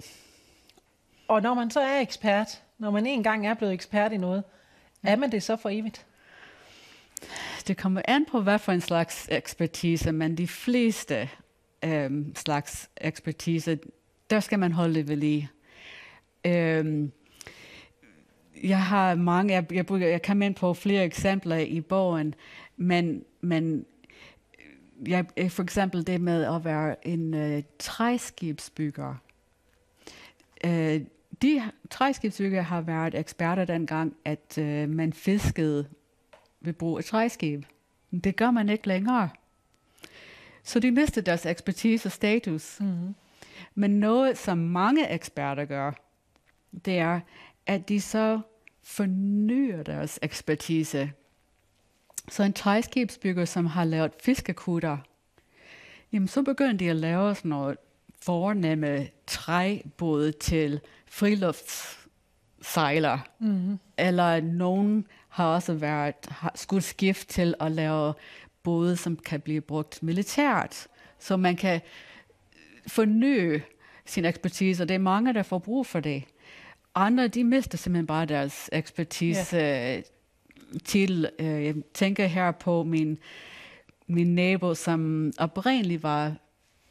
Og 1.29 1.43
når 1.43 1.55
man 1.55 1.71
så 1.71 1.81
er 1.81 2.01
ekspert, 2.01 2.63
når 2.79 2.91
man 2.91 3.07
en 3.07 3.23
gang 3.23 3.47
er 3.47 3.55
blevet 3.55 3.75
ekspert 3.75 4.13
i 4.13 4.17
noget, 4.17 4.45
er 5.03 5.17
man 5.17 5.33
det 5.33 5.43
så 5.43 5.57
for 5.57 5.69
evigt? 5.69 6.07
Det 7.67 7.77
kommer 7.77 8.03
an 8.05 8.27
på, 8.31 8.41
hvad 8.41 8.59
for 8.59 8.73
en 8.73 8.81
slags 8.81 9.29
ekspertise, 9.31 10.13
men 10.13 10.39
de 10.39 10.49
fleste 10.49 11.29
øhm, 11.85 12.35
slags 12.37 12.91
ekspertise, 12.97 13.79
der 14.31 14.41
skal 14.41 14.59
man 14.59 14.73
holde 14.73 14.95
det 14.95 15.09
ved 15.09 15.17
lige. 15.17 15.51
Øhm, 16.47 17.13
jeg 18.63 18.83
har 18.83 19.15
mange, 19.15 19.55
jeg, 19.55 19.73
jeg, 19.73 19.91
jeg 19.91 20.23
kan 20.23 20.43
ind 20.43 20.55
på 20.55 20.75
flere 20.75 21.05
eksempler 21.05 21.57
i 21.57 21.81
bogen, 21.81 22.35
men, 22.77 23.25
men 23.41 23.87
jeg, 25.07 25.27
øh, 25.37 25.51
for 25.51 25.63
eksempel 25.63 26.07
det 26.07 26.21
med 26.21 26.45
at 26.45 26.65
være 26.65 27.09
en 27.09 27.35
øh, 27.35 27.63
træskibsbygger. 27.79 29.15
Øh, 30.65 31.01
de 31.43 31.63
træskibsbygger 31.91 32.63
har 32.63 32.81
været 32.81 33.15
eksperter 33.15 33.65
dengang, 33.65 34.17
at 34.25 34.59
øh, 34.59 34.89
man 34.89 35.13
fiskede 35.13 35.89
ved 36.61 36.73
brug 36.73 36.99
af 36.99 37.05
træskib. 37.05 37.65
Det 38.25 38.37
gør 38.37 38.51
man 38.51 38.69
ikke 38.69 38.89
længere. 38.89 39.31
Så 40.63 40.81
de 40.81 40.91
mistede 40.91 41.27
deres 41.27 41.47
ekspertise 41.47 42.09
og 42.09 42.13
status. 42.13 42.81
Mm. 42.81 43.15
Men 43.79 43.91
noget, 43.91 44.39
som 44.39 44.59
mange 44.59 45.11
eksperter 45.11 45.65
gør, 45.65 45.93
det 46.85 46.99
er, 46.99 47.21
at 47.67 47.89
de 47.89 48.01
så 48.01 48.41
fornyer 48.83 49.83
deres 49.83 50.19
ekspertise. 50.23 51.13
Så 52.29 52.43
en 52.43 52.53
træskibsbygger, 52.53 53.45
som 53.45 53.67
har 53.67 53.85
lavet 53.85 54.13
fiskekutter, 54.23 54.99
jamen 56.13 56.29
så 56.29 56.43
begynder 56.43 56.73
de 56.73 56.91
at 56.91 56.97
lave 56.97 57.35
sådan 57.35 57.49
noget 57.49 57.77
fornemme 58.23 59.09
træbåde 59.27 60.33
til 60.33 60.81
friluftssejler. 61.07 63.19
Mm-hmm. 63.39 63.79
Eller 63.99 64.41
nogen 64.41 65.07
har 65.29 65.47
også 65.47 65.75
været 65.75 66.15
har 66.29 66.53
skulle 66.55 66.83
skifte 66.83 67.33
til 67.33 67.55
at 67.61 67.73
lave 67.73 68.15
både, 68.63 68.97
som 68.97 69.17
kan 69.17 69.41
blive 69.41 69.61
brugt 69.61 70.03
militært. 70.03 70.87
Så 71.19 71.37
man 71.37 71.57
kan 71.57 71.81
forny 72.89 73.61
sin 74.07 74.25
ekspertise, 74.25 74.83
og 74.83 74.89
det 74.89 74.95
er 74.95 74.99
mange, 74.99 75.35
der 75.35 75.43
får 75.43 75.59
brug 75.59 75.87
for 75.87 76.01
det. 76.01 76.25
Andre, 76.95 77.29
de 77.29 77.45
mister 77.45 77.79
simpelthen 77.79 78.07
bare 78.07 78.27
deres 78.27 78.71
ekspertise 78.73 79.57
yeah. 79.57 80.03
til, 80.85 81.31
øh, 81.39 81.65
jeg 81.65 81.75
tænker 81.95 82.27
her 82.27 82.51
på 82.51 82.85
min, 82.85 83.19
min 84.07 84.35
nabo, 84.35 84.75
som 84.75 85.33
oprindeligt 85.39 86.03
var 86.03 86.35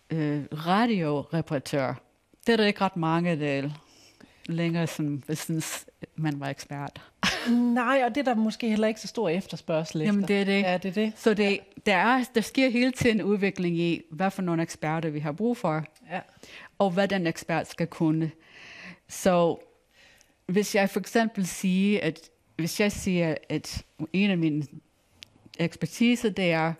øh, 0.10 0.44
radioreparatør. 0.52 1.94
Det 2.48 2.54
er 2.54 2.58
der 2.58 2.66
ikke 2.66 2.82
ret 2.82 2.98
mange, 2.98 3.40
der 3.40 3.70
længere, 4.46 4.88
som 4.88 5.24
synes, 5.34 5.86
man 6.16 6.40
var 6.40 6.50
ekspert. 6.50 7.02
Nej, 7.50 8.02
og 8.06 8.16
det 8.16 8.28
er 8.28 8.34
der 8.34 8.36
måske 8.36 8.70
heller 8.70 8.88
ikke 8.88 9.00
så 9.00 9.08
stor 9.08 9.30
efterspørgsel 9.30 10.02
efter. 10.02 10.14
Jamen, 10.14 10.28
det 10.28 10.42
er 10.42 10.46
det. 10.46 10.62
Ja, 10.62 10.78
det 10.78 10.90
er 10.90 10.94
det. 10.94 11.14
Så 11.16 11.34
det, 11.34 11.60
der, 11.86 11.96
er, 11.96 12.24
der 12.36 12.42
sker 12.42 12.70
hele 12.70 12.92
tiden 12.92 13.22
udvikling 13.22 13.78
i, 13.78 14.02
hvad 14.10 14.32
for 14.32 14.42
nogle 14.42 14.64
eksperter 14.64 15.10
vi 15.10 15.20
har 15.20 15.32
brug 15.32 15.58
for, 15.58 15.84
ja. 16.12 16.20
og 16.80 16.92
hvad 16.92 17.08
den 17.08 17.28
ekspert 17.28 17.70
skal 17.70 17.88
kunne. 17.88 18.32
Så 19.08 19.58
hvis 20.46 20.76
jeg 20.76 20.90
for 20.90 21.00
eksempel 21.00 21.48
siger, 21.48 22.00
at 22.04 22.30
hvis 22.56 22.80
jeg 22.80 22.92
siger, 22.92 23.36
at 23.50 23.86
en 24.14 24.32
af 24.32 24.38
mine 24.38 24.66
ekspertise, 25.60 26.30
det 26.30 26.52
er 26.52 26.74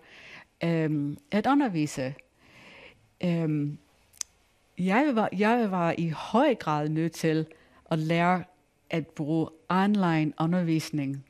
øhm, 0.64 1.18
at 1.30 1.46
undervise. 1.46 2.14
Øhm, 3.20 3.78
jeg, 4.78 5.10
var, 5.14 5.28
jeg 5.38 5.70
var 5.70 5.94
i 5.98 6.08
høj 6.08 6.54
grad 6.54 6.88
nødt 6.88 7.12
til 7.12 7.46
at 7.90 7.98
lære 7.98 8.44
at 8.90 9.06
bruge 9.06 9.48
online 9.68 10.32
undervisning 10.40 11.24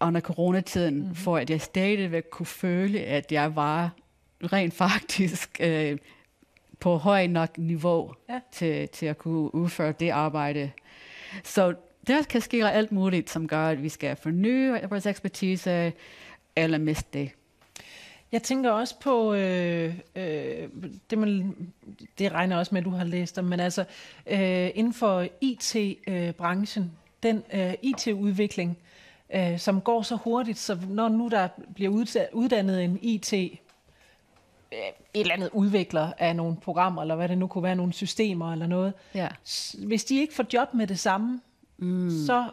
under 0.00 0.20
coronatiden, 0.20 0.94
mm-hmm. 0.98 1.14
for 1.14 1.36
at 1.36 1.50
jeg 1.50 1.60
stadigvæk 1.60 2.24
kunne 2.30 2.46
føle, 2.46 3.00
at 3.00 3.32
jeg 3.32 3.56
var 3.56 3.90
rent 4.52 4.74
faktisk 4.74 5.60
øh, 5.60 5.98
på 6.80 6.96
høj 6.96 7.26
nok 7.26 7.58
niveau 7.58 8.14
ja. 8.28 8.40
til, 8.52 8.88
til 8.88 9.06
at 9.06 9.18
kunne 9.18 9.54
udføre 9.54 9.92
det 9.92 10.10
arbejde. 10.10 10.70
Så 11.44 11.74
der 12.06 12.22
kan 12.22 12.40
ske 12.40 12.68
alt 12.68 12.92
muligt, 12.92 13.30
som 13.30 13.48
gør, 13.48 13.68
at 13.68 13.82
vi 13.82 13.88
skal 13.88 14.16
forny 14.16 14.86
vores 14.88 15.06
ekspertise, 15.06 15.92
eller 16.56 16.78
miste 16.78 17.18
det. 17.18 17.30
Jeg 18.32 18.42
tænker 18.42 18.70
også 18.70 18.98
på, 19.00 19.34
øh, 19.34 19.94
øh, 20.16 20.68
det, 21.10 21.18
man, 21.18 21.56
det 22.18 22.32
regner 22.32 22.58
også 22.58 22.74
med, 22.74 22.80
at 22.80 22.84
du 22.84 22.90
har 22.90 23.04
læst 23.04 23.38
om, 23.38 23.44
men 23.44 23.60
altså 23.60 23.84
øh, 24.26 24.70
inden 24.74 24.94
for 24.94 25.26
IT-branchen, 25.40 26.92
den 27.22 27.42
øh, 27.54 27.74
IT-udvikling, 27.82 28.78
øh, 29.34 29.58
som 29.58 29.80
går 29.80 30.02
så 30.02 30.16
hurtigt, 30.16 30.58
så 30.58 30.78
når 30.88 31.08
nu 31.08 31.28
der 31.28 31.48
bliver 31.74 31.90
uddannet 32.32 32.84
en 32.84 32.98
IT, 33.02 33.32
øh, 33.32 33.42
et 34.72 35.20
eller 35.20 35.34
andet 35.34 35.50
udvikler 35.52 36.12
af 36.18 36.36
nogle 36.36 36.56
programmer, 36.56 37.02
eller 37.02 37.16
hvad 37.16 37.28
det 37.28 37.38
nu 37.38 37.46
kunne 37.46 37.64
være, 37.64 37.76
nogle 37.76 37.92
systemer 37.92 38.52
eller 38.52 38.66
noget, 38.66 38.92
ja. 39.14 39.28
hvis 39.86 40.04
de 40.04 40.20
ikke 40.20 40.34
får 40.34 40.46
job 40.52 40.74
med 40.74 40.86
det 40.86 40.98
samme, 40.98 41.40
mm. 41.78 42.10
så 42.26 42.50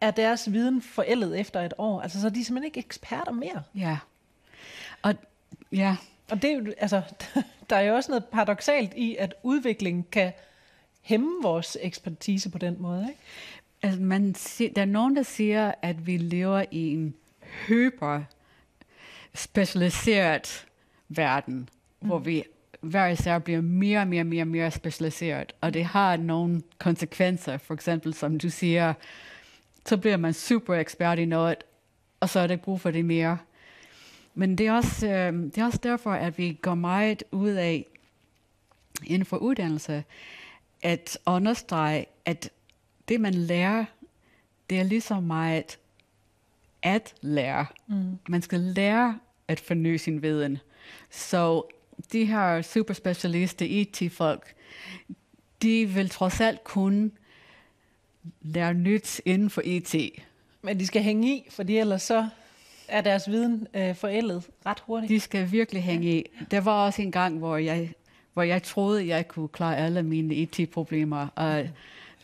er 0.00 0.10
deres 0.10 0.52
viden 0.52 0.82
forældet 0.82 1.40
efter 1.40 1.60
et 1.60 1.74
år. 1.78 2.00
Altså, 2.00 2.20
så 2.20 2.26
er 2.26 2.30
de 2.30 2.44
simpelthen 2.44 2.66
ikke 2.66 2.78
eksperter 2.78 3.32
mere. 3.32 3.62
Ja. 3.74 3.98
Og, 5.02 5.14
ja. 5.72 5.96
Og 6.30 6.42
det 6.42 6.50
er 6.50 6.56
jo, 6.56 6.72
altså, 6.78 7.02
der 7.70 7.76
er 7.76 7.80
jo 7.80 7.94
også 7.94 8.10
noget 8.10 8.24
paradoxalt 8.24 8.94
i, 8.96 9.16
at 9.16 9.34
udviklingen 9.42 10.06
kan 10.12 10.32
hæmme 11.00 11.42
vores 11.42 11.78
ekspertise 11.80 12.50
på 12.50 12.58
den 12.58 12.76
måde. 12.78 13.06
Ikke? 13.08 13.20
Altså, 13.82 14.00
man 14.00 14.34
siger, 14.34 14.72
der 14.72 14.82
er 14.82 14.86
nogen, 14.86 15.16
der 15.16 15.22
siger, 15.22 15.72
at 15.82 16.06
vi 16.06 16.16
lever 16.16 16.64
i 16.70 16.92
en 16.92 17.14
hyper 17.66 18.22
specialiseret 19.34 20.66
verden, 21.08 21.68
mm. 22.00 22.08
hvor 22.08 22.18
vi 22.18 22.44
hver 22.80 23.06
især 23.06 23.38
bliver 23.38 23.60
mere 23.60 24.00
og 24.00 24.08
mere, 24.08 24.24
mere, 24.24 24.44
mere 24.44 24.70
specialiseret, 24.70 25.52
og 25.60 25.74
det 25.74 25.84
har 25.84 26.16
nogle 26.16 26.62
konsekvenser. 26.78 27.58
For 27.58 27.74
eksempel, 27.74 28.14
som 28.14 28.38
du 28.38 28.50
siger, 28.50 28.94
så 29.86 29.96
bliver 29.96 30.16
man 30.16 30.34
super 30.34 30.74
ekspert 30.74 31.18
i 31.18 31.24
noget, 31.24 31.56
og 32.20 32.28
så 32.28 32.40
er 32.40 32.46
ikke 32.46 32.64
brug 32.64 32.80
for 32.80 32.90
det 32.90 33.04
mere. 33.04 33.38
Men 34.34 34.58
det 34.58 34.66
er, 34.66 34.72
også, 34.72 35.06
øh, 35.06 35.32
det 35.32 35.58
er 35.58 35.64
også 35.64 35.80
derfor, 35.82 36.12
at 36.12 36.38
vi 36.38 36.58
går 36.62 36.74
meget 36.74 37.22
ud 37.32 37.50
af 37.50 37.86
inden 39.04 39.26
for 39.26 39.36
uddannelse, 39.36 40.04
at 40.82 41.18
understrege, 41.26 42.06
at 42.24 42.50
det 43.08 43.20
man 43.20 43.34
lærer, 43.34 43.84
det 44.70 44.78
er 44.78 44.82
lige 44.82 45.00
så 45.00 45.20
meget 45.20 45.78
at 46.82 47.14
lære. 47.20 47.66
Mm. 47.86 48.18
Man 48.28 48.42
skal 48.42 48.60
lære 48.60 49.18
at 49.48 49.60
forny 49.60 49.96
sin 49.96 50.22
viden. 50.22 50.58
Så 51.10 51.62
de 52.12 52.24
her 52.24 52.62
superspecialister, 52.62 53.66
IT-folk, 53.66 54.54
de 55.62 55.86
vil 55.86 56.08
trods 56.08 56.40
alt 56.40 56.64
kunne 56.64 57.10
lære 58.42 58.74
nyt 58.74 59.20
inden 59.24 59.50
for 59.50 59.62
IT. 59.64 59.94
Men 60.62 60.80
de 60.80 60.86
skal 60.86 61.02
hænge 61.02 61.36
i, 61.36 61.46
fordi 61.50 61.76
ellers 61.76 62.02
så 62.02 62.28
er 62.90 63.00
deres 63.00 63.30
viden 63.30 63.66
øh, 63.74 63.94
forældet 63.94 64.42
ret 64.66 64.80
hurtigt. 64.80 65.10
De 65.10 65.20
skal 65.20 65.52
virkelig 65.52 65.82
hænge 65.82 66.18
i. 66.18 66.30
Der 66.50 66.60
var 66.60 66.84
også 66.84 67.02
en 67.02 67.12
gang, 67.12 67.38
hvor 67.38 67.56
jeg, 67.56 67.92
hvor 68.32 68.42
jeg 68.42 68.62
troede, 68.62 69.06
jeg 69.06 69.28
kunne 69.28 69.48
klare 69.48 69.76
alle 69.76 70.02
mine 70.02 70.34
IT-problemer, 70.34 71.26
og 71.34 71.68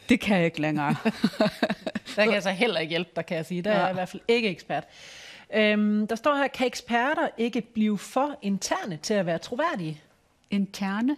det 0.08 0.20
kan 0.20 0.36
jeg 0.36 0.44
ikke 0.44 0.60
længere. 0.60 0.94
der 2.16 2.24
kan 2.24 2.32
jeg 2.32 2.42
så 2.42 2.50
heller 2.50 2.80
ikke 2.80 2.90
hjælpe 2.90 3.10
dig, 3.16 3.26
kan 3.26 3.36
jeg 3.36 3.46
sige. 3.46 3.62
Der 3.62 3.70
er 3.70 3.80
jeg 3.80 3.90
i 3.90 3.94
hvert 3.94 4.08
fald 4.08 4.22
ikke 4.28 4.48
ekspert. 4.48 4.84
Øhm, 5.54 6.06
der 6.06 6.16
står 6.16 6.34
her, 6.36 6.48
kan 6.48 6.66
eksperter 6.66 7.28
ikke 7.38 7.60
blive 7.60 7.98
for 7.98 8.38
interne 8.42 8.98
til 9.02 9.14
at 9.14 9.26
være 9.26 9.38
troværdige? 9.38 10.00
Interne? 10.50 11.16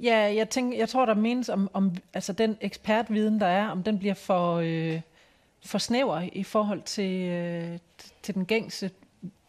Ja, 0.00 0.16
jeg, 0.16 0.48
tænker, 0.48 0.78
jeg 0.78 0.88
tror, 0.88 1.06
der 1.06 1.14
menes 1.14 1.48
om, 1.48 1.70
om 1.72 1.92
altså 2.14 2.32
den 2.32 2.56
ekspertviden, 2.60 3.40
der 3.40 3.46
er, 3.46 3.68
om 3.68 3.82
den 3.82 3.98
bliver 3.98 4.14
for, 4.14 4.56
øh, 4.56 5.00
for 5.66 5.78
snæver 5.78 6.28
i 6.32 6.42
forhold 6.42 6.82
til, 6.82 7.28
øh, 7.28 7.78
til 8.22 8.34
den 8.34 8.46
gængse 8.46 8.90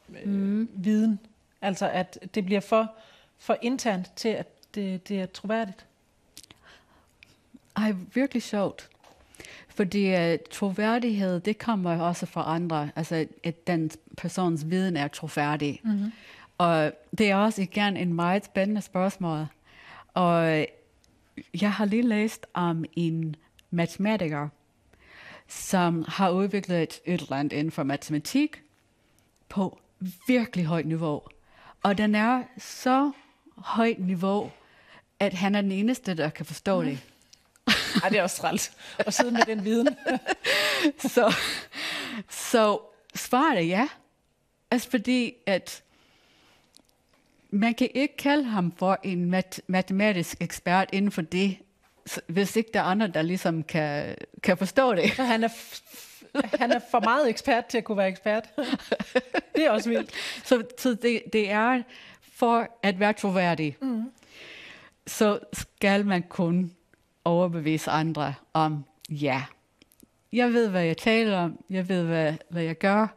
øh, 0.09 0.29
mm. 0.29 0.69
viden. 0.73 1.19
Altså 1.61 1.89
at 1.89 2.19
det 2.35 2.45
bliver 2.45 2.61
for, 2.61 2.91
for 3.37 3.57
internt 3.61 4.11
til, 4.15 4.29
at 4.29 4.47
det, 4.75 5.09
det 5.09 5.21
er 5.21 5.25
troværdigt. 5.25 5.85
Ej, 7.75 7.93
virkelig 8.13 8.43
sjovt. 8.43 8.89
Fordi 9.69 10.13
uh, 10.13 10.39
troværdighed, 10.51 11.39
det 11.39 11.57
kommer 11.57 12.01
også 12.01 12.25
fra 12.25 12.55
andre. 12.55 12.89
Altså, 12.95 13.25
at 13.43 13.67
den 13.67 13.91
persons 14.17 14.69
viden 14.69 14.97
er 14.97 15.07
troværdig. 15.07 15.79
Mm-hmm. 15.83 16.11
Og 16.57 16.91
det 17.17 17.31
er 17.31 17.35
også 17.35 17.61
igen 17.61 17.97
en 17.97 18.13
meget 18.13 18.45
spændende 18.45 18.81
spørgsmål. 18.81 19.45
Og 20.13 20.65
jeg 21.61 21.71
har 21.71 21.85
lige 21.85 22.01
læst 22.01 22.45
om 22.53 22.85
en 22.95 23.35
matematiker, 23.71 24.49
som 25.47 26.05
har 26.07 26.29
udviklet 26.29 26.83
et, 26.83 26.99
et 27.05 27.21
eller 27.21 27.35
andet 27.35 27.57
inden 27.57 27.71
for 27.71 27.83
matematik 27.83 28.61
på 29.49 29.79
virkelig 30.27 30.65
højt 30.65 30.85
niveau. 30.85 31.21
Og 31.83 31.97
den 31.97 32.15
er 32.15 32.43
så 32.57 33.11
højt 33.57 33.99
niveau, 33.99 34.51
at 35.19 35.33
han 35.33 35.55
er 35.55 35.61
den 35.61 35.71
eneste, 35.71 36.13
der 36.13 36.29
kan 36.29 36.45
forstå 36.45 36.83
det. 36.83 36.99
Ej, 38.03 38.09
det 38.09 38.19
er 38.19 38.23
også 38.23 38.37
træls 38.37 38.71
at 38.99 39.13
sidde 39.13 39.31
med 39.31 39.41
den 39.45 39.65
viden. 39.65 39.87
så, 41.15 41.35
så 42.29 42.79
svaret 43.15 43.57
er 43.57 43.61
ja. 43.61 43.87
Altså 44.71 44.89
fordi, 44.89 45.33
at 45.45 45.83
man 47.49 47.73
kan 47.73 47.89
ikke 47.93 48.17
kalde 48.17 48.43
ham 48.43 48.73
for 48.77 48.99
en 49.03 49.29
mat- 49.29 49.59
matematisk 49.67 50.37
ekspert 50.41 50.89
inden 50.93 51.11
for 51.11 51.21
det, 51.21 51.57
hvis 52.27 52.55
ikke 52.55 52.69
der 52.73 52.79
er 52.79 52.83
andre, 52.83 53.07
der 53.07 53.21
ligesom 53.21 53.63
kan, 53.63 54.15
kan 54.43 54.57
forstå 54.57 54.95
det. 54.95 55.11
Så 55.15 55.23
han 55.23 55.43
er, 55.43 55.49
han 56.57 56.71
er 56.71 56.79
for 56.91 56.99
meget 56.99 57.29
ekspert 57.29 57.65
til 57.65 57.77
at 57.77 57.83
kunne 57.83 57.97
være 57.97 58.07
ekspert. 58.07 58.49
det 59.55 59.65
er 59.65 59.69
også 59.71 59.89
vildt. 59.89 60.11
Så, 60.43 60.63
så 60.77 60.89
det, 61.01 61.21
det 61.33 61.51
er 61.51 61.81
for 62.33 62.67
at 62.83 62.99
være 62.99 63.13
troværdig, 63.13 63.77
mm. 63.81 64.11
så 65.07 65.39
skal 65.53 66.05
man 66.05 66.23
kun 66.23 66.71
overbevise 67.25 67.91
andre 67.91 68.33
om, 68.53 68.85
ja, 69.09 69.43
jeg 70.33 70.53
ved, 70.53 70.69
hvad 70.69 70.83
jeg 70.83 70.97
taler 70.97 71.37
om, 71.37 71.63
jeg 71.69 71.89
ved, 71.89 72.03
hvad, 72.03 72.33
hvad 72.49 72.63
jeg 72.63 72.77
gør, 72.77 73.07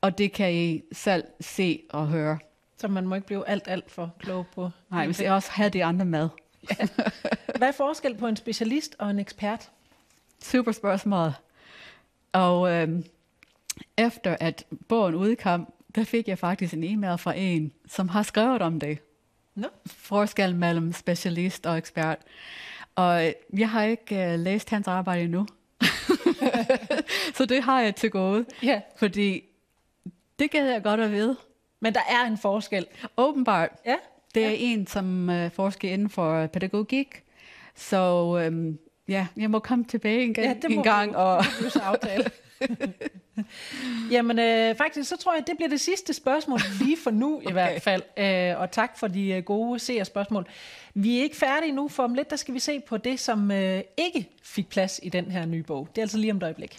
og 0.00 0.18
det 0.18 0.32
kan 0.32 0.54
I 0.54 0.82
selv 0.92 1.24
se 1.40 1.82
og 1.90 2.06
høre. 2.06 2.38
Så 2.78 2.88
man 2.88 3.06
må 3.06 3.14
ikke 3.14 3.26
blive 3.26 3.48
alt, 3.48 3.68
alt 3.68 3.90
for 3.90 4.14
klog 4.18 4.46
på. 4.54 4.70
Nej, 4.90 5.06
hvis 5.06 5.20
jeg 5.20 5.32
også 5.32 5.50
have 5.50 5.70
de 5.70 5.84
andre 5.84 6.04
med. 6.04 6.28
Ja. 6.70 6.86
Hvad 7.58 7.68
er 7.68 7.72
forskel 7.72 8.16
på 8.16 8.26
en 8.26 8.36
specialist 8.36 8.96
og 8.98 9.10
en 9.10 9.18
ekspert? 9.18 9.70
Super 10.42 10.72
spørgsmål. 10.72 11.30
Og 12.32 12.72
øhm, 12.72 13.04
efter 13.96 14.36
at 14.40 14.64
bogen 14.88 15.14
udkom, 15.14 15.72
der 15.94 16.04
fik 16.04 16.28
jeg 16.28 16.38
faktisk 16.38 16.74
en 16.74 16.84
e-mail 16.84 17.18
fra 17.18 17.32
en, 17.36 17.72
som 17.88 18.08
har 18.08 18.22
skrevet 18.22 18.62
om 18.62 18.80
det. 18.80 18.98
No. 19.54 19.68
Forskel 19.86 20.56
mellem 20.56 20.92
specialist 20.92 21.66
og 21.66 21.78
ekspert. 21.78 22.18
Og 22.94 23.34
jeg 23.52 23.70
har 23.70 23.82
ikke 23.82 24.32
uh, 24.34 24.40
læst 24.40 24.70
hans 24.70 24.88
arbejde 24.88 25.22
endnu. 25.22 25.46
så 27.36 27.46
det 27.48 27.62
har 27.62 27.80
jeg 27.80 27.94
til 27.94 28.10
gode. 28.10 28.44
Ja. 28.62 28.80
Fordi 28.96 29.44
det 30.38 30.50
gad 30.50 30.70
jeg 30.70 30.82
godt 30.82 31.00
at 31.00 31.12
vide. 31.12 31.36
Men 31.80 31.94
der 31.94 32.00
er 32.08 32.26
en 32.26 32.38
forskel. 32.38 32.86
Åbenbart. 33.16 33.70
Ja. 33.86 33.96
Det 34.36 34.44
er 34.44 34.50
ja. 34.50 34.56
en, 34.58 34.86
som 34.86 35.28
uh, 35.28 35.50
forsker 35.50 35.92
inden 35.92 36.10
for 36.10 36.46
pædagogik. 36.46 37.22
Så 37.74 38.22
um, 38.48 38.78
ja, 39.08 39.26
jeg 39.36 39.50
må 39.50 39.58
komme 39.58 39.84
tilbage 39.84 40.24
en, 40.24 40.34
Ja, 40.38 40.54
det 40.62 40.70
må 40.70 40.76
en 40.76 40.82
gang. 40.82 41.16
og 41.16 41.36
er 41.36 41.68
så 41.68 41.78
aftale. 41.78 42.24
Jamen 44.10 44.38
øh, 44.38 44.76
faktisk, 44.76 45.08
så 45.08 45.16
tror 45.16 45.34
jeg, 45.34 45.44
det 45.46 45.56
bliver 45.56 45.68
det 45.68 45.80
sidste 45.80 46.12
spørgsmål 46.12 46.60
lige 46.80 46.96
for 47.02 47.10
nu 47.10 47.40
i 47.48 47.52
hvert 47.56 47.82
fald. 47.82 48.02
Øh, 48.16 48.60
og 48.60 48.70
tak 48.70 48.98
for 48.98 49.08
de 49.08 49.28
øh, 49.28 49.42
gode 49.42 49.78
seerspørgsmål. 49.78 50.46
Vi 50.94 51.18
er 51.18 51.22
ikke 51.22 51.36
færdige 51.36 51.72
nu, 51.72 51.88
for 51.88 52.02
om 52.02 52.14
lidt 52.14 52.30
der 52.30 52.36
skal 52.36 52.54
vi 52.54 52.58
se 52.58 52.80
på 52.80 52.96
det, 52.96 53.20
som 53.20 53.50
øh, 53.50 53.80
ikke 53.96 54.28
fik 54.42 54.68
plads 54.68 55.00
i 55.02 55.08
den 55.08 55.30
her 55.30 55.46
nye 55.46 55.62
bog. 55.62 55.88
Det 55.90 55.98
er 55.98 56.02
altså 56.04 56.18
lige 56.18 56.30
om 56.30 56.36
et 56.36 56.42
øjeblik. 56.42 56.76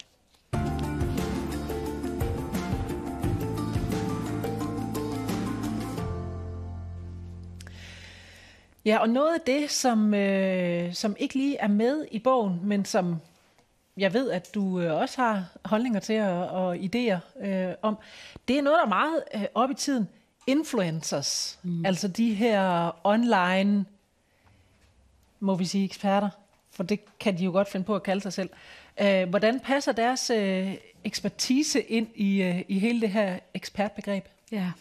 Ja, 8.88 8.98
og 8.98 9.10
noget 9.10 9.34
af 9.34 9.42
det, 9.42 9.72
som, 9.72 10.14
øh, 10.14 10.94
som 10.94 11.16
ikke 11.20 11.36
lige 11.36 11.58
er 11.58 11.68
med 11.68 12.06
i 12.12 12.20
bogen, 12.20 12.60
men 12.64 12.86
som 12.86 13.16
jeg 13.98 14.14
ved, 14.14 14.32
at 14.32 14.56
du 14.56 14.82
øh, 14.82 14.94
også 14.94 15.22
har 15.22 15.46
holdninger 15.66 16.00
til 16.00 16.22
og, 16.22 16.48
og 16.48 16.76
idéer 16.76 17.46
øh, 17.48 17.74
om, 17.82 17.98
det 18.48 18.58
er 18.58 18.62
noget, 18.62 18.78
der 18.78 18.86
er 18.86 18.90
meget 18.90 19.24
øh, 19.36 19.46
op 19.56 19.72
i 19.72 19.74
tiden. 19.74 20.08
Influencers, 20.48 21.60
mm. 21.64 21.86
altså 21.86 22.08
de 22.08 22.34
her 22.34 22.92
online, 23.04 23.86
må 25.40 25.56
vi 25.56 25.66
sige 25.66 25.86
eksperter, 25.86 26.30
for 26.72 26.84
det 26.84 27.20
kan 27.20 27.38
de 27.38 27.44
jo 27.44 27.52
godt 27.52 27.70
finde 27.70 27.86
på 27.86 27.96
at 27.96 28.04
kalde 28.04 28.22
sig 28.22 28.34
selv. 28.34 28.50
Øh, 29.02 29.30
hvordan 29.30 29.60
passer 29.60 29.92
deres 29.92 30.30
øh, 30.30 30.74
ekspertise 31.04 31.82
ind 31.82 32.08
i, 32.16 32.42
øh, 32.42 32.62
i 32.68 32.80
hele 32.80 33.02
det 33.02 33.10
her 33.10 33.40
ekspertbegreb? 33.54 34.26
Ja. 34.52 34.72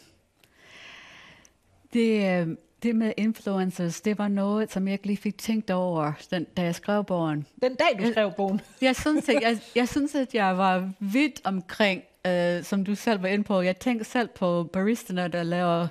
Det, 1.93 2.41
øh, 2.41 2.57
det 2.87 2.97
med 2.97 3.13
influencers, 3.17 4.01
det 4.01 4.19
var 4.19 4.29
noget, 4.29 4.73
som 4.73 4.87
jeg 4.87 4.93
ikke 4.93 5.07
lige 5.07 5.17
fik 5.17 5.39
tænkt 5.39 5.71
over, 5.71 6.13
den, 6.31 6.45
da 6.45 6.63
jeg 6.63 6.75
skrev 6.75 7.05
bogen. 7.05 7.47
Den 7.63 7.75
dag, 7.75 8.07
du 8.07 8.11
skrev 8.11 8.33
bogen. 8.37 8.61
Jeg 8.81 8.97
synes, 8.97 9.29
at 9.29 9.43
jeg, 9.43 9.59
jeg, 9.75 9.89
synes, 9.89 10.15
at 10.15 10.35
jeg 10.35 10.59
var 10.59 10.91
vidt 11.01 11.41
omkring, 11.45 12.03
øh, 12.27 12.63
som 12.63 12.85
du 12.85 12.95
selv 12.95 13.23
var 13.23 13.29
inde 13.29 13.45
på. 13.45 13.61
Jeg 13.61 13.79
tænker 13.79 14.05
selv 14.05 14.29
på 14.29 14.65
baristerne, 14.73 15.29
der 15.29 15.43
laver 15.43 15.87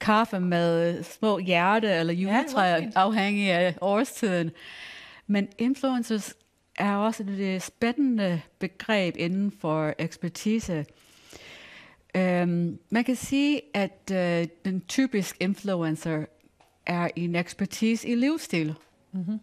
kaffe 0.00 0.40
med 0.40 1.02
små 1.02 1.38
hjerte 1.38 1.88
eller 1.88 2.12
juletræer, 2.12 2.80
fint. 2.80 2.96
afhængig 2.96 3.50
af 3.50 3.74
årstiden. 3.80 4.50
Men 5.26 5.48
influencers 5.58 6.34
er 6.78 6.94
også 6.94 7.24
et 7.28 7.62
spændende 7.62 8.40
begreb 8.58 9.14
inden 9.16 9.52
for 9.60 9.94
ekspertise. 9.98 10.86
Um, 12.14 12.78
man 12.90 13.04
kan 13.04 13.16
sige, 13.16 13.60
at 13.74 14.10
uh, 14.10 14.48
den 14.64 14.80
typisk 14.88 15.36
influencer 15.40 16.24
er 16.88 17.08
en 17.16 17.34
ekspertise 17.34 18.08
i 18.08 18.14
livsstil. 18.14 18.74
Mm-hmm. 19.12 19.40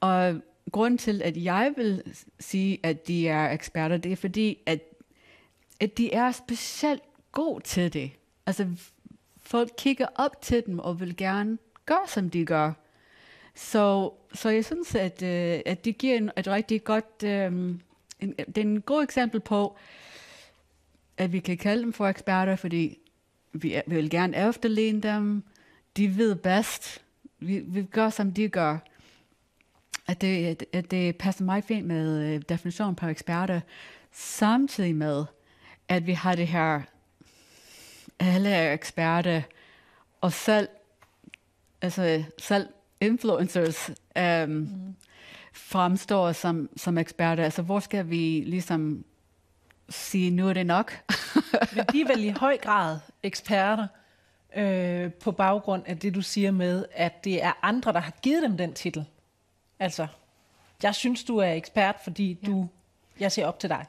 Og 0.00 0.40
grunden 0.72 0.98
til, 0.98 1.22
at 1.22 1.36
jeg 1.36 1.72
vil 1.76 2.02
sige, 2.40 2.78
at 2.82 3.08
de 3.08 3.28
er 3.28 3.50
eksperter, 3.50 3.96
det 3.96 4.12
er 4.12 4.16
fordi, 4.16 4.58
at, 4.66 4.80
at 5.80 5.98
de 5.98 6.12
er 6.12 6.32
specielt 6.32 7.02
gode 7.32 7.64
til 7.64 7.92
det. 7.92 8.10
Altså, 8.46 8.66
folk 9.36 9.70
kigger 9.78 10.06
op 10.14 10.42
til 10.42 10.66
dem 10.66 10.78
og 10.78 11.00
vil 11.00 11.16
gerne 11.16 11.58
gøre, 11.86 12.08
som 12.08 12.30
de 12.30 12.44
gør. 12.44 12.72
Så, 13.54 14.12
så 14.34 14.48
jeg 14.48 14.64
synes, 14.64 14.94
at, 14.94 15.22
øh, 15.22 15.60
at 15.66 15.84
de 15.84 15.92
giver 15.92 16.16
en, 16.16 16.30
et 16.38 16.48
rigtig 16.48 16.84
godt... 16.84 17.22
Øh, 17.24 17.52
en, 18.20 18.34
det 18.36 18.58
er 18.58 18.62
en 18.62 18.80
god 18.80 19.02
eksempel 19.02 19.40
på, 19.40 19.76
at 21.16 21.32
vi 21.32 21.40
kan 21.40 21.58
kalde 21.58 21.82
dem 21.82 21.92
for 21.92 22.06
eksperter, 22.06 22.56
fordi 22.56 22.98
vi, 23.52 23.80
vi 23.86 23.94
vil 23.94 24.10
gerne 24.10 24.48
efterligne 24.48 25.00
dem. 25.00 25.42
De 25.96 26.16
ved 26.16 26.34
bedst. 26.34 27.02
Vi, 27.38 27.58
vi 27.58 27.82
gør, 27.82 28.10
som 28.10 28.32
de 28.32 28.48
gør. 28.48 28.78
At 30.06 30.20
det, 30.20 30.62
at- 30.72 30.90
det 30.90 31.16
passer 31.16 31.44
meget 31.44 31.64
fint 31.64 31.86
med 31.86 32.34
øh, 32.34 32.42
definitionen 32.48 32.94
på 32.96 33.06
eksperter, 33.06 33.60
samtidig 34.12 34.94
med, 34.96 35.24
at 35.88 36.06
vi 36.06 36.12
har 36.12 36.34
det 36.34 36.48
her, 36.48 36.80
alle 38.18 38.48
er 38.48 38.72
eksperter, 38.72 39.42
og 40.20 40.32
selv, 40.32 40.68
altså 41.82 42.24
selv 42.38 42.68
influencers 43.00 43.90
um, 44.20 44.48
mm. 44.50 44.94
fremstår 45.52 46.32
som, 46.32 46.68
som 46.76 46.98
eksperter. 46.98 47.44
Altså, 47.44 47.62
hvor 47.62 47.80
skal 47.80 48.10
vi 48.10 48.42
ligesom 48.46 49.04
sige, 49.88 50.30
nu 50.30 50.48
er 50.48 50.52
det 50.52 50.66
nok? 50.66 50.92
Men 51.76 51.84
de 51.92 52.00
er 52.00 52.06
vel 52.14 52.24
i 52.24 52.28
høj 52.28 52.56
grad 52.56 52.98
eksperter 53.22 53.86
øh, 54.56 55.12
på 55.12 55.32
baggrund 55.32 55.82
af 55.86 55.98
det, 55.98 56.14
du 56.14 56.22
siger 56.22 56.50
med, 56.50 56.84
at 56.92 57.24
det 57.24 57.42
er 57.44 57.52
andre, 57.62 57.92
der 57.92 58.00
har 58.00 58.12
givet 58.22 58.42
dem 58.42 58.56
den 58.56 58.72
titel. 58.72 59.04
Altså, 59.78 60.06
jeg 60.82 60.94
synes, 60.94 61.24
du 61.24 61.36
er 61.38 61.52
ekspert, 61.52 61.96
fordi 62.04 62.38
ja. 62.42 62.46
du, 62.46 62.68
jeg 63.20 63.32
ser 63.32 63.46
op 63.46 63.58
til 63.58 63.70
dig. 63.70 63.86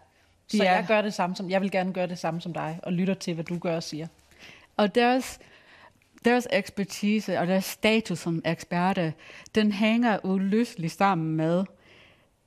Så 0.48 0.58
Ja. 0.64 0.72
jeg 0.72 0.86
gør 0.88 1.02
det 1.02 1.14
samme 1.14 1.36
som, 1.36 1.50
jeg 1.50 1.62
vil 1.62 1.72
gerne 1.72 1.94
gøre 1.94 2.08
det 2.08 2.20
samme 2.20 2.42
som 2.42 2.54
dig, 2.54 2.80
og 2.84 2.94
lytter 2.94 3.14
til, 3.14 3.34
hvad 3.34 3.44
du 3.44 3.58
gør 3.58 3.76
og 3.76 3.84
siger. 3.84 4.08
Og 4.78 4.96
deres, 4.96 5.40
deres 6.26 6.48
ekspertise 6.52 7.40
og 7.40 7.48
deres 7.48 7.66
status 7.66 8.20
som 8.20 8.42
eksperter, 8.46 9.12
den 9.56 9.72
hænger 9.72 10.20
uløseligt 10.24 10.94
sammen 10.94 11.36
med, 11.36 11.66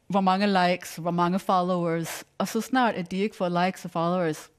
hvor 0.07 0.21
mange 0.21 0.47
likes, 0.71 0.97
hvor 0.97 1.11
mange 1.11 1.39
followers. 1.39 2.25
Og 2.39 2.49
så 2.49 2.61
snart, 2.61 2.95
at 2.95 3.11
de 3.11 3.17
ikke 3.17 3.37
får 3.37 3.65
likes 3.65 3.85
og 3.85 3.91
followers, 3.91 4.51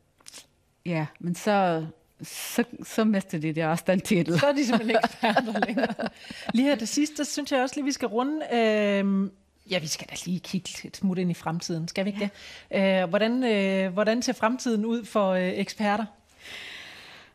ja, 0.85 1.05
men 1.19 1.35
så, 1.35 1.85
så, 2.23 2.63
så 2.83 3.03
mister 3.03 3.39
de 3.39 3.53
det 3.53 3.65
også 3.65 3.83
den 3.87 4.01
titel. 4.01 4.39
Så 4.39 4.47
er 4.47 4.51
de 4.51 4.65
simpelthen 4.65 4.89
ikke 4.89 5.01
eksperter 5.03 5.65
længere. 5.67 5.93
Lige 6.53 6.67
her 6.67 6.75
det 6.75 6.89
sidste, 6.89 7.25
synes 7.25 7.51
jeg 7.51 7.61
også 7.61 7.75
lige, 7.75 7.85
vi 7.85 7.91
skal 7.91 8.07
runde. 8.07 8.45
Øh, 8.53 9.29
ja, 9.71 9.79
vi 9.79 9.87
skal 9.87 10.07
da 10.09 10.15
lige 10.25 10.39
kigge 10.39 10.69
et 10.83 10.97
smut 10.97 11.17
ind 11.17 11.31
i 11.31 11.33
fremtiden, 11.33 11.87
skal 11.87 12.05
vi 12.05 12.09
ikke 12.09 12.29
ja. 12.71 12.99
det? 12.99 13.03
Øh, 13.03 13.09
hvordan, 13.09 13.43
øh, 13.43 13.93
hvordan 13.93 14.21
ser 14.21 14.33
fremtiden 14.33 14.85
ud 14.85 15.05
for 15.05 15.31
øh, 15.31 15.49
eksperter? 15.49 16.05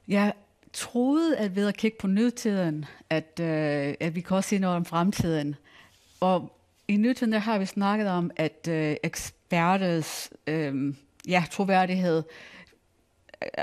Jeg 0.08 0.32
troede, 0.72 1.36
at 1.36 1.56
ved 1.56 1.68
at 1.68 1.76
kigge 1.76 1.96
på 2.00 2.06
nutiden, 2.06 2.84
at, 3.10 3.40
øh, 3.40 3.94
at 4.00 4.14
vi 4.14 4.20
kan 4.20 4.36
også 4.36 4.48
sige 4.48 4.58
noget 4.58 4.76
om 4.76 4.84
fremtiden. 4.84 5.54
Og 6.20 6.58
i 6.88 6.96
nutiden 6.96 7.32
der 7.32 7.38
har 7.38 7.58
vi 7.58 7.66
snakket 7.66 8.08
om, 8.08 8.30
at 8.36 8.68
øh, 8.70 8.96
eksperters 9.02 10.30
øh, 10.46 10.94
ja, 11.28 11.44
troværdighed 11.50 12.22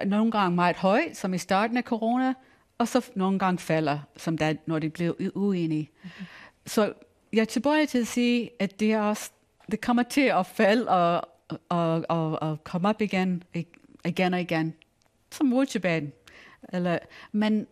nogle 0.05 0.31
gange 0.31 0.55
meget 0.55 0.75
høj, 0.75 1.13
som 1.13 1.33
i 1.33 1.37
starten 1.37 1.77
af 1.77 1.83
corona, 1.83 2.33
og 2.77 2.87
så 2.87 3.11
nogle 3.15 3.39
gange 3.39 3.59
falder, 3.59 3.99
som 4.17 4.37
der, 4.37 4.53
når 4.65 4.79
de 4.79 4.89
bliver 4.89 5.13
uenige. 5.35 5.91
Mm-hmm. 6.03 6.25
Så 6.65 6.93
jeg 7.33 7.41
er 7.41 7.45
tilbøjelig 7.45 7.89
til 7.89 7.97
at 7.97 8.07
sige, 8.07 8.49
at 8.59 8.79
det, 8.79 8.93
er 8.93 9.01
også, 9.01 9.31
det 9.71 9.81
kommer 9.81 10.03
til 10.03 10.21
at 10.21 10.45
falde 10.45 10.87
og, 10.87 11.29
og, 11.69 12.05
og, 12.09 12.41
og 12.41 12.63
komme 12.63 12.89
op 12.89 13.01
igen, 13.01 13.43
igen 14.05 14.33
og 14.33 14.41
igen, 14.41 14.73
som 15.31 15.53
rutsjebanen. 15.53 16.13
Eller, 16.73 16.99
men 17.31 17.67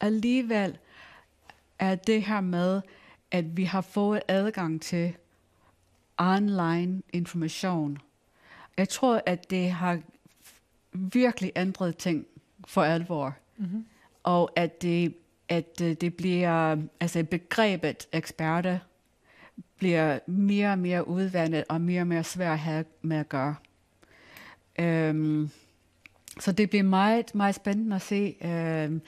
alligevel 0.00 0.78
er 1.78 1.94
det 1.94 2.22
her 2.22 2.40
med, 2.40 2.80
at 3.30 3.56
vi 3.56 3.64
har 3.64 3.80
fået 3.80 4.22
adgang 4.28 4.82
til 4.82 5.14
online 6.18 7.02
information. 7.12 7.98
Jeg 8.76 8.88
tror, 8.88 9.22
at 9.26 9.50
det 9.50 9.70
har 9.70 9.98
virkelig 10.92 11.52
ændret 11.56 11.96
ting 11.96 12.26
for 12.66 12.82
alvor. 12.82 13.36
Mm-hmm. 13.56 13.86
Og 14.22 14.50
at 14.56 14.82
det, 14.82 15.14
at 15.48 15.78
det 15.78 16.14
bliver, 16.14 16.76
altså 17.00 17.24
begrebet 17.24 18.08
eksperter 18.12 18.78
bliver 19.76 20.18
mere 20.26 20.72
og 20.72 20.78
mere 20.78 21.08
udvandet 21.08 21.64
og 21.68 21.80
mere 21.80 22.00
og 22.00 22.06
mere 22.06 22.24
svært 22.24 22.52
at 22.52 22.58
have 22.58 22.84
med 23.02 23.16
at 23.16 23.28
gøre. 23.28 23.54
Um, 24.82 25.50
så 26.40 26.52
det 26.52 26.70
bliver 26.70 26.82
meget, 26.82 27.34
meget 27.34 27.54
spændende 27.54 27.96
at 27.96 28.02
se, 28.02 28.36
um, 28.88 29.02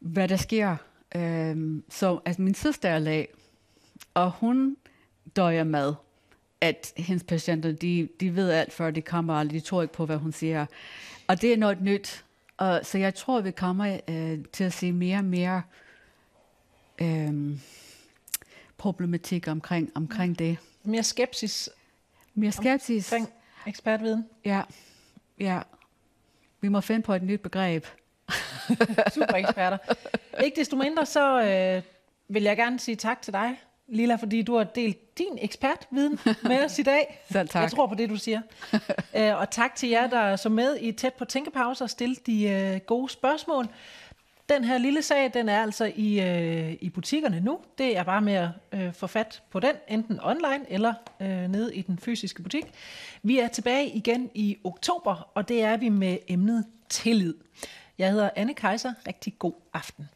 hvad 0.00 0.28
der 0.28 0.36
sker. 0.36 0.76
Um, 1.14 1.84
så 1.88 2.20
altså, 2.24 2.42
min 2.42 2.54
søster 2.54 2.88
er 2.88 2.98
læge, 2.98 3.26
og 4.14 4.30
hun 4.30 4.76
døjer 5.36 5.64
med, 5.64 5.94
at 6.60 6.92
hendes 6.96 7.24
patienter, 7.24 7.72
de, 7.72 8.08
de 8.20 8.36
ved 8.36 8.50
alt, 8.50 8.72
før 8.72 8.90
de 8.90 9.02
kommer, 9.02 9.38
og 9.38 9.50
de 9.50 9.60
tror 9.60 9.82
ikke 9.82 9.94
på, 9.94 10.06
hvad 10.06 10.16
hun 10.16 10.32
siger. 10.32 10.66
Og 11.28 11.40
det 11.42 11.52
er 11.52 11.56
noget 11.56 11.82
nyt. 11.82 12.24
Og, 12.56 12.80
så 12.82 12.98
jeg 12.98 13.14
tror, 13.14 13.40
vi 13.40 13.50
kommer 13.50 14.00
øh, 14.08 14.38
til 14.52 14.64
at 14.64 14.72
se 14.72 14.92
mere 14.92 15.18
og 15.18 15.24
mere 15.24 15.62
øh, 17.00 17.58
problematik 18.78 19.48
omkring, 19.48 19.90
omkring 19.94 20.38
det. 20.38 20.58
Mere 20.82 21.02
skepsis. 21.02 21.70
Mere 22.34 22.52
skepsis. 22.52 23.12
Omkring 23.12 23.28
ekspertviden. 23.66 24.26
Ja, 24.44 24.62
ja. 25.38 25.60
Vi 26.60 26.68
må 26.68 26.80
finde 26.80 27.02
på 27.02 27.14
et 27.14 27.22
nyt 27.22 27.40
begreb. 27.40 27.86
Super 29.14 29.34
eksperter. 29.34 29.78
Ikke 30.44 30.60
desto 30.60 30.76
mindre, 30.76 31.06
så 31.06 31.42
øh, 31.42 31.82
vil 32.28 32.42
jeg 32.42 32.56
gerne 32.56 32.78
sige 32.78 32.96
tak 32.96 33.22
til 33.22 33.32
dig, 33.32 33.56
Lila, 33.90 34.14
fordi 34.14 34.42
du 34.42 34.56
har 34.56 34.64
delt 34.64 35.18
din 35.18 35.38
ekspertviden 35.40 36.18
med 36.42 36.64
os 36.64 36.78
i 36.78 36.82
dag. 36.82 37.20
Selv 37.32 37.48
tak. 37.48 37.62
Jeg 37.62 37.70
tror 37.70 37.86
på 37.86 37.94
det, 37.94 38.10
du 38.10 38.16
siger. 38.16 38.40
uh, 38.72 38.80
og 39.40 39.50
tak 39.50 39.74
til 39.74 39.88
jer, 39.88 40.06
der 40.06 40.18
er 40.18 40.36
så 40.36 40.48
med 40.48 40.76
i 40.80 40.92
tæt 40.92 41.14
på 41.14 41.24
tænkepause 41.24 41.84
og 41.84 41.90
stille 41.90 42.16
de 42.26 42.72
uh, 42.74 42.86
gode 42.86 43.08
spørgsmål. 43.08 43.68
Den 44.48 44.64
her 44.64 44.78
lille 44.78 45.02
sag, 45.02 45.30
den 45.34 45.48
er 45.48 45.62
altså 45.62 45.92
i, 45.96 46.18
uh, 46.18 46.72
i 46.80 46.90
butikkerne 46.94 47.40
nu. 47.40 47.58
Det 47.78 47.96
er 47.96 48.02
bare 48.02 48.20
med 48.20 48.32
at 48.32 48.48
uh, 48.72 48.94
få 48.94 49.06
fat 49.06 49.42
på 49.50 49.60
den, 49.60 49.74
enten 49.88 50.20
online 50.22 50.64
eller 50.68 50.94
uh, 51.20 51.26
nede 51.26 51.74
i 51.74 51.82
den 51.82 51.98
fysiske 51.98 52.42
butik. 52.42 52.64
Vi 53.22 53.38
er 53.38 53.48
tilbage 53.48 53.88
igen 53.88 54.30
i 54.34 54.58
oktober, 54.64 55.30
og 55.34 55.48
det 55.48 55.62
er 55.62 55.76
vi 55.76 55.88
med 55.88 56.18
emnet 56.28 56.64
tillid. 56.88 57.34
Jeg 57.98 58.10
hedder 58.10 58.30
Anne 58.36 58.54
Kejser. 58.54 58.92
Rigtig 59.06 59.34
god 59.38 59.54
aften. 59.74 60.08